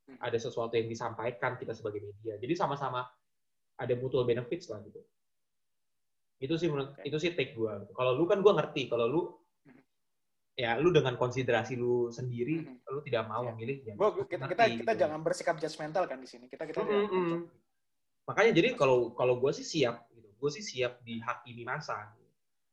Hmm. 0.04 0.20
ada 0.20 0.36
sesuatu 0.36 0.76
yang 0.76 0.92
disampaikan 0.92 1.56
kita 1.56 1.72
sebagai 1.72 2.04
media. 2.04 2.36
Jadi 2.36 2.60
sama-sama 2.60 3.08
ada 3.80 3.94
mutual 3.96 4.28
benefits 4.28 4.68
lah 4.68 4.84
gitu. 4.84 5.00
Itu 6.44 6.60
sih 6.60 6.68
menurut 6.68 7.00
itu 7.08 7.16
sih 7.24 7.32
take 7.32 7.56
gue. 7.56 7.72
Kalau 7.96 8.12
lu 8.12 8.28
kan 8.28 8.44
gue 8.44 8.52
ngerti. 8.52 8.92
Kalau 8.92 9.08
lu 9.08 9.22
Mhm. 9.64 9.80
ya 10.60 10.76
lu 10.76 10.92
dengan 10.92 11.16
konsiderasi 11.16 11.80
lu 11.80 12.12
sendiri, 12.12 12.68
Mhm. 12.68 12.84
lu 12.84 13.00
tidak 13.00 13.32
mau 13.32 13.48
Iya. 13.48 13.56
memilih. 13.56 13.78
Ya, 13.88 13.94
Gua, 13.96 14.12
gua 14.12 14.28
kita, 14.28 14.44
ngerti 14.44 14.52
kita 14.60 14.66
kita 14.84 14.92
gitu. 14.92 15.02
jangan 15.08 15.20
bersikap 15.24 15.56
judgmental 15.56 16.04
kan 16.04 16.20
di 16.20 16.28
sini. 16.28 16.46
Kita 16.52 16.64
kita 16.68 16.84
Mm, 16.84 16.88
jangan 16.92 17.08
mm, 17.08 17.24
mm. 17.32 17.42
Makanya 18.28 18.52
jadi 18.60 18.70
kalau 18.76 19.16
kalau 19.16 19.40
gue 19.40 19.52
sih 19.56 19.64
siap, 19.64 20.04
gitu. 20.12 20.28
gue 20.36 20.50
sih 20.52 20.64
siap 20.68 21.00
dihakimi 21.00 21.64
masa. 21.64 22.12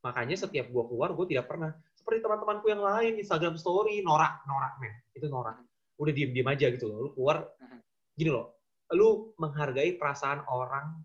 Makanya 0.00 0.36
setiap 0.36 0.66
gue 0.72 0.84
keluar, 0.88 1.12
gue 1.12 1.26
tidak 1.28 1.46
pernah 1.52 1.76
seperti 1.92 2.24
teman-temanku 2.24 2.66
yang 2.72 2.80
lain 2.80 3.20
Instagram 3.20 3.60
Story 3.60 4.00
norak, 4.00 4.40
norak 4.48 4.80
men, 4.80 4.96
itu 5.12 5.28
norak. 5.28 5.60
Udah 6.00 6.12
diem-diem 6.16 6.48
aja 6.48 6.66
gitu 6.72 6.88
loh. 6.88 6.98
Lu 7.04 7.10
keluar, 7.12 7.44
Mhm. 7.60 7.78
gini 8.16 8.30
loh, 8.32 8.56
lu 8.96 9.36
menghargai 9.36 10.00
perasaan 10.00 10.48
orang 10.48 11.04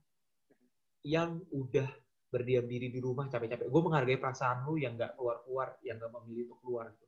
yang 1.04 1.44
udah 1.52 1.86
berdiam 2.32 2.64
diri 2.68 2.88
di 2.88 3.00
rumah 3.04 3.28
capek-capek. 3.28 3.68
Gue 3.68 3.82
menghargai 3.84 4.18
perasaan 4.20 4.64
lu 4.64 4.80
yang 4.80 4.96
nggak 4.96 5.20
keluar-keluar, 5.20 5.76
yang 5.84 6.00
nggak 6.00 6.12
memilih 6.20 6.52
untuk 6.52 6.60
keluar. 6.64 6.86
Gitu. 6.96 7.06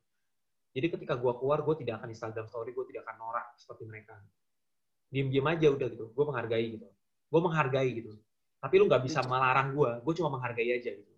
Jadi 0.78 0.86
ketika 0.94 1.14
gue 1.16 1.32
keluar, 1.40 1.64
gue 1.64 1.74
tidak 1.80 2.04
akan 2.04 2.08
Instagram 2.12 2.46
Story, 2.48 2.70
gue 2.76 2.86
tidak 2.92 3.08
akan 3.08 3.16
norak 3.16 3.46
seperti 3.56 3.88
mereka. 3.88 4.14
Diem-diem 5.08 5.44
aja 5.48 5.66
udah 5.72 5.88
gitu. 5.88 6.12
Gue 6.12 6.24
menghargai 6.28 6.66
gitu. 6.76 6.88
Gue 7.28 7.40
menghargai 7.40 7.90
gitu. 7.96 8.12
Tapi 8.60 8.74
lu 8.76 8.84
nggak 8.86 9.02
bisa 9.04 9.24
melarang 9.24 9.72
gue. 9.72 9.90
Gue 10.04 10.14
cuma 10.16 10.28
menghargai 10.36 10.68
aja 10.76 10.92
gitu. 10.92 11.12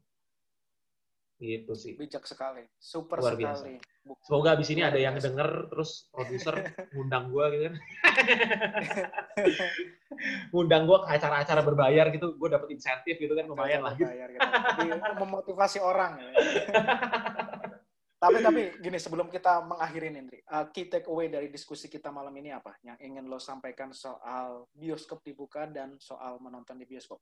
Gitu 1.41 1.72
sih. 1.72 1.97
bijak 1.97 2.28
sekali, 2.28 2.68
super 2.76 3.16
Luar 3.16 3.32
biasa. 3.32 3.64
sekali. 3.64 3.80
Bu- 4.05 4.20
Semoga 4.20 4.53
abis 4.53 4.68
ini 4.76 4.84
ada 4.84 5.01
yang 5.01 5.16
biasa. 5.16 5.32
denger, 5.32 5.51
terus 5.72 5.91
produser 6.12 6.53
ngundang 6.93 7.32
gue 7.32 7.45
gitu 7.49 7.62
kan. 7.64 7.74
ngundang 10.53 10.84
gue 10.84 10.99
ke 11.01 11.09
acara-acara 11.09 11.64
berbayar 11.64 12.12
gitu. 12.12 12.36
Gue 12.36 12.53
dapet 12.53 12.76
insentif 12.76 13.16
gitu 13.16 13.32
kan, 13.32 13.49
lumayan 13.49 13.80
lah. 13.80 13.97
Gitu. 13.97 14.05
Gitu. 14.05 14.36
Jadi 14.36 14.88
memotivasi 15.16 15.80
orang. 15.80 16.20
ya. 16.20 16.28
tapi 18.20 18.45
tapi 18.45 18.76
gini 18.84 19.01
sebelum 19.01 19.32
kita 19.32 19.64
mengakhiri 19.64 20.12
nih, 20.12 20.20
Indri, 20.20 20.38
uh, 20.45 20.68
key 20.68 20.93
takeaway 20.93 21.32
dari 21.32 21.49
diskusi 21.49 21.88
kita 21.88 22.12
malam 22.12 22.36
ini 22.36 22.53
apa? 22.53 22.76
Yang 22.84 23.01
ingin 23.01 23.24
lo 23.32 23.41
sampaikan 23.41 23.97
soal 23.97 24.68
bioskop 24.76 25.24
dibuka 25.24 25.64
dan 25.64 25.97
soal 25.97 26.36
menonton 26.36 26.76
di 26.76 26.84
bioskop. 26.84 27.16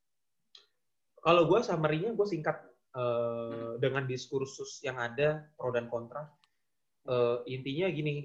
Kalau 1.22 1.46
gue 1.46 1.62
summary-nya 1.62 2.18
gue 2.18 2.26
singkat 2.26 2.66
eh, 2.94 3.72
dengan 3.80 4.04
diskursus 4.08 4.80
yang 4.84 4.96
ada 4.96 5.48
pro 5.56 5.72
dan 5.74 5.90
kontra. 5.90 6.24
Eh, 7.08 7.38
intinya 7.52 7.88
gini, 7.88 8.24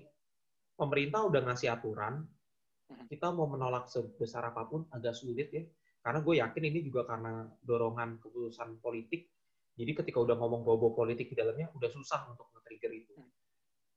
pemerintah 0.76 1.24
udah 1.28 1.42
ngasih 1.48 1.72
aturan, 1.72 2.24
kita 3.08 3.32
mau 3.34 3.48
menolak 3.50 3.90
sebesar 3.90 4.44
apa 4.54 4.68
pun 4.68 4.86
agak 4.94 5.16
sulit 5.16 5.50
ya. 5.50 5.64
Karena 6.04 6.20
gue 6.20 6.36
yakin 6.44 6.64
ini 6.68 6.80
juga 6.84 7.08
karena 7.08 7.48
dorongan 7.64 8.20
keputusan 8.20 8.84
politik. 8.84 9.32
Jadi 9.74 9.92
ketika 9.96 10.20
udah 10.20 10.36
ngomong 10.36 10.62
bobo 10.62 10.92
politik 10.94 11.32
di 11.32 11.36
dalamnya, 11.40 11.72
udah 11.74 11.90
susah 11.90 12.28
untuk 12.30 12.52
nge-trigger 12.54 12.92
itu. 12.92 13.14
Hmm. 13.16 13.32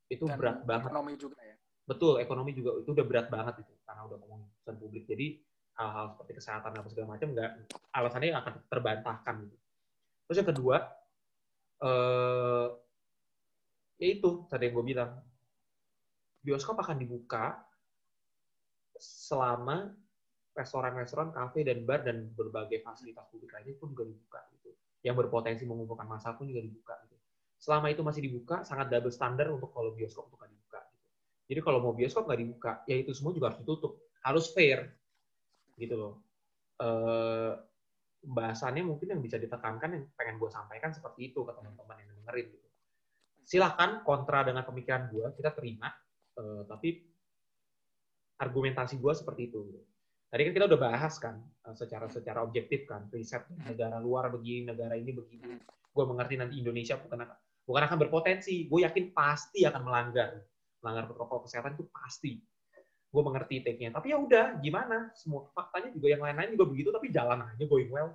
Itu 0.07 0.25
Dan 0.31 0.39
berat 0.39 0.62
banget. 0.62 0.89
Ekonomi 0.95 1.14
juga 1.19 1.39
ya. 1.43 1.57
Betul, 1.87 2.14
ekonomi 2.23 2.51
juga 2.55 2.79
itu 2.79 2.91
udah 2.95 3.07
berat 3.07 3.27
banget 3.31 3.62
itu 3.62 3.75
karena 3.83 4.03
udah 4.07 4.17
ngomong 4.23 4.41
keputusan 4.47 4.77
publik. 4.79 5.05
Jadi 5.11 5.27
hal-hal 5.77 6.07
seperti 6.14 6.33
kesehatan 6.41 6.73
apa 6.73 6.89
segala 6.89 7.07
macam 7.19 7.29
nggak 7.35 7.51
alasannya 7.93 8.31
akan 8.39 8.55
terbantahkan. 8.71 9.37
Gitu. 9.51 9.66
Terus 10.27 10.39
yang 10.43 10.51
kedua, 10.51 10.77
eh, 11.83 12.66
ya 13.97 14.07
itu 14.12 14.31
tadi 14.51 14.62
yang 14.68 14.74
gue 14.77 14.85
bilang, 14.85 15.11
bioskop 16.45 16.79
akan 16.79 16.97
dibuka 17.03 17.59
selama 18.97 19.93
restoran-restoran, 20.57 21.31
kafe 21.37 21.62
dan 21.68 21.85
bar 21.85 22.01
dan 22.01 22.33
berbagai 22.33 22.81
fasilitas 22.81 23.29
publik 23.29 23.53
lainnya 23.53 23.77
pun 23.77 23.93
juga 23.93 24.09
dibuka 24.09 24.41
gitu. 24.57 24.72
Yang 25.05 25.14
berpotensi 25.27 25.64
mengumpulkan 25.68 26.09
massa 26.09 26.33
pun 26.33 26.49
juga 26.49 26.64
dibuka 26.64 26.97
gitu. 27.05 27.16
Selama 27.61 27.93
itu 27.93 28.01
masih 28.01 28.22
dibuka, 28.24 28.64
sangat 28.64 28.89
double 28.89 29.12
standar 29.12 29.53
untuk 29.53 29.68
kalau 29.72 29.93
bioskop 29.93 30.33
untuk 30.33 30.49
dibuka. 30.49 30.81
Gitu. 30.93 31.07
Jadi 31.53 31.61
kalau 31.61 31.79
mau 31.85 31.93
bioskop 31.93 32.24
nggak 32.24 32.41
dibuka, 32.41 32.72
ya 32.89 32.97
itu 32.97 33.12
semua 33.12 33.37
juga 33.37 33.53
harus 33.53 33.61
ditutup. 33.61 33.93
Harus 34.24 34.49
fair. 34.57 34.97
Gitu 35.77 35.93
loh. 35.93 36.24
Eh, 36.81 37.53
bahasannya 38.27 38.83
mungkin 38.83 39.14
yang 39.14 39.22
bisa 39.22 39.39
ditekankan 39.39 39.91
yang 39.95 40.05
pengen 40.18 40.43
gue 40.43 40.51
sampaikan 40.51 40.91
seperti 40.91 41.31
itu 41.31 41.47
ke 41.47 41.53
teman-teman 41.55 41.97
yang 42.03 42.11
dengerin 42.22 42.47
gitu. 42.51 42.68
Silahkan 43.47 44.03
kontra 44.03 44.43
dengan 44.43 44.66
pemikiran 44.66 45.07
gue, 45.07 45.27
kita 45.39 45.55
terima. 45.55 45.87
Eh, 46.37 46.62
tapi 46.66 46.89
argumentasi 48.43 48.99
gue 48.99 49.12
seperti 49.14 49.49
itu. 49.49 49.59
Gitu. 49.70 49.81
Tadi 50.27 50.43
kan 50.43 50.53
kita 50.59 50.66
udah 50.66 50.81
bahas 50.83 51.14
kan 51.22 51.39
eh, 51.39 51.74
secara 51.79 52.11
secara 52.11 52.43
objektif 52.43 52.85
kan 52.91 53.07
riset 53.14 53.47
negara 53.62 54.03
luar 54.03 54.35
begini, 54.35 54.66
negara 54.74 54.99
ini 54.99 55.14
begini. 55.14 55.62
Gue 55.95 56.05
mengerti 56.05 56.35
nanti 56.35 56.59
Indonesia 56.59 56.99
bukan 56.99 57.22
akan 57.22 57.37
bukan 57.62 57.83
akan 57.87 57.97
berpotensi. 58.03 58.66
Gue 58.66 58.83
yakin 58.83 59.14
pasti 59.14 59.62
akan 59.62 59.87
melanggar 59.87 60.43
melanggar 60.83 61.07
protokol 61.09 61.47
kesehatan 61.47 61.79
itu 61.79 61.87
pasti 61.95 62.43
gue 63.17 63.25
mengerti 63.25 63.64
take-nya. 63.64 63.97
Tapi 63.97 64.12
ya 64.12 64.21
udah 64.21 64.61
gimana? 64.61 65.09
Semua 65.17 65.49
faktanya 65.57 65.89
juga 65.89 66.12
yang 66.12 66.21
lain-lain 66.21 66.53
juga 66.53 66.69
begitu 66.69 66.93
tapi 66.93 67.09
jalan 67.09 67.41
aja 67.49 67.64
going 67.64 67.89
well. 67.89 68.12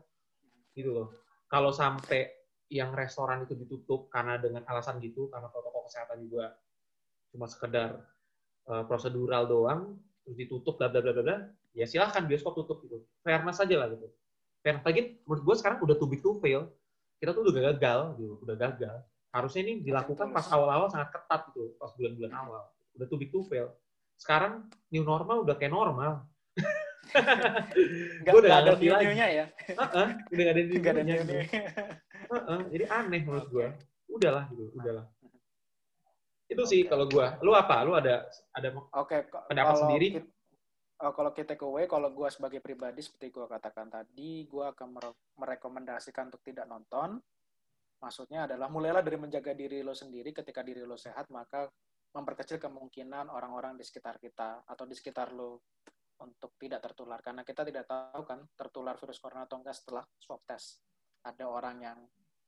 Gitu 0.77 0.93
loh. 0.93 1.09
Kalau 1.49 1.73
sampai 1.73 2.29
yang 2.69 2.93
restoran 2.93 3.43
itu 3.43 3.57
ditutup 3.57 4.07
karena 4.13 4.37
dengan 4.37 4.61
alasan 4.69 5.01
gitu 5.01 5.27
karena 5.33 5.49
protokol 5.51 5.89
kesehatan 5.89 6.23
juga 6.23 6.55
cuma 7.35 7.43
sekedar 7.49 7.99
uh, 8.71 8.87
prosedural 8.87 9.43
doang 9.43 9.99
terus 10.23 10.39
ditutup 10.39 10.79
bla 10.79 10.87
bla 10.87 11.03
bla 11.03 11.11
bla 11.11 11.37
ya 11.75 11.83
silahkan 11.89 12.23
bioskop 12.29 12.53
tutup 12.61 12.85
gitu. 12.85 13.01
Fairness 13.25 13.57
aja 13.57 13.75
lah 13.75 13.89
gitu. 13.89 14.07
Fairness. 14.61 14.85
Lagi 14.85 15.01
menurut 15.25 15.43
gue 15.43 15.55
sekarang 15.57 15.81
udah 15.81 15.97
too 15.97 16.07
big 16.07 16.21
to 16.21 16.37
fail. 16.39 16.69
Kita 17.17 17.33
tuh 17.33 17.49
udah 17.49 17.73
gagal 17.73 17.99
gitu. 18.21 18.33
Udah 18.45 18.55
gagal. 18.55 18.95
Harusnya 19.33 19.61
ini 19.65 19.73
dilakukan 19.81 20.29
pas 20.29 20.45
awal-awal 20.53 20.93
sangat 20.93 21.09
ketat 21.09 21.49
gitu 21.51 21.73
pas 21.81 21.89
bulan-bulan 21.97 22.33
awal. 22.37 22.63
Udah 22.95 23.07
too 23.09 23.17
big 23.17 23.33
to 23.33 23.41
fail 23.49 23.73
sekarang 24.21 24.69
new 24.93 25.01
normal 25.01 25.41
udah 25.41 25.57
kayak 25.57 25.73
normal 25.73 26.29
Gak, 28.23 28.33
udah 28.37 28.49
gak 28.49 28.61
ada 28.63 28.73
new-nya 28.79 29.27
ya. 29.27 29.45
Uh 29.75 29.83
-uh, 29.83 30.07
udah 30.31 30.43
gak 30.47 30.53
ada 30.55 30.63
new-nya. 30.63 31.15
New 31.27 31.43
uh 32.31 32.35
-uh, 32.39 32.59
jadi 32.71 32.85
aneh 32.87 33.21
menurut 33.27 33.47
gue. 33.51 33.67
Udahlah 34.07 34.47
gitu, 34.53 34.71
udahlah. 34.79 35.05
Itu 36.47 36.63
sih 36.67 36.87
kalau 36.87 37.07
gue. 37.07 37.25
Lu 37.43 37.51
apa? 37.51 37.83
Lu 37.83 37.95
ada 37.95 38.27
ada 38.55 38.69
okay, 38.95 39.27
pendapat 39.27 39.75
sendiri? 39.83 40.07
Kita, 40.19 40.27
uh, 41.03 41.11
kalau 41.11 41.31
kita 41.35 41.55
take 41.55 41.63
away, 41.67 41.83
kalau 41.87 42.07
gue 42.11 42.27
sebagai 42.31 42.63
pribadi 42.63 43.03
seperti 43.03 43.27
gue 43.31 43.45
katakan 43.47 43.91
tadi, 43.91 44.47
gue 44.47 44.65
akan 44.71 44.87
merekomendasikan 45.35 46.31
untuk 46.31 46.43
tidak 46.43 46.67
nonton. 46.67 47.19
Maksudnya 48.01 48.49
adalah 48.49 48.71
mulailah 48.71 49.03
dari 49.03 49.19
menjaga 49.19 49.51
diri 49.51 49.83
lo 49.83 49.91
sendiri. 49.91 50.31
Ketika 50.31 50.63
diri 50.63 50.87
lo 50.87 50.95
sehat, 50.95 51.27
maka 51.27 51.67
memperkecil 52.11 52.59
kemungkinan 52.59 53.31
orang-orang 53.31 53.79
di 53.79 53.87
sekitar 53.87 54.19
kita 54.19 54.67
atau 54.67 54.83
di 54.83 54.95
sekitar 54.95 55.31
lo 55.31 55.63
untuk 56.21 56.53
tidak 56.61 56.83
tertular 56.85 57.17
karena 57.23 57.41
kita 57.41 57.65
tidak 57.65 57.89
tahu 57.89 58.21
kan 58.27 58.39
tertular 58.53 58.93
virus 58.99 59.17
corona 59.17 59.49
atau 59.49 59.57
enggak 59.57 59.75
setelah 59.75 60.05
swab 60.19 60.43
test. 60.45 60.83
Ada 61.25 61.45
orang 61.47 61.77
yang 61.81 61.99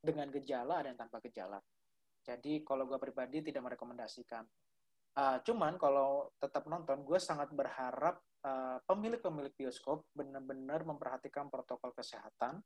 dengan 0.04 0.28
gejala, 0.30 0.84
ada 0.84 0.92
yang 0.92 1.00
tanpa 1.00 1.24
gejala. 1.24 1.58
Jadi 2.24 2.64
kalau 2.64 2.88
gue 2.88 3.00
pribadi 3.00 3.40
tidak 3.40 3.72
merekomendasikan. 3.72 4.44
Uh, 5.14 5.38
cuman 5.46 5.78
kalau 5.78 6.34
tetap 6.42 6.66
nonton, 6.66 7.06
gue 7.06 7.20
sangat 7.22 7.54
berharap 7.54 8.18
uh, 8.42 8.82
pemilik-pemilik 8.90 9.54
bioskop 9.54 10.10
benar-benar 10.10 10.82
memperhatikan 10.84 11.54
protokol 11.54 11.94
kesehatan, 11.94 12.58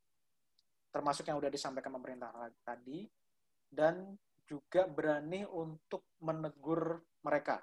termasuk 0.87 1.27
yang 1.27 1.37
sudah 1.43 1.51
disampaikan 1.51 1.91
pemerintah 1.91 2.31
tadi, 2.63 3.03
dan 3.67 4.15
juga 4.47 4.87
berani 4.87 5.43
untuk 5.43 6.15
menegur 6.23 7.03
mereka. 7.27 7.59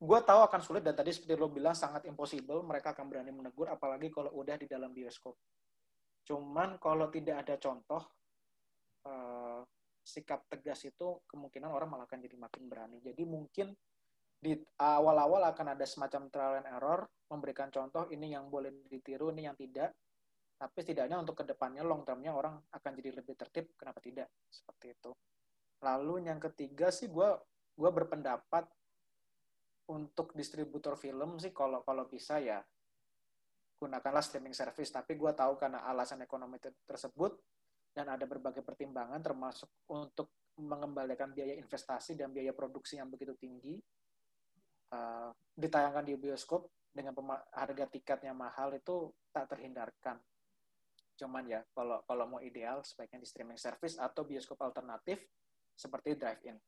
Gue 0.00 0.18
tahu 0.24 0.40
akan 0.48 0.60
sulit 0.64 0.80
dan 0.80 0.96
tadi 0.96 1.12
seperti 1.12 1.36
lo 1.36 1.52
bilang 1.52 1.76
sangat 1.76 2.08
impossible 2.08 2.64
mereka 2.64 2.96
akan 2.96 3.06
berani 3.12 3.34
menegur 3.34 3.68
apalagi 3.68 4.08
kalau 4.08 4.32
udah 4.32 4.56
di 4.56 4.64
dalam 4.64 4.90
bioskop. 4.94 5.36
Cuman 6.24 6.80
kalau 6.80 7.12
tidak 7.12 7.44
ada 7.44 7.60
contoh 7.60 8.02
uh, 9.04 9.60
sikap 10.00 10.48
tegas 10.48 10.86
itu 10.88 11.20
kemungkinan 11.28 11.68
orang 11.68 11.92
malah 11.92 12.08
akan 12.08 12.24
jadi 12.24 12.36
makin 12.40 12.70
berani. 12.72 13.04
Jadi 13.04 13.22
mungkin 13.28 13.76
di 14.38 14.54
awal-awal 14.78 15.50
akan 15.50 15.74
ada 15.74 15.82
semacam 15.82 16.30
trial 16.30 16.54
and 16.62 16.68
error 16.70 17.10
memberikan 17.28 17.68
contoh 17.68 18.06
ini 18.08 18.32
yang 18.32 18.48
boleh 18.48 18.86
ditiru 18.86 19.34
ini 19.34 19.50
yang 19.50 19.58
tidak. 19.58 19.92
Tapi 20.58 20.78
setidaknya 20.82 21.18
untuk 21.18 21.42
ke 21.42 21.44
depannya 21.46 21.86
long 21.86 22.02
termnya 22.06 22.34
orang 22.34 22.54
akan 22.70 22.90
jadi 22.98 23.18
lebih 23.18 23.34
tertib 23.34 23.74
kenapa 23.74 23.98
tidak? 23.98 24.30
Seperti 24.46 24.94
itu 24.94 25.10
lalu 25.82 26.26
yang 26.26 26.42
ketiga 26.42 26.90
sih 26.90 27.06
gue 27.06 27.28
gue 27.78 27.90
berpendapat 27.94 28.66
untuk 29.88 30.36
distributor 30.36 30.98
film 30.98 31.40
sih 31.40 31.54
kalau 31.54 31.80
kalau 31.86 32.04
bisa 32.10 32.42
ya 32.42 32.60
gunakanlah 33.78 34.20
streaming 34.20 34.52
service. 34.52 34.90
Tapi 34.90 35.14
gue 35.14 35.32
tahu 35.32 35.54
karena 35.54 35.86
alasan 35.86 36.20
ekonomi 36.20 36.58
tersebut 36.84 37.38
dan 37.94 38.10
ada 38.10 38.26
berbagai 38.26 38.66
pertimbangan 38.66 39.22
termasuk 39.22 39.70
untuk 39.88 40.34
mengembalikan 40.58 41.30
biaya 41.30 41.54
investasi 41.54 42.18
dan 42.18 42.34
biaya 42.34 42.50
produksi 42.50 42.98
yang 42.98 43.06
begitu 43.06 43.38
tinggi 43.38 43.78
uh, 44.90 45.30
ditayangkan 45.54 46.02
di 46.02 46.18
bioskop 46.18 46.66
dengan 46.90 47.14
harga 47.54 47.86
tiketnya 47.86 48.34
mahal 48.34 48.74
itu 48.74 49.14
tak 49.30 49.54
terhindarkan. 49.54 50.18
Cuman 51.14 51.46
ya 51.46 51.62
kalau 51.70 52.02
kalau 52.02 52.26
mau 52.26 52.40
ideal 52.42 52.82
sebaiknya 52.82 53.22
di 53.22 53.28
streaming 53.30 53.58
service 53.58 53.94
atau 53.98 54.26
bioskop 54.26 54.58
alternatif 54.58 55.22
seperti 55.78 56.18
drive-in 56.18 56.58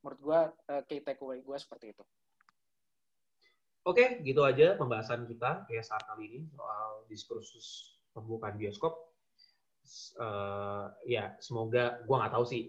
menurut 0.00 0.20
gue 0.24 0.40
uh, 0.72 0.82
key 0.88 1.04
takeaway 1.04 1.44
gue 1.44 1.56
seperti 1.60 1.92
itu 1.92 2.04
Oke, 3.86 4.18
gitu 4.26 4.42
aja 4.42 4.74
pembahasan 4.74 5.30
kita 5.30 5.62
ya 5.70 5.78
saat 5.78 6.02
kali 6.10 6.26
ini 6.26 6.40
soal 6.50 7.06
diskursus 7.06 7.94
pembukaan 8.10 8.58
bioskop. 8.58 9.14
Uh, 10.18 10.90
ya, 11.06 11.38
semoga 11.38 12.02
gue 12.02 12.16
nggak 12.18 12.34
tahu 12.34 12.42
sih 12.42 12.66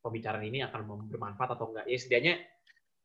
pembicaraan 0.00 0.48
ini 0.48 0.64
akan 0.64 1.04
bermanfaat 1.12 1.52
atau 1.52 1.68
enggak. 1.68 1.84
Ya 1.84 2.00
setidaknya 2.00 2.34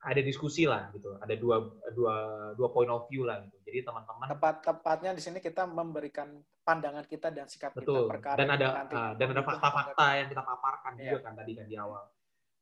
ada 0.07 0.23
diskusi 0.23 0.63
lah 0.63 0.87
gitu. 0.95 1.19
Ada 1.19 1.35
dua 1.35 1.67
dua 1.91 2.15
dua 2.55 2.67
point 2.71 2.87
of 2.87 3.11
view 3.11 3.27
lah 3.27 3.43
gitu. 3.43 3.59
Jadi 3.67 3.91
teman-teman 3.91 4.27
tepat 4.31 4.55
tepatnya 4.63 5.11
di 5.11 5.19
sini 5.19 5.43
kita 5.43 5.67
memberikan 5.67 6.31
pandangan 6.63 7.05
kita 7.05 7.29
dan 7.29 7.45
sikap 7.45 7.75
betul. 7.75 8.07
kita 8.07 8.11
perkara 8.17 8.37
dan 8.39 8.49
ada 8.55 8.67
uh, 8.87 9.13
dan 9.19 9.27
ada 9.35 9.43
fakta-fakta 9.43 10.05
yang 10.23 10.27
kita 10.31 10.43
paparkan 10.43 10.93
juga 10.95 11.17
iya. 11.19 11.25
kan 11.27 11.33
tadi 11.35 11.51
kan 11.59 11.67
di 11.67 11.77
awal. 11.77 12.03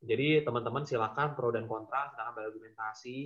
Jadi 0.01 0.27
teman-teman 0.41 0.83
silakan 0.83 1.37
pro 1.37 1.53
dan 1.53 1.69
kontra 1.69 2.09
silakan 2.09 2.33
berargumentasi 2.33 3.17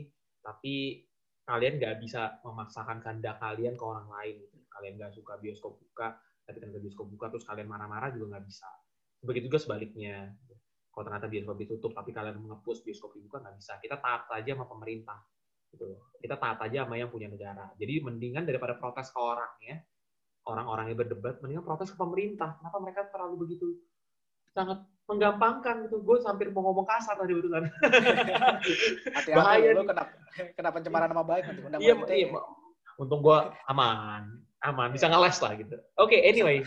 tapi 0.44 1.08
kalian 1.46 1.78
nggak 1.78 1.96
bisa 2.02 2.42
memaksakan 2.42 3.00
kehendak 3.00 3.40
kalian 3.40 3.80
ke 3.80 3.84
orang 3.86 4.12
lain 4.12 4.36
gitu. 4.44 4.58
Kalian 4.68 4.94
nggak 5.00 5.14
suka 5.16 5.40
bioskop 5.40 5.80
buka, 5.80 6.20
tapi 6.44 6.58
kan 6.60 6.70
bioskop 6.76 7.08
buka 7.08 7.32
terus 7.32 7.48
kalian 7.48 7.72
marah-marah 7.72 8.12
juga 8.12 8.36
nggak 8.36 8.46
bisa. 8.46 8.68
Begitu 9.24 9.48
juga 9.48 9.62
sebaliknya. 9.64 10.36
Kalau 10.92 11.04
ternyata 11.08 11.28
bioskop 11.32 11.56
ditutup 11.56 11.92
tapi 11.96 12.12
kalian 12.12 12.44
mengepus 12.44 12.84
bioskop 12.84 13.16
dibuka 13.16 13.40
nggak 13.40 13.56
bisa. 13.56 13.80
Kita 13.80 13.96
taat 14.02 14.28
aja 14.36 14.52
sama 14.52 14.68
pemerintah. 14.68 15.24
Gitu. 15.72 15.88
Kita 16.20 16.36
taat 16.36 16.60
aja 16.60 16.84
sama 16.84 17.00
yang 17.00 17.08
punya 17.08 17.32
negara. 17.32 17.72
Jadi 17.80 18.04
mendingan 18.04 18.44
daripada 18.44 18.76
protes 18.76 19.14
ke 19.14 19.20
orang 19.22 19.54
ya, 19.64 19.78
orang-orang 20.46 20.94
yang 20.94 21.00
berdebat, 21.02 21.42
mendingan 21.42 21.66
protes 21.66 21.90
ke 21.94 21.98
pemerintah. 21.98 22.58
Kenapa 22.62 22.78
mereka 22.82 23.02
terlalu 23.10 23.36
begitu 23.50 23.78
sangat 24.56 24.80
menggampangkan 25.06 25.86
gitu. 25.86 26.00
Gue 26.02 26.18
hampir 26.24 26.48
mau 26.50 26.64
ngomong 26.72 26.88
kasar 26.88 27.20
tadi 27.20 27.36
betulan. 27.36 27.68
Hati-hati 29.20 29.36
Bahaya 29.36 29.70
lu 29.76 29.84
kena 29.84 30.04
kena 30.56 30.70
pencemaran 30.72 31.12
nama 31.12 31.28
baik 31.28 31.44
nanti. 31.52 31.84
Iya, 31.84 31.94
iya. 32.16 32.28
Untung 32.96 33.20
gue 33.20 33.38
aman, 33.68 34.40
aman 34.64 34.90
bisa 34.96 35.12
ngeles 35.12 35.38
lah 35.44 35.54
gitu. 35.60 35.76
Oke, 36.00 36.16
okay, 36.16 36.20
anyway, 36.32 36.64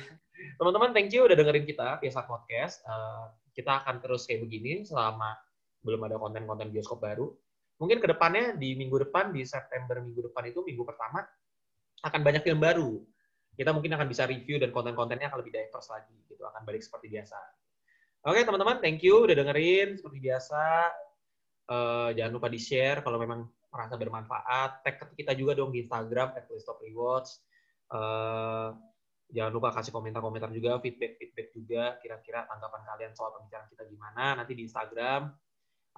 teman-teman 0.60 0.92
thank 0.92 1.08
you 1.10 1.24
udah 1.24 1.34
dengerin 1.34 1.64
kita 1.64 1.96
biasa 1.98 2.28
podcast. 2.28 2.84
Uh, 2.84 3.32
kita 3.56 3.82
akan 3.82 3.98
terus 4.04 4.28
kayak 4.28 4.44
begini 4.44 4.84
selama 4.84 5.34
belum 5.82 6.04
ada 6.04 6.20
konten-konten 6.20 6.68
bioskop 6.68 7.00
baru. 7.00 7.32
Mungkin 7.80 7.98
ke 7.98 8.06
depannya 8.10 8.54
di 8.54 8.76
minggu 8.76 9.08
depan 9.08 9.32
di 9.32 9.42
September 9.42 9.98
minggu 9.98 10.30
depan 10.30 10.46
itu 10.50 10.62
minggu 10.62 10.84
pertama 10.84 11.24
akan 12.04 12.20
banyak 12.22 12.44
film 12.44 12.60
baru. 12.62 13.02
Kita 13.58 13.74
mungkin 13.74 13.90
akan 13.98 14.06
bisa 14.06 14.22
review 14.30 14.62
dan 14.62 14.70
konten-kontennya 14.70 15.34
akan 15.34 15.42
lebih 15.42 15.50
diverse 15.58 15.90
lagi 15.90 16.14
gitu. 16.30 16.46
Akan 16.46 16.62
balik 16.62 16.78
seperti 16.78 17.10
biasa. 17.10 17.38
Oke 18.30 18.46
teman-teman, 18.46 18.78
thank 18.78 19.02
you 19.02 19.26
udah 19.26 19.34
dengerin 19.34 19.98
seperti 19.98 20.18
biasa. 20.22 20.62
Uh, 21.68 22.10
jangan 22.14 22.38
lupa 22.38 22.46
di 22.46 22.60
share 22.62 23.02
kalau 23.02 23.18
memang 23.18 23.50
merasa 23.74 23.98
bermanfaat. 23.98 24.86
Tag 24.86 24.94
kita 25.18 25.34
juga 25.34 25.58
dong 25.58 25.74
di 25.74 25.82
Instagram 25.82 26.38
at 26.38 26.46
Rewards. 26.86 27.42
Uh, 27.90 28.78
jangan 29.34 29.52
lupa 29.52 29.74
kasih 29.74 29.90
komentar-komentar 29.90 30.54
juga, 30.54 30.78
feedback-feedback 30.78 31.48
juga. 31.52 31.82
Kira-kira 31.98 32.46
tanggapan 32.46 32.82
kalian 32.94 33.12
soal 33.18 33.34
pembicaraan 33.36 33.68
kita 33.74 33.84
gimana? 33.90 34.38
Nanti 34.38 34.52
di 34.54 34.62
Instagram 34.64 35.28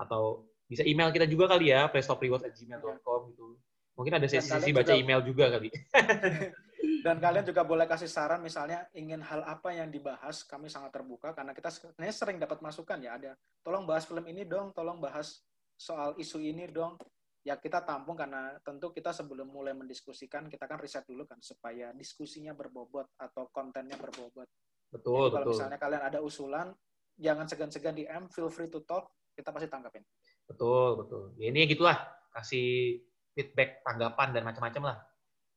atau 0.00 0.48
bisa 0.64 0.86
email 0.86 1.10
kita 1.12 1.26
juga 1.26 1.50
kali 1.50 1.74
ya, 1.74 1.90
playstoprewards@gmail.com 1.92 3.20
gitu. 3.34 3.58
Mungkin 3.98 4.12
ada 4.16 4.26
sesi-sesi 4.26 4.70
baca 4.72 4.94
email 4.96 5.20
juga 5.26 5.50
kali. 5.50 5.68
Dan 7.00 7.16
kalian 7.16 7.48
juga 7.48 7.64
boleh 7.64 7.88
kasih 7.88 8.12
saran 8.12 8.44
misalnya 8.44 8.84
ingin 8.92 9.24
hal 9.24 9.40
apa 9.48 9.72
yang 9.72 9.88
dibahas, 9.88 10.44
kami 10.44 10.68
sangat 10.68 10.92
terbuka 10.92 11.32
karena 11.32 11.56
kita 11.56 11.72
sebenarnya 11.72 12.12
sering 12.12 12.36
dapat 12.36 12.60
masukan 12.60 13.00
ya 13.00 13.16
ada 13.16 13.32
tolong 13.64 13.88
bahas 13.88 14.04
film 14.04 14.24
ini 14.28 14.44
dong, 14.44 14.76
tolong 14.76 15.00
bahas 15.00 15.40
soal 15.80 16.12
isu 16.20 16.44
ini 16.44 16.68
dong. 16.68 17.00
Ya 17.40 17.56
kita 17.56 17.80
tampung 17.88 18.20
karena 18.20 18.52
tentu 18.60 18.92
kita 18.92 19.16
sebelum 19.16 19.48
mulai 19.48 19.72
mendiskusikan 19.72 20.52
kita 20.52 20.68
kan 20.68 20.76
riset 20.76 21.08
dulu 21.08 21.24
kan 21.24 21.40
supaya 21.40 21.88
diskusinya 21.96 22.52
berbobot 22.52 23.08
atau 23.16 23.48
kontennya 23.48 23.96
berbobot. 23.96 24.44
Betul, 24.92 25.32
Jadi, 25.32 25.34
kalau 25.40 25.46
misalnya 25.56 25.78
kalian 25.80 26.02
ada 26.04 26.18
usulan, 26.20 26.68
jangan 27.16 27.48
segan-segan 27.48 27.96
DM, 27.96 28.28
feel 28.28 28.52
free 28.52 28.68
to 28.68 28.84
talk, 28.84 29.08
kita 29.32 29.48
pasti 29.56 29.72
tanggapin. 29.72 30.04
Betul, 30.44 31.00
betul. 31.00 31.32
Ya, 31.40 31.48
ini 31.48 31.64
gitulah, 31.64 31.96
kasih 32.36 33.00
feedback, 33.32 33.80
tanggapan 33.88 34.36
dan 34.36 34.42
macam-macam 34.44 34.82
lah 34.92 34.98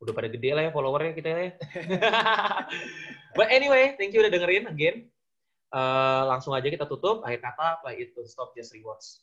udah 0.04 0.14
pada 0.16 0.30
gede 0.32 0.50
lah 0.56 0.64
ya 0.68 0.72
followernya 0.72 1.14
kita 1.14 1.30
ya. 1.30 1.52
But 3.38 3.50
anyway, 3.52 3.94
thank 4.00 4.16
you 4.16 4.24
udah 4.24 4.32
dengerin 4.34 4.70
again. 4.72 5.12
Uh, 5.74 6.30
langsung 6.30 6.54
aja 6.54 6.70
kita 6.70 6.86
tutup. 6.86 7.26
Akhir 7.26 7.42
kata, 7.42 7.82
play 7.82 8.06
it 8.06 8.14
to 8.16 8.24
stop 8.26 8.54
just 8.56 8.72
rewards. 8.74 9.20